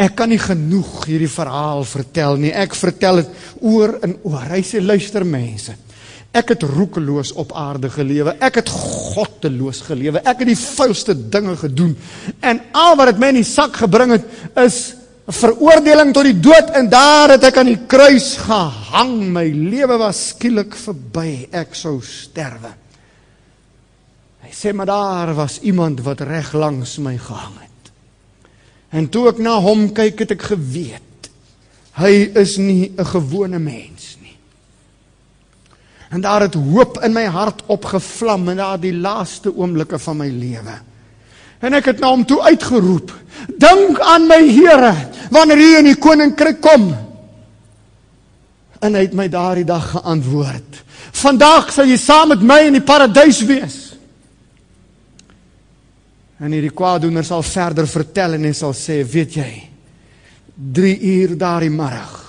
Ek 0.01 0.15
kan 0.17 0.31
nie 0.31 0.41
genoeg 0.41 1.05
hierdie 1.05 1.29
verhaal 1.29 1.83
vertel 1.85 2.39
nie. 2.41 2.53
Ek 2.53 2.73
vertel 2.77 3.21
dit 3.21 3.29
oor 3.61 3.97
en 4.01 4.15
oor. 4.23 4.47
Hy 4.49 4.61
sê 4.65 4.81
luister 4.81 5.25
mense. 5.27 5.75
Ek 6.31 6.53
het 6.53 6.63
roekeloos 6.63 7.33
op 7.39 7.51
aarde 7.57 7.89
gelewe. 7.91 8.35
Ek 8.39 8.61
het 8.61 8.69
goddeloos 8.71 9.81
gelewe. 9.89 10.21
Ek 10.23 10.43
het 10.43 10.47
die 10.47 10.59
vuilste 10.59 11.15
dinge 11.15 11.57
gedoen. 11.59 11.95
En 12.39 12.61
al 12.71 12.95
wat 12.99 13.11
dit 13.11 13.19
my 13.19 13.31
in 13.33 13.41
die 13.41 13.47
sak 13.47 13.81
gebring 13.81 14.15
het 14.15 14.27
is 14.63 14.79
veroordeling 15.31 16.13
tot 16.15 16.27
die 16.27 16.39
dood 16.43 16.71
en 16.75 16.89
daar 16.91 17.35
het 17.35 17.43
ek 17.51 17.59
aan 17.61 17.71
die 17.71 17.81
kruis 17.87 18.33
gehang. 18.41 19.17
My 19.35 19.45
lewe 19.51 19.99
was 19.99 20.29
skielik 20.31 20.77
verby. 20.79 21.49
Ek 21.51 21.75
sou 21.75 21.97
sterwe. 22.05 22.73
Hy 24.41 24.55
sê 24.55 24.71
maar 24.75 24.89
daar 24.89 25.35
was 25.37 25.59
iemand 25.67 26.01
wat 26.07 26.23
reg 26.27 26.53
langs 26.55 26.97
my 27.03 27.17
gehang 27.19 27.59
het. 27.59 27.93
En 28.91 29.07
toe 29.11 29.27
ek 29.31 29.39
na 29.43 29.59
hom 29.63 29.89
kyk 29.95 30.25
het 30.25 30.35
ek 30.39 30.51
geweet 30.55 31.07
hy 31.99 32.31
is 32.39 32.57
nie 32.57 32.91
'n 32.97 33.05
gewone 33.05 33.59
mens. 33.59 34.10
En 36.11 36.21
daar 36.21 36.41
het 36.43 36.53
hoop 36.53 36.99
in 37.05 37.13
my 37.15 37.23
hart 37.31 37.61
opgevlam 37.71 38.49
in 38.51 38.59
daardie 38.59 38.93
laaste 38.93 39.53
oomblikke 39.55 39.99
van 39.99 40.17
my 40.19 40.27
lewe. 40.27 40.73
En 41.63 41.77
ek 41.77 41.91
het 41.93 42.01
na 42.01 42.09
hom 42.11 42.25
toe 42.27 42.41
uitgeroep: 42.43 43.13
"Dink 43.47 43.99
aan 43.99 44.27
my 44.27 44.41
Here 44.49 44.91
wanneer 45.31 45.57
U 45.57 45.69
in 45.77 45.87
die 45.87 45.95
koninkryk 45.95 46.59
kom." 46.61 46.89
En 48.81 48.97
hy 48.97 49.05
het 49.05 49.13
my 49.13 49.29
daardie 49.29 49.65
dag 49.65 49.91
geantwoord: 49.93 50.81
"Vandag 51.11 51.71
sal 51.71 51.87
jy 51.87 51.97
saam 51.97 52.33
met 52.33 52.41
my 52.41 52.59
in 52.67 52.73
die 52.73 52.83
paradys 52.83 53.39
wees." 53.45 53.77
En 56.41 56.51
hierdie 56.51 56.73
kwaadoener 56.73 57.23
sal 57.23 57.43
verder 57.43 57.87
vertel 57.87 58.33
en 58.33 58.43
hy 58.43 58.53
sal 58.53 58.73
sê: 58.73 58.99
"Weet 59.05 59.33
jy, 59.33 59.69
3 60.55 60.99
uur 60.99 61.37
daardie 61.37 61.69
middag 61.69 62.19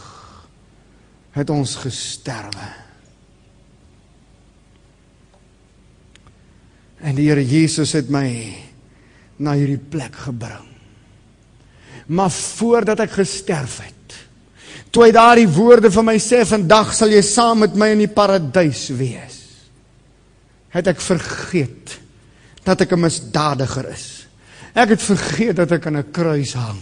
het 1.33 1.51
ons 1.51 1.77
gesterwe." 1.77 2.82
En 7.03 7.17
die 7.19 7.27
Here 7.29 7.43
Jesus 7.43 7.95
het 7.99 8.11
my 8.13 8.29
na 9.43 9.57
hierdie 9.59 9.81
plek 9.81 10.15
gebring. 10.29 10.69
Maar 12.15 12.31
voordat 12.31 13.03
ek 13.03 13.17
gesterf 13.17 13.81
het, 13.83 14.17
toe 14.93 15.07
hy 15.07 15.13
daardie 15.15 15.49
woorde 15.51 15.91
vir 15.91 16.05
my 16.05 16.19
sê, 16.19 16.45
"Vandag 16.47 16.95
sal 16.95 17.09
jy 17.09 17.23
saam 17.23 17.59
met 17.61 17.75
my 17.75 17.89
in 17.89 17.99
die 17.99 18.15
paradys 18.15 18.89
wees." 18.91 19.39
Het 20.71 20.87
ek 20.87 21.01
vergeet 21.01 21.99
dat 22.65 22.81
ek 22.81 22.93
'n 22.93 23.01
misdadiger 23.01 23.89
is. 23.91 24.27
Ek 24.75 24.89
het 24.89 25.03
vergeet 25.03 25.57
dat 25.57 25.73
ek 25.73 25.87
aan 25.87 25.97
'n 25.97 26.13
kruis 26.13 26.53
hang. 26.55 26.81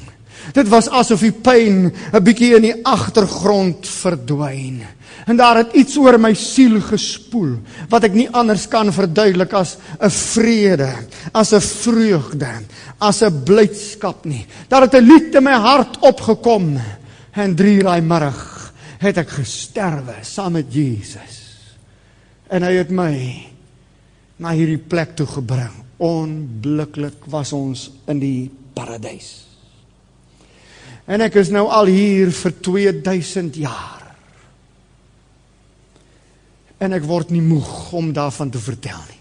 Dit 0.53 0.69
was 0.69 0.89
asof 0.89 1.21
die 1.21 1.33
pyn 1.33 1.93
'n 2.13 2.25
bietjie 2.25 2.57
in 2.57 2.63
die 2.63 2.85
agtergrond 2.85 3.87
verdwyn. 3.87 4.83
En 5.27 5.37
daar 5.37 5.57
het 5.61 5.75
iets 5.77 5.97
oor 6.01 6.19
my 6.21 6.33
siel 6.35 6.79
gespoel 6.81 7.59
wat 7.93 8.07
ek 8.09 8.17
nie 8.17 8.29
anders 8.33 8.67
kan 8.71 8.93
verduidelik 8.93 9.53
as 9.53 9.77
'n 10.01 10.11
vrede, 10.11 10.93
as 11.33 11.53
'n 11.53 11.61
vreugde, 11.61 12.51
as 12.99 13.23
'n 13.23 13.45
blydskap 13.45 14.25
nie. 14.25 14.47
Daar 14.69 14.83
het 14.83 14.95
'n 14.95 15.05
lied 15.05 15.35
in 15.35 15.43
my 15.43 15.53
hart 15.53 15.99
opgekom 16.01 16.81
en 17.33 17.57
drie 17.57 17.83
raai 17.83 18.01
middag 18.01 18.73
het 18.99 19.17
ek 19.19 19.29
gesterwe 19.29 20.15
saam 20.23 20.53
met 20.53 20.73
Jesus. 20.73 21.39
En 22.51 22.63
hy 22.63 22.73
het 22.73 22.91
my 22.91 23.47
na 24.37 24.53
hierdie 24.53 24.79
plek 24.79 25.17
toe 25.17 25.27
gebring. 25.27 25.73
Onblikklik 25.97 27.25
was 27.27 27.53
ons 27.53 27.91
in 28.07 28.19
die 28.19 28.51
paradys. 28.75 29.47
En 31.07 31.21
ek 31.21 31.35
is 31.35 31.51
nou 31.51 31.67
al 31.69 31.87
hier 31.87 32.31
vir 32.31 32.53
2000 32.61 33.57
jaar 33.57 34.00
en 36.81 36.97
ek 36.97 37.05
word 37.05 37.33
nie 37.35 37.45
moeg 37.45 37.93
om 37.97 38.13
daarvan 38.17 38.51
te 38.53 38.61
vertel 38.63 39.01
nie. 39.09 39.19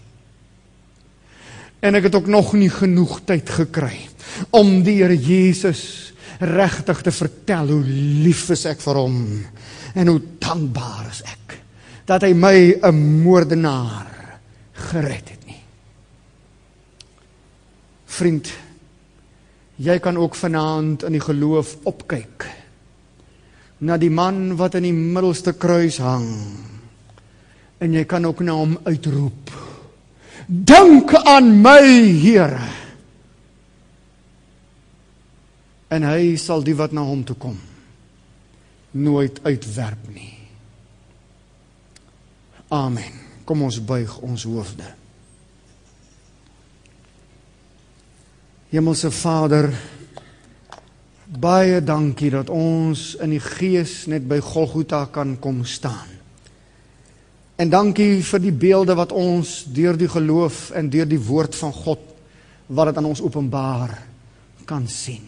En 1.84 1.96
ek 1.96 2.08
het 2.08 2.16
ook 2.16 2.28
nog 2.28 2.52
nie 2.56 2.70
genoeg 2.72 3.20
tyd 3.28 3.48
gekry 3.52 3.96
om 4.56 4.80
die 4.84 4.98
Here 5.00 5.16
Jesus 5.16 6.12
regtig 6.40 7.02
te 7.04 7.12
vertel 7.12 7.72
hoe 7.72 7.82
lief 8.24 8.46
is 8.52 8.64
ek 8.68 8.80
vir 8.80 9.00
hom 9.00 9.18
en 9.94 10.12
hoe 10.12 10.20
dankbaar 10.40 11.10
is 11.10 11.20
ek 11.28 11.58
dat 12.08 12.24
hy 12.24 12.32
my 12.34 12.80
'n 12.82 13.22
moordenaar 13.22 14.08
gered 14.90 15.28
het 15.28 15.46
nie. 15.46 15.62
Vriend, 18.06 18.48
jy 19.76 19.98
kan 19.98 20.16
ook 20.16 20.34
vanaand 20.34 21.02
in 21.02 21.12
die 21.12 21.22
geloof 21.22 21.76
opkyk 21.84 22.48
na 23.78 23.96
die 23.96 24.10
man 24.10 24.56
wat 24.56 24.74
in 24.74 24.82
die 24.82 24.96
middelste 24.96 25.52
kruis 25.52 25.98
hang 25.98 26.26
En 27.80 27.96
jy 27.96 28.04
kan 28.04 28.26
ook 28.28 28.42
na 28.44 28.54
hom 28.58 28.76
uitroep. 28.84 29.50
Dink 30.46 31.14
aan 31.14 31.54
my, 31.64 31.80
Here. 32.20 32.68
En 35.90 36.04
hy 36.06 36.36
sal 36.38 36.62
die 36.62 36.76
wat 36.78 36.92
na 36.94 37.02
hom 37.02 37.24
toe 37.26 37.36
kom 37.40 37.58
nooit 38.90 39.40
uitwerp 39.42 40.08
nie. 40.14 40.34
Amen. 42.68 43.18
Kom 43.44 43.62
ons 43.66 43.80
buig 43.82 44.18
ons 44.22 44.44
hoofde. 44.46 44.86
Hemelse 48.70 49.10
Vader, 49.10 49.66
baie 51.26 51.80
dankie 51.82 52.30
dat 52.30 52.50
ons 52.54 53.16
in 53.22 53.34
die 53.34 53.42
gees 53.42 54.04
net 54.10 54.28
by 54.30 54.38
Golgotha 54.42 55.04
kan 55.10 55.34
kom 55.42 55.64
staan. 55.66 56.19
En 57.60 57.68
dankie 57.68 58.22
vir 58.24 58.40
die 58.40 58.54
beelde 58.56 58.94
wat 58.96 59.12
ons 59.12 59.66
deur 59.68 59.98
die 60.00 60.08
geloof 60.08 60.70
en 60.76 60.88
deur 60.88 61.08
die 61.08 61.20
woord 61.20 61.56
van 61.58 61.74
God 61.76 62.06
wat 62.72 62.88
dit 62.88 63.00
aan 63.00 63.10
ons 63.10 63.20
openbaar 63.20 63.92
kan 64.64 64.86
sien. 64.88 65.26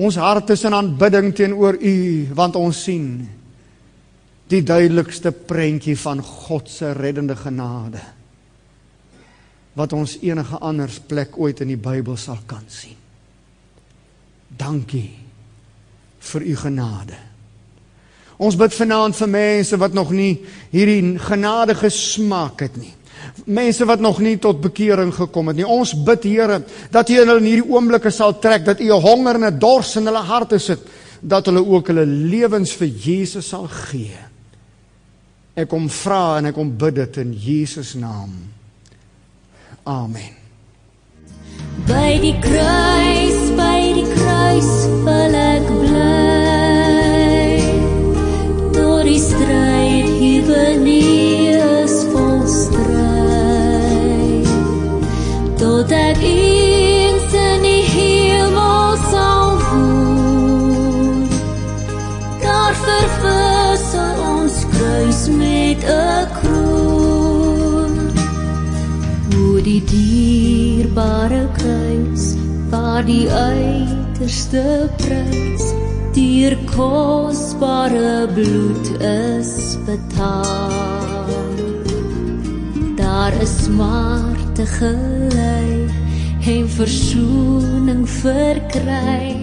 Ons 0.00 0.16
hart 0.20 0.52
is 0.54 0.62
in 0.64 0.76
aanbidding 0.76 1.32
teenoor 1.36 1.74
U 1.74 1.96
want 2.38 2.58
ons 2.60 2.84
sien 2.86 3.08
die 4.50 4.62
duidelikste 4.66 5.32
prentjie 5.32 5.96
van 5.98 6.22
God 6.22 6.70
se 6.70 6.92
reddende 6.94 7.36
genade 7.38 8.02
wat 9.78 9.92
ons 9.94 10.16
enige 10.26 10.58
anders 10.66 10.98
plek 11.06 11.38
ooit 11.38 11.60
in 11.62 11.70
die 11.70 11.80
Bybel 11.80 12.16
sal 12.18 12.40
kan 12.46 12.64
sien. 12.68 12.98
Dankie 14.50 15.12
vir 16.30 16.46
U 16.46 16.56
genade. 16.58 17.29
Ons 18.40 18.56
bid 18.56 18.72
vanaand 18.72 19.16
vir 19.18 19.28
mense 19.28 19.76
wat 19.80 19.92
nog 19.96 20.14
nie 20.16 20.32
hierdie 20.72 21.18
genade 21.20 21.76
gesmaak 21.76 22.64
het 22.64 22.78
nie. 22.80 22.94
Mense 23.44 23.84
wat 23.84 24.00
nog 24.00 24.20
nie 24.24 24.38
tot 24.40 24.62
bekering 24.64 25.12
gekom 25.12 25.50
het 25.52 25.58
nie. 25.58 25.66
Ons 25.68 25.92
bid 25.92 26.24
Here 26.24 26.62
dat 26.92 27.10
U 27.10 27.18
hulle 27.18 27.36
in 27.42 27.50
hierdie 27.50 27.68
oomblikke 27.68 28.10
sal 28.10 28.38
trek, 28.40 28.64
dat 28.64 28.80
U 28.80 28.88
'n 28.88 29.02
honger 29.04 29.34
en 29.34 29.44
'n 29.44 29.58
dors 29.58 29.96
in 29.96 30.06
hulle 30.06 30.24
harte 30.24 30.58
sit, 30.58 30.80
dat 31.20 31.46
hulle 31.46 31.66
ook 31.66 31.86
hulle 31.86 32.06
lewens 32.06 32.72
vir 32.72 32.88
Jesus 32.88 33.48
sal 33.48 33.68
gee. 33.68 34.16
Ek 35.54 35.68
kom 35.68 35.88
vra 35.88 36.38
en 36.38 36.46
ek 36.46 36.54
kom 36.54 36.76
bid 36.76 36.94
dit 36.94 37.16
in 37.16 37.32
Jesus 37.32 37.94
naam. 37.94 38.30
Amen. 39.84 40.36
By 41.86 42.18
die 42.20 42.38
kruis, 42.40 43.50
by 43.56 43.92
die 43.94 44.08
kruis, 44.14 44.86
wil 45.04 45.49
dierbare 69.90 71.48
kruis 71.56 72.34
waar 72.70 73.04
die 73.04 73.26
uiterste 73.30 74.88
prys 74.96 75.89
Dier 76.40 76.56
kosbare 76.64 78.26
bloed 78.32 78.86
is 79.02 79.76
betaal. 79.84 81.28
Daar 82.96 83.32
is 83.42 83.64
smarte 83.64 84.64
gelei 84.66 85.84
En 86.40 86.68
versoening 86.68 88.08
verkry 88.08 89.39